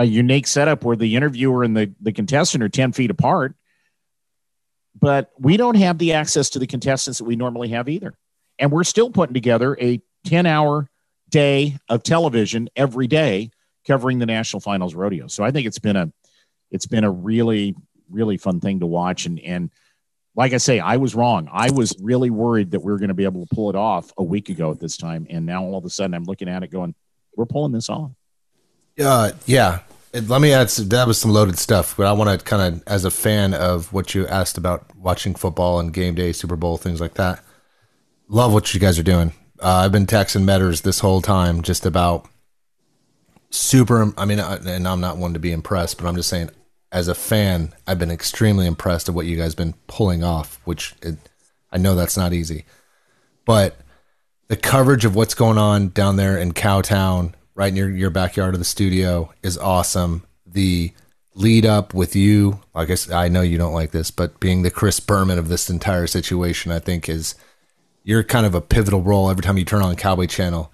a 0.00 0.04
unique 0.04 0.46
setup 0.46 0.82
where 0.82 0.96
the 0.96 1.14
interviewer 1.14 1.62
and 1.62 1.76
the, 1.76 1.92
the 2.00 2.10
contestant 2.10 2.64
are 2.64 2.70
10 2.70 2.92
feet 2.92 3.10
apart. 3.10 3.54
But 4.98 5.30
we 5.38 5.58
don't 5.58 5.76
have 5.76 5.98
the 5.98 6.14
access 6.14 6.48
to 6.50 6.58
the 6.58 6.66
contestants 6.66 7.18
that 7.18 7.24
we 7.24 7.36
normally 7.36 7.68
have 7.68 7.86
either. 7.86 8.14
And 8.58 8.72
we're 8.72 8.84
still 8.84 9.10
putting 9.10 9.34
together 9.34 9.76
a 9.78 10.00
10 10.24 10.46
hour 10.46 10.88
day 11.28 11.76
of 11.90 12.02
television 12.02 12.70
every 12.74 13.08
day 13.08 13.50
covering 13.86 14.18
the 14.18 14.26
national 14.26 14.60
finals 14.60 14.94
rodeo. 14.94 15.26
So 15.26 15.44
I 15.44 15.50
think 15.50 15.66
it's 15.66 15.78
been 15.78 15.96
a 15.96 16.10
it's 16.70 16.86
been 16.86 17.04
a 17.04 17.10
really, 17.10 17.76
really 18.08 18.38
fun 18.38 18.60
thing 18.60 18.80
to 18.80 18.86
watch. 18.86 19.26
And 19.26 19.38
and 19.40 19.70
like 20.34 20.54
I 20.54 20.58
say, 20.58 20.80
I 20.80 20.96
was 20.96 21.14
wrong. 21.14 21.46
I 21.52 21.70
was 21.72 21.94
really 22.00 22.30
worried 22.30 22.70
that 22.70 22.80
we 22.80 22.90
were 22.90 22.98
going 22.98 23.08
to 23.08 23.14
be 23.14 23.24
able 23.24 23.46
to 23.46 23.54
pull 23.54 23.68
it 23.68 23.76
off 23.76 24.14
a 24.16 24.24
week 24.24 24.48
ago 24.48 24.70
at 24.70 24.80
this 24.80 24.96
time. 24.96 25.26
And 25.28 25.44
now 25.44 25.62
all 25.62 25.76
of 25.76 25.84
a 25.84 25.90
sudden 25.90 26.14
I'm 26.14 26.24
looking 26.24 26.48
at 26.48 26.62
it 26.62 26.70
going, 26.70 26.94
we're 27.36 27.44
pulling 27.44 27.72
this 27.72 27.90
off. 27.90 28.12
Uh, 28.98 29.32
yeah. 29.44 29.80
Let 30.12 30.40
me 30.40 30.52
add 30.52 30.70
some, 30.70 30.88
that 30.88 31.06
was 31.06 31.18
some 31.18 31.30
loaded 31.30 31.58
stuff, 31.58 31.96
but 31.96 32.06
I 32.06 32.12
want 32.12 32.38
to 32.38 32.44
kind 32.44 32.74
of, 32.74 32.82
as 32.86 33.04
a 33.04 33.10
fan 33.10 33.54
of 33.54 33.92
what 33.92 34.14
you 34.14 34.26
asked 34.26 34.58
about 34.58 34.96
watching 34.96 35.36
football 35.36 35.78
and 35.78 35.92
game 35.92 36.16
day, 36.16 36.32
Super 36.32 36.56
Bowl, 36.56 36.76
things 36.76 37.00
like 37.00 37.14
that. 37.14 37.44
Love 38.26 38.52
what 38.52 38.74
you 38.74 38.80
guys 38.80 38.98
are 38.98 39.04
doing. 39.04 39.32
Uh, 39.62 39.82
I've 39.84 39.92
been 39.92 40.06
texting 40.06 40.44
Medders 40.44 40.82
this 40.82 41.00
whole 41.00 41.22
time 41.22 41.62
just 41.62 41.86
about 41.86 42.26
super. 43.50 44.12
I 44.16 44.24
mean, 44.24 44.40
and 44.40 44.88
I'm 44.88 45.00
not 45.00 45.16
one 45.16 45.34
to 45.34 45.38
be 45.38 45.52
impressed, 45.52 45.98
but 45.98 46.08
I'm 46.08 46.16
just 46.16 46.28
saying, 46.28 46.50
as 46.90 47.08
a 47.08 47.14
fan, 47.14 47.72
I've 47.86 47.98
been 47.98 48.10
extremely 48.10 48.66
impressed 48.66 49.08
of 49.08 49.14
what 49.14 49.26
you 49.26 49.36
guys 49.36 49.54
been 49.54 49.74
pulling 49.86 50.24
off. 50.24 50.60
Which 50.64 50.94
it, 51.02 51.16
I 51.70 51.78
know 51.78 51.94
that's 51.94 52.16
not 52.16 52.32
easy, 52.32 52.64
but 53.44 53.76
the 54.48 54.56
coverage 54.56 55.04
of 55.04 55.14
what's 55.14 55.34
going 55.34 55.58
on 55.58 55.90
down 55.90 56.16
there 56.16 56.36
in 56.36 56.52
Cowtown, 56.52 57.34
right 57.60 57.74
near 57.74 57.90
your 57.90 58.08
backyard 58.08 58.54
of 58.54 58.58
the 58.58 58.64
studio, 58.64 59.30
is 59.42 59.58
awesome. 59.58 60.24
The 60.46 60.94
lead 61.34 61.66
up 61.66 61.92
with 61.92 62.16
you, 62.16 62.58
I 62.74 62.86
guess 62.86 63.10
I 63.10 63.28
know 63.28 63.42
you 63.42 63.58
don't 63.58 63.74
like 63.74 63.90
this, 63.90 64.10
but 64.10 64.40
being 64.40 64.62
the 64.62 64.70
Chris 64.70 64.98
Berman 64.98 65.38
of 65.38 65.48
this 65.48 65.68
entire 65.68 66.06
situation, 66.06 66.72
I 66.72 66.78
think 66.78 67.06
is 67.06 67.34
you're 68.02 68.24
kind 68.24 68.46
of 68.46 68.54
a 68.54 68.62
pivotal 68.62 69.02
role 69.02 69.28
every 69.28 69.42
time 69.42 69.58
you 69.58 69.66
turn 69.66 69.82
on 69.82 69.94
Cowboy 69.96 70.24
Channel. 70.24 70.72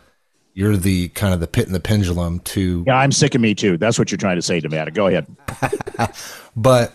You're 0.55 0.77
the 0.77 1.09
kind 1.09 1.35
of 1.35 1.41
the 1.41 1.49
pit 1.49 1.67
and 1.67 1.75
the 1.75 1.81
pendulum 1.81 2.39
to. 2.55 2.85
Yeah, 2.87 2.99
I'm 2.99 3.11
sick 3.11 3.35
of 3.35 3.41
me 3.41 3.53
too. 3.53 3.77
That's 3.77 3.99
what 3.99 4.13
you're 4.13 4.17
trying 4.17 4.37
to 4.37 4.43
say, 4.43 4.61
Nevada. 4.61 4.93
Go 4.93 5.09
ahead. 5.09 5.27
but 6.57 6.95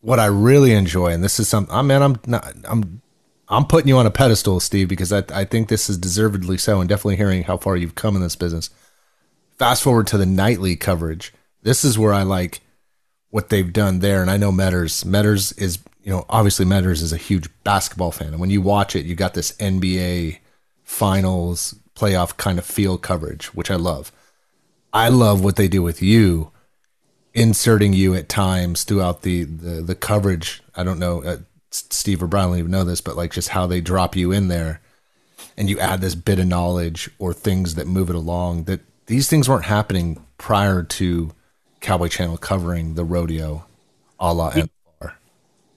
what 0.00 0.18
I 0.18 0.26
really 0.26 0.72
enjoy, 0.72 1.08
and 1.08 1.22
this 1.22 1.38
is 1.38 1.46
something, 1.46 1.74
I 1.74 1.82
mean, 1.82 2.00
I'm 2.00 2.16
not, 2.26 2.54
I'm, 2.64 3.02
I'm 3.48 3.66
putting 3.66 3.88
you 3.88 3.98
on 3.98 4.06
a 4.06 4.10
pedestal, 4.10 4.60
Steve, 4.60 4.88
because 4.88 5.12
I, 5.12 5.24
I 5.30 5.44
think 5.44 5.68
this 5.68 5.90
is 5.90 5.98
deservedly 5.98 6.56
so, 6.56 6.80
and 6.80 6.88
definitely 6.88 7.16
hearing 7.16 7.42
how 7.42 7.58
far 7.58 7.76
you've 7.76 7.96
come 7.96 8.16
in 8.16 8.22
this 8.22 8.34
business. 8.34 8.70
Fast 9.58 9.82
forward 9.82 10.06
to 10.08 10.18
the 10.18 10.26
nightly 10.26 10.76
coverage. 10.76 11.32
This 11.62 11.84
is 11.84 11.98
where 11.98 12.12
I 12.12 12.22
like 12.22 12.60
what 13.30 13.48
they've 13.48 13.72
done 13.72 13.98
there, 13.98 14.22
and 14.22 14.30
I 14.30 14.36
know 14.36 14.52
Medders. 14.52 15.04
Medders 15.04 15.58
is 15.58 15.78
you 16.06 16.12
know, 16.12 16.24
obviously 16.28 16.64
Medders 16.64 17.02
is 17.02 17.12
a 17.12 17.16
huge 17.16 17.48
basketball 17.64 18.12
fan. 18.12 18.28
And 18.28 18.38
when 18.38 18.48
you 18.48 18.62
watch 18.62 18.94
it, 18.94 19.06
you 19.06 19.16
got 19.16 19.34
this 19.34 19.50
NBA 19.56 20.38
finals 20.84 21.74
playoff 21.96 22.36
kind 22.36 22.60
of 22.60 22.64
feel 22.64 22.96
coverage, 22.96 23.46
which 23.54 23.72
I 23.72 23.74
love. 23.74 24.12
I 24.92 25.08
love 25.08 25.42
what 25.42 25.56
they 25.56 25.66
do 25.66 25.82
with 25.82 26.00
you, 26.00 26.52
inserting 27.34 27.92
you 27.92 28.14
at 28.14 28.28
times 28.28 28.84
throughout 28.84 29.22
the, 29.22 29.42
the, 29.42 29.82
the 29.82 29.96
coverage. 29.96 30.62
I 30.76 30.84
don't 30.84 31.00
know, 31.00 31.24
uh, 31.24 31.38
Steve 31.72 32.22
or 32.22 32.28
Brian 32.28 32.50
don't 32.50 32.58
even 32.60 32.70
know 32.70 32.84
this, 32.84 33.00
but 33.00 33.16
like 33.16 33.32
just 33.32 33.48
how 33.48 33.66
they 33.66 33.80
drop 33.80 34.14
you 34.14 34.30
in 34.30 34.46
there 34.46 34.80
and 35.56 35.68
you 35.68 35.80
add 35.80 36.00
this 36.00 36.14
bit 36.14 36.38
of 36.38 36.46
knowledge 36.46 37.10
or 37.18 37.32
things 37.32 37.74
that 37.74 37.88
move 37.88 38.10
it 38.10 38.16
along 38.16 38.64
that 38.64 38.80
these 39.06 39.28
things 39.28 39.48
weren't 39.48 39.64
happening 39.64 40.24
prior 40.38 40.82
to 40.82 41.32
Cowboy 41.80 42.08
Channel 42.08 42.36
covering 42.36 42.94
the 42.94 43.04
rodeo 43.04 43.64
a 44.18 44.32
la 44.32 44.52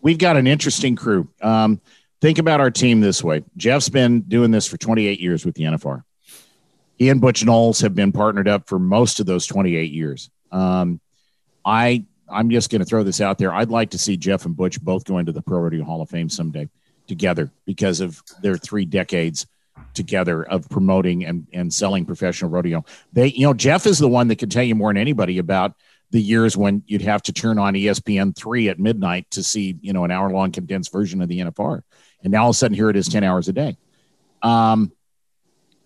we've 0.02 0.18
got 0.18 0.38
an 0.38 0.48
interesting 0.48 0.96
crew. 0.96 1.28
Um, 1.42 1.82
think 2.22 2.38
about 2.38 2.60
our 2.60 2.72
team 2.72 3.02
this 3.02 3.24
way 3.24 3.44
Jeff's 3.58 3.90
been 3.90 4.22
doing 4.22 4.52
this 4.52 4.66
for 4.66 4.78
28 4.78 5.20
years 5.20 5.46
with 5.46 5.56
the 5.56 5.64
NFR. 5.64 6.04
He 6.98 7.10
and 7.10 7.22
Butch 7.22 7.46
Knowles 7.46 7.80
have 7.82 7.96
been 7.96 8.12
partnered 8.12 8.48
up 8.48 8.68
for 8.68 8.78
most 8.78 9.20
of 9.20 9.26
those 9.26 9.46
28 9.48 9.92
years. 9.92 10.30
Um, 10.52 11.00
I 11.64 12.06
I'm 12.32 12.50
just 12.50 12.70
going 12.70 12.80
to 12.80 12.86
throw 12.86 13.04
this 13.04 13.22
out 13.22 13.38
there. 13.38 13.54
I'd 13.54 13.70
like 13.70 13.92
to 13.92 13.98
see 13.98 14.16
Jeff 14.16 14.46
and 14.46 14.56
Butch 14.56 14.80
both 14.82 15.04
go 15.06 15.18
into 15.18 15.32
the 15.32 15.42
Pro 15.42 15.60
Rodeo 15.60 15.84
Hall 15.84 16.02
of 16.02 16.10
Fame 16.10 16.30
someday 16.30 16.70
together 17.08 17.52
because 17.66 18.02
of 18.02 18.22
their 18.42 18.56
three 18.56 18.86
decades 18.86 19.48
together 19.94 20.44
of 20.44 20.70
promoting 20.70 21.26
and, 21.26 21.48
and 21.54 21.74
selling 21.74 22.06
professional 22.06 22.52
rodeo. 22.52 22.86
They, 23.14 23.28
you 23.28 23.46
know, 23.46 23.54
Jeff 23.54 23.86
is 23.86 24.00
the 24.00 24.08
one 24.08 24.28
that 24.30 24.38
can 24.38 24.50
tell 24.50 24.64
you 24.64 24.76
more 24.76 24.90
than 24.90 24.98
anybody 24.98 25.38
about 25.38 25.76
the 26.12 26.22
years 26.22 26.58
when 26.58 26.84
you'd 26.88 27.02
have 27.02 27.22
to 27.24 27.34
turn 27.34 27.60
on 27.60 27.74
ESPN 27.74 28.36
three 28.36 28.70
at 28.70 28.80
midnight 28.80 29.30
to 29.32 29.44
see, 29.44 29.78
you 29.82 29.94
know, 29.94 30.06
an 30.06 30.12
hour 30.12 30.30
long 30.32 30.52
condensed 30.52 30.92
version 30.92 31.22
of 31.22 31.28
the 31.28 31.40
NFR. 31.40 31.82
And 32.24 32.32
now 32.32 32.44
all 32.44 32.50
of 32.50 32.56
a 32.56 32.58
sudden 32.58 32.76
here 32.76 32.90
it 32.90 32.96
is 32.96 33.08
10 33.08 33.24
hours 33.24 33.48
a 33.48 33.54
day. 33.54 33.78
Um, 34.42 34.92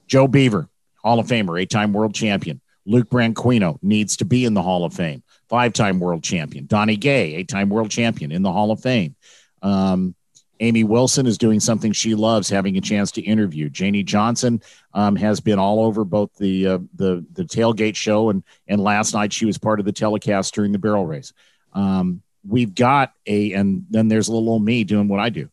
Joe 0.08 0.28
Beaver, 0.28 0.70
Hall 1.04 1.20
of 1.20 1.28
Famer, 1.28 1.60
eight 1.60 1.70
time 1.70 1.94
world 1.94 2.14
champion. 2.14 2.62
Luke 2.86 3.10
Branquinho 3.10 3.80
needs 3.82 4.18
to 4.18 4.26
be 4.26 4.46
in 4.46 4.54
the 4.54 4.62
Hall 4.62 4.84
of 4.84 4.94
Fame, 4.94 5.24
five 5.50 5.74
time 5.74 6.00
world 6.00 6.24
champion. 6.24 6.66
Donnie 6.66 6.98
Gay, 6.98 7.36
eight 7.36 7.48
time 7.48 7.70
world 7.70 7.90
champion 7.90 8.32
in 8.32 8.42
the 8.42 8.52
Hall 8.52 8.72
of 8.72 8.82
Fame. 8.82 9.16
Um, 9.62 10.16
Amy 10.64 10.86
Wilson 10.86 11.28
is 11.28 11.38
doing 11.38 11.60
something 11.60 11.92
she 11.92 12.16
loves, 12.16 12.48
having 12.48 12.78
a 12.78 12.82
chance 12.82 13.12
to 13.12 13.22
interview. 13.22 13.70
Janie 13.70 14.02
Johnson 14.02 14.62
um, 14.94 15.18
has 15.18 15.42
been 15.42 15.60
all 15.60 15.84
over 15.84 16.06
both 16.06 16.34
the 16.38 16.68
uh, 16.68 16.78
the 16.96 17.26
the 17.34 17.44
tailgate 17.44 17.98
show 17.98 18.30
and 18.30 18.44
and 18.66 18.82
last 18.82 19.14
night 19.14 19.34
she 19.34 19.46
was 19.46 19.58
part 19.58 19.82
of 19.82 19.86
the 19.86 19.92
telecast 19.92 20.54
during 20.54 20.72
the 20.72 20.80
barrel 20.80 21.06
race. 21.06 21.34
Um, 21.74 22.22
we've 22.48 22.74
got 22.74 23.14
a 23.28 23.52
and 23.52 23.86
then 23.90 24.08
there's 24.08 24.30
a 24.30 24.32
little 24.32 24.50
old 24.50 24.64
me 24.64 24.86
doing 24.86 25.10
what 25.10 25.20
I 25.20 25.30
do. 25.30 25.50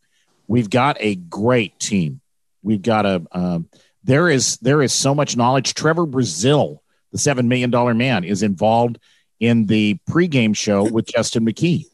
We've 0.47 0.71
got 0.71 0.97
a 1.01 1.17
great 1.17 1.81
team. 1.81 2.21
We've 2.63 2.83
got 2.83 3.05
a 3.05 3.27
um, 3.33 3.69
there 4.05 4.29
is 4.29 4.59
there 4.59 4.81
is 4.81 4.93
so 4.93 5.13
much 5.13 5.37
knowledge. 5.37 5.75
Trevor 5.75 6.07
Brazile, 6.07 6.79
the 7.11 7.19
seven 7.19 7.49
million 7.49 7.71
dollar 7.71 7.95
man, 7.95 8.23
is 8.23 8.45
involved 8.45 9.01
in 9.41 9.67
the 9.67 9.99
pregame 10.09 10.57
show 10.57 10.85
with 10.85 11.07
Justin 11.07 11.45
McKee. 11.45 11.87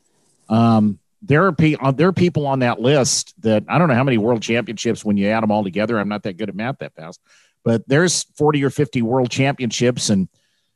Um, 0.50 0.98
there 1.26 1.46
are 1.46 1.56
uh, 1.80 1.92
there 1.92 2.08
are 2.08 2.12
people 2.12 2.46
on 2.46 2.60
that 2.60 2.80
list 2.80 3.34
that 3.42 3.64
I 3.68 3.78
don't 3.78 3.88
know 3.88 3.94
how 3.94 4.04
many 4.04 4.18
world 4.18 4.42
championships 4.42 5.04
when 5.04 5.16
you 5.16 5.28
add 5.28 5.42
them 5.42 5.50
all 5.50 5.64
together. 5.64 5.98
I'm 5.98 6.08
not 6.08 6.22
that 6.24 6.36
good 6.36 6.48
at 6.48 6.54
math 6.54 6.78
that 6.78 6.94
fast, 6.94 7.20
but 7.64 7.86
there's 7.88 8.24
40 8.36 8.64
or 8.64 8.70
50 8.70 9.02
world 9.02 9.30
championships 9.30 10.08
and 10.08 10.28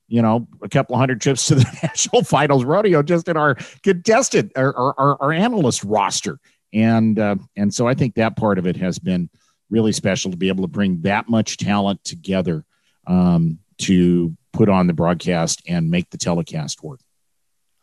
you 0.08 0.22
know 0.22 0.48
a 0.62 0.68
couple 0.68 0.96
hundred 0.96 1.20
trips 1.20 1.46
to 1.46 1.54
the 1.54 1.78
national 1.82 2.24
finals 2.24 2.64
rodeo 2.64 3.00
just 3.00 3.28
in 3.28 3.36
our 3.36 3.54
contested 3.84 4.50
our, 4.56 4.74
our, 4.76 5.22
our 5.22 5.32
analyst 5.32 5.84
roster 5.84 6.40
and 6.72 7.18
uh, 7.18 7.36
and 7.56 7.72
so 7.72 7.86
I 7.86 7.94
think 7.94 8.14
that 8.14 8.36
part 8.36 8.58
of 8.58 8.66
it 8.66 8.76
has 8.76 8.98
been 8.98 9.28
really 9.70 9.92
special 9.92 10.30
to 10.30 10.36
be 10.36 10.48
able 10.48 10.64
to 10.64 10.68
bring 10.68 11.02
that 11.02 11.28
much 11.28 11.56
talent 11.56 12.02
together 12.04 12.64
um, 13.06 13.58
to 13.78 14.36
put 14.52 14.68
on 14.68 14.86
the 14.86 14.92
broadcast 14.92 15.62
and 15.66 15.90
make 15.90 16.10
the 16.10 16.18
telecast 16.18 16.82
work. 16.82 17.00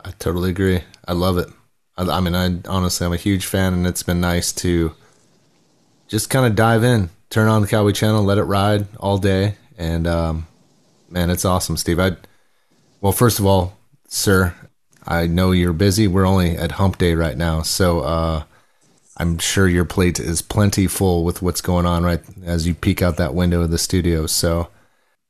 I 0.04 0.12
totally 0.12 0.50
agree. 0.50 0.82
I 1.08 1.14
love 1.14 1.38
it. 1.38 1.48
I, 1.98 2.20
mean, 2.20 2.36
I 2.36 2.60
honestly, 2.70 3.06
I'm 3.06 3.14
a 3.14 3.18
huge 3.18 3.46
fan, 3.46 3.74
and 3.74 3.88
it's 3.88 4.04
been 4.04 4.22
nice 4.22 4.52
to 4.54 4.94
just 6.08 6.30
kind 6.30 6.46
of 6.46 6.56
dive 6.56 6.84
in, 6.84 7.10
turn 7.30 7.48
on 7.48 7.62
the 7.62 7.68
Cowboy 7.68 7.92
Channel, 7.92 8.24
let 8.24 8.38
it 8.38 8.44
ride 8.44 8.88
all 8.98 9.18
day, 9.18 9.56
and 9.78 10.08
um, 10.08 10.48
man, 11.10 11.30
it's 11.30 11.46
awesome, 11.46 11.78
Steve. 11.78 12.00
I 12.00 12.16
well, 13.02 13.12
first 13.12 13.40
of 13.40 13.46
all, 13.46 13.78
sir, 14.08 14.56
I 15.06 15.28
know 15.28 15.52
you're 15.52 15.74
busy. 15.74 16.08
We're 16.08 16.26
only 16.26 16.58
at 16.58 16.74
Hump 16.74 16.98
Day 16.98 17.14
right 17.14 17.38
now, 17.38 17.62
so 17.62 18.02
uh, 18.02 18.44
I'm 19.18 19.38
sure 19.40 19.68
your 19.68 19.86
plate 19.86 20.20
is 20.20 20.42
plenty 20.42 20.88
full 20.88 21.24
with 21.24 21.42
what's 21.42 21.62
going 21.62 21.86
on 21.86 22.04
right 22.04 22.22
as 22.44 22.68
you 22.68 22.74
peek 22.74 23.02
out 23.02 23.18
that 23.18 23.34
window 23.34 23.62
of 23.62 23.72
the 23.72 23.78
studio. 23.78 24.28
So 24.28 24.70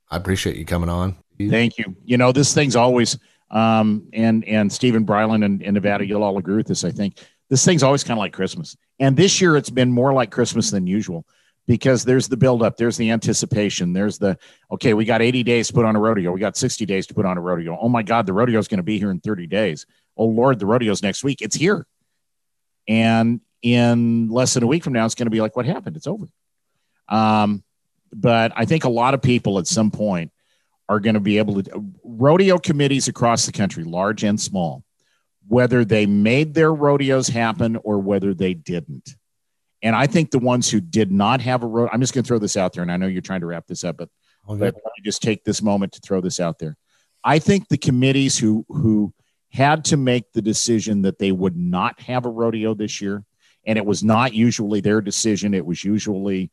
I 0.10 0.18
appreciate 0.18 0.58
you 0.58 0.66
coming 0.66 0.90
on. 0.90 1.16
Thank 1.38 1.78
you. 1.78 1.96
You 2.04 2.18
know, 2.18 2.32
this 2.32 2.54
thing's 2.54 2.76
always 2.76 3.18
um, 3.50 4.08
and 4.14 4.44
and 4.46 4.72
Stephen 4.72 5.06
Bryland 5.06 5.44
and, 5.44 5.62
and 5.62 5.74
Nevada, 5.74 6.06
you'll 6.06 6.24
all 6.24 6.38
agree 6.38 6.58
with 6.58 6.68
this. 6.68 6.84
I 6.84 6.92
think 6.92 7.18
this 7.50 7.64
thing's 7.64 7.84
always 7.84 8.04
kind 8.04 8.18
of 8.18 8.22
like 8.22 8.34
Christmas, 8.34 8.76
and 9.00 9.16
this 9.16 9.40
year 9.42 9.56
it's 9.56 9.70
been 9.70 9.92
more 9.92 10.14
like 10.14 10.32
Christmas 10.32 10.72
than 10.72 10.88
usual 10.88 11.26
because 11.66 12.06
there's 12.06 12.28
the 12.28 12.38
buildup, 12.38 12.78
there's 12.78 12.98
the 12.98 13.12
anticipation, 13.12 13.94
there's 13.94 14.18
the 14.18 14.38
okay, 14.72 14.94
we 14.94 15.06
got 15.06 15.22
80 15.22 15.44
days 15.44 15.68
to 15.68 15.74
put 15.74 15.86
on 15.86 15.96
a 15.96 16.00
rodeo, 16.00 16.32
we 16.32 16.40
got 16.40 16.58
60 16.58 16.86
days 16.86 17.08
to 17.08 17.14
put 17.14 17.26
on 17.26 17.38
a 17.38 17.42
rodeo. 17.42 17.78
Oh 17.80 17.90
my 17.90 18.04
God, 18.04 18.26
the 18.26 18.34
rodeo 18.34 18.60
is 18.60 18.68
going 18.68 18.78
to 18.78 18.84
be 18.84 19.00
here 19.00 19.12
in 19.12 19.20
30 19.20 19.48
days. 19.48 19.86
Oh 20.16 20.26
Lord, 20.26 20.60
the 20.60 20.66
rodeo's 20.66 21.04
next 21.04 21.24
week. 21.24 21.42
It's 21.42 21.56
here, 21.56 21.86
and 22.88 23.42
in 23.62 24.30
less 24.30 24.54
than 24.54 24.64
a 24.64 24.68
week 24.68 24.84
from 24.84 24.94
now, 24.94 25.06
it's 25.06 25.16
going 25.16 25.26
to 25.26 25.32
be 25.32 25.42
like, 25.42 25.56
what 25.56 25.66
happened? 25.66 25.96
It's 25.98 26.08
over. 26.08 26.28
Um, 27.10 27.64
but 28.14 28.54
I 28.56 28.66
think 28.66 28.84
a 28.84 28.90
lot 28.90 29.14
of 29.14 29.22
people 29.22 29.60
at 29.60 29.68
some 29.68 29.92
point 29.92 30.32
are 30.90 31.00
going 31.00 31.16
to 31.16 31.20
be 31.20 31.38
able 31.38 31.62
to 31.62 31.86
rodeo 32.04 32.58
committees 32.58 33.08
across 33.08 33.46
the 33.46 33.52
country, 33.52 33.84
large 33.84 34.24
and 34.24 34.40
small, 34.40 34.84
whether 35.48 35.84
they 35.84 36.06
made 36.06 36.54
their 36.54 36.74
rodeos 36.74 37.28
happen 37.28 37.76
or 37.78 38.00
whether 38.00 38.34
they 38.34 38.54
didn't. 38.54 39.16
And 39.84 39.96
I 39.96 40.08
think 40.08 40.32
the 40.32 40.40
ones 40.40 40.70
who 40.70 40.80
did 40.80 41.12
not 41.12 41.42
have 41.42 41.64
a 41.64 41.68
rodeo, 41.68 41.94
I'm 41.94 42.02
just 42.02 42.14
going 42.14 42.24
to 42.24 42.28
throw 42.28 42.40
this 42.40 42.58
out 42.58 42.74
there, 42.74 42.84
and 42.84 42.92
I 42.92 42.98
know 42.98 43.08
you're 43.08 43.22
trying 43.22 43.42
to 43.42 43.46
wrap 43.46 43.68
this 43.68 43.84
up, 43.84 43.98
but 43.98 44.10
oh, 44.48 44.54
okay. 44.54 44.66
let 44.66 44.76
me 44.76 45.04
just 45.04 45.22
take 45.22 45.44
this 45.44 45.62
moment 45.62 45.94
to 45.94 46.00
throw 46.00 46.22
this 46.22 46.40
out 46.40 46.58
there. 46.60 46.78
I 47.24 47.40
think 47.40 47.68
the 47.68 47.78
committees 47.78 48.38
who 48.38 48.66
who 48.70 49.14
had 49.52 49.86
to 49.86 49.98
make 49.98 50.32
the 50.34 50.42
decision 50.42 51.04
that 51.04 51.20
they 51.20 51.32
would 51.32 51.56
not 51.56 52.00
have 52.02 52.26
a 52.26 52.30
rodeo 52.30 52.74
this 52.74 53.02
year, 53.02 53.24
and 53.66 53.78
it 53.78 53.86
was 53.86 54.04
not 54.04 54.34
usually 54.34 54.82
their 54.82 55.02
decision. 55.02 55.54
It 55.54 55.66
was 55.66 55.84
usually 55.84 56.52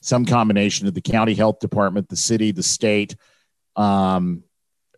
some 0.00 0.24
combination 0.24 0.86
of 0.86 0.94
the 0.94 1.00
county 1.00 1.34
health 1.34 1.60
department, 1.60 2.08
the 2.08 2.16
city, 2.16 2.52
the 2.52 2.62
state, 2.62 3.16
um, 3.76 4.42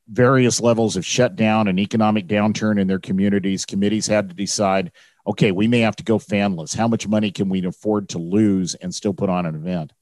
various 0.08 0.60
levels 0.60 0.96
of 0.96 1.04
shutdown 1.04 1.68
and 1.68 1.78
economic 1.78 2.26
downturn 2.26 2.80
in 2.80 2.86
their 2.86 2.98
communities. 2.98 3.66
Committees 3.66 4.06
had 4.06 4.28
to 4.28 4.34
decide 4.34 4.92
okay, 5.26 5.52
we 5.52 5.68
may 5.68 5.80
have 5.80 5.94
to 5.94 6.02
go 6.02 6.18
fanless. 6.18 6.74
How 6.74 6.88
much 6.88 7.06
money 7.06 7.30
can 7.30 7.50
we 7.50 7.62
afford 7.66 8.08
to 8.10 8.18
lose 8.18 8.74
and 8.74 8.94
still 8.94 9.12
put 9.12 9.28
on 9.28 9.44
an 9.44 9.54
event? 9.54 9.92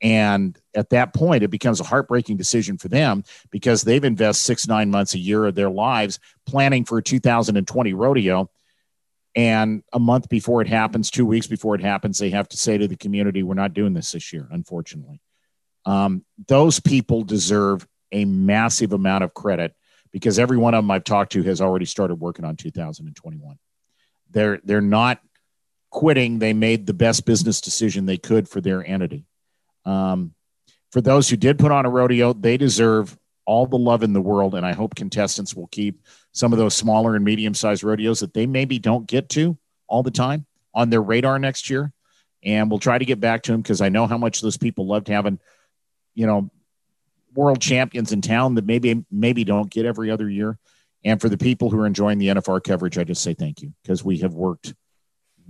And 0.00 0.58
at 0.74 0.90
that 0.90 1.14
point, 1.14 1.42
it 1.42 1.50
becomes 1.50 1.80
a 1.80 1.84
heartbreaking 1.84 2.38
decision 2.38 2.78
for 2.78 2.88
them 2.88 3.24
because 3.50 3.82
they've 3.82 4.02
invested 4.02 4.42
six, 4.42 4.66
nine 4.66 4.90
months 4.90 5.14
a 5.14 5.18
year 5.18 5.44
of 5.44 5.54
their 5.54 5.68
lives 5.68 6.18
planning 6.46 6.84
for 6.84 6.98
a 6.98 7.02
2020 7.02 7.92
rodeo. 7.92 8.50
And 9.36 9.82
a 9.92 9.98
month 9.98 10.28
before 10.28 10.62
it 10.62 10.68
happens, 10.68 11.10
two 11.10 11.26
weeks 11.26 11.46
before 11.46 11.74
it 11.74 11.82
happens, 11.82 12.18
they 12.18 12.30
have 12.30 12.48
to 12.48 12.56
say 12.56 12.78
to 12.78 12.88
the 12.88 12.96
community, 12.96 13.42
we're 13.42 13.54
not 13.54 13.74
doing 13.74 13.92
this 13.92 14.12
this 14.12 14.32
year, 14.32 14.48
unfortunately. 14.50 15.20
Um, 15.84 16.24
those 16.48 16.80
people 16.80 17.22
deserve 17.22 17.86
a 18.12 18.24
massive 18.24 18.92
amount 18.92 19.24
of 19.24 19.34
credit 19.34 19.74
because 20.12 20.38
every 20.38 20.56
one 20.56 20.74
of 20.74 20.84
them 20.84 20.90
I've 20.90 21.04
talked 21.04 21.32
to 21.32 21.42
has 21.42 21.60
already 21.60 21.86
started 21.86 22.16
working 22.16 22.44
on 22.44 22.56
2021. 22.56 23.58
They're 24.30 24.60
they're 24.64 24.80
not 24.80 25.20
quitting. 25.90 26.38
They 26.38 26.52
made 26.52 26.86
the 26.86 26.94
best 26.94 27.24
business 27.24 27.60
decision 27.60 28.06
they 28.06 28.16
could 28.16 28.48
for 28.48 28.60
their 28.60 28.84
entity. 28.84 29.26
Um, 29.84 30.34
for 30.92 31.00
those 31.00 31.28
who 31.28 31.36
did 31.36 31.58
put 31.58 31.72
on 31.72 31.86
a 31.86 31.90
rodeo, 31.90 32.32
they 32.32 32.56
deserve 32.56 33.18
all 33.46 33.66
the 33.66 33.76
love 33.76 34.02
in 34.02 34.12
the 34.12 34.20
world, 34.20 34.54
and 34.54 34.64
I 34.64 34.72
hope 34.72 34.94
contestants 34.94 35.54
will 35.54 35.66
keep 35.66 36.00
some 36.32 36.52
of 36.52 36.58
those 36.58 36.74
smaller 36.74 37.14
and 37.16 37.24
medium 37.24 37.54
sized 37.54 37.84
rodeos 37.84 38.20
that 38.20 38.34
they 38.34 38.46
maybe 38.46 38.78
don't 38.78 39.06
get 39.06 39.28
to 39.30 39.58
all 39.86 40.02
the 40.02 40.10
time 40.10 40.46
on 40.74 40.90
their 40.90 41.02
radar 41.02 41.38
next 41.38 41.70
year. 41.70 41.92
And 42.42 42.70
we'll 42.70 42.80
try 42.80 42.98
to 42.98 43.04
get 43.04 43.20
back 43.20 43.42
to 43.44 43.52
them 43.52 43.62
because 43.62 43.80
I 43.80 43.88
know 43.88 44.06
how 44.06 44.18
much 44.18 44.40
those 44.40 44.56
people 44.56 44.86
loved 44.86 45.08
having, 45.08 45.38
you 46.14 46.26
know, 46.26 46.50
world 47.34 47.60
champions 47.60 48.12
in 48.12 48.20
town 48.20 48.54
that 48.54 48.64
maybe 48.64 49.04
maybe 49.10 49.44
don't 49.44 49.70
get 49.70 49.86
every 49.86 50.10
other 50.10 50.28
year. 50.28 50.58
And 51.04 51.20
for 51.20 51.28
the 51.28 51.36
people 51.36 51.70
who 51.70 51.78
are 51.80 51.86
enjoying 51.86 52.18
the 52.18 52.28
NFR 52.28 52.62
coverage, 52.62 52.96
I 52.96 53.04
just 53.04 53.22
say 53.22 53.34
thank 53.34 53.60
you 53.60 53.72
because 53.82 54.02
we 54.02 54.18
have 54.18 54.32
worked 54.32 54.74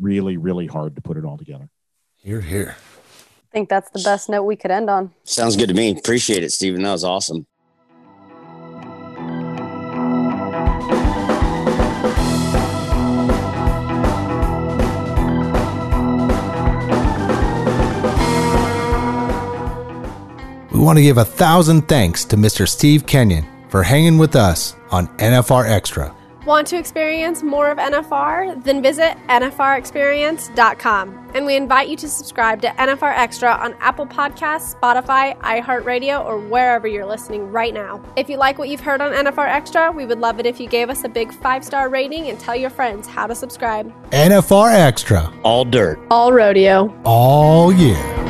really, 0.01 0.37
really 0.37 0.67
hard 0.67 0.97
to 0.97 1.03
put 1.03 1.17
it 1.17 1.25
all 1.25 1.39
together. 1.39 1.69
Here, 2.17 2.41
here. 2.41 2.77
I 2.79 3.53
think 3.53 3.69
that's 3.69 3.91
the 3.91 4.01
best 4.01 4.29
note 4.29 4.43
we 4.43 4.57
could 4.57 4.73
end 4.73 4.91
on. 4.91 5.13
Sounds 5.23 5.55
good 5.55 5.69
to 5.69 5.75
me. 5.75 5.97
Appreciate 5.97 6.43
it, 6.43 6.51
Stephen. 6.51 6.83
That 6.83 6.91
was 6.91 7.05
awesome. 7.05 7.47
Want 20.85 20.99
to 20.99 21.03
give 21.03 21.19
a 21.19 21.25
thousand 21.25 21.89
thanks 21.89 22.25
to 22.27 22.37
Mr. 22.37 22.69
Steve 22.69 23.07
Kenyon 23.07 23.45
for 23.69 23.83
hanging 23.83 24.19
with 24.19 24.37
us 24.37 24.77
on 24.91 25.09
NFR 25.19 25.69
Extra. 25.69 26.15
Want 26.47 26.67
to 26.69 26.77
experience 26.77 27.43
more 27.43 27.71
of 27.71 27.79
NFR? 27.79 28.63
Then 28.63 28.83
visit 28.83 29.17
NFRExperience.com. 29.29 31.31
And 31.35 31.47
we 31.47 31.57
invite 31.57 31.89
you 31.89 31.97
to 31.97 32.07
subscribe 32.07 32.61
to 32.63 32.69
NFR 32.69 33.17
Extra 33.17 33.53
on 33.53 33.73
Apple 33.81 34.07
Podcasts, 34.07 34.79
Spotify, 34.79 35.35
iHeartRadio, 35.39 36.23
or 36.23 36.39
wherever 36.39 36.87
you're 36.87 37.07
listening 37.07 37.51
right 37.51 37.73
now. 37.73 38.05
If 38.17 38.29
you 38.29 38.37
like 38.37 38.59
what 38.59 38.69
you've 38.69 38.81
heard 38.81 39.01
on 39.01 39.13
NFR 39.13 39.49
Extra, 39.49 39.91
we 39.91 40.05
would 40.05 40.21
love 40.21 40.39
it 40.39 40.45
if 40.45 40.61
you 40.61 40.69
gave 40.69 40.91
us 40.91 41.03
a 41.05 41.09
big 41.09 41.33
five 41.33 41.65
star 41.65 41.89
rating 41.89 42.29
and 42.29 42.39
tell 42.39 42.55
your 42.55 42.69
friends 42.69 43.09
how 43.09 43.27
to 43.27 43.35
subscribe. 43.35 43.91
NFR 44.11 44.75
Extra. 44.75 45.33
All 45.43 45.65
dirt. 45.65 45.99
All 46.11 46.31
rodeo. 46.31 46.95
All 47.05 47.73
year. 47.73 48.24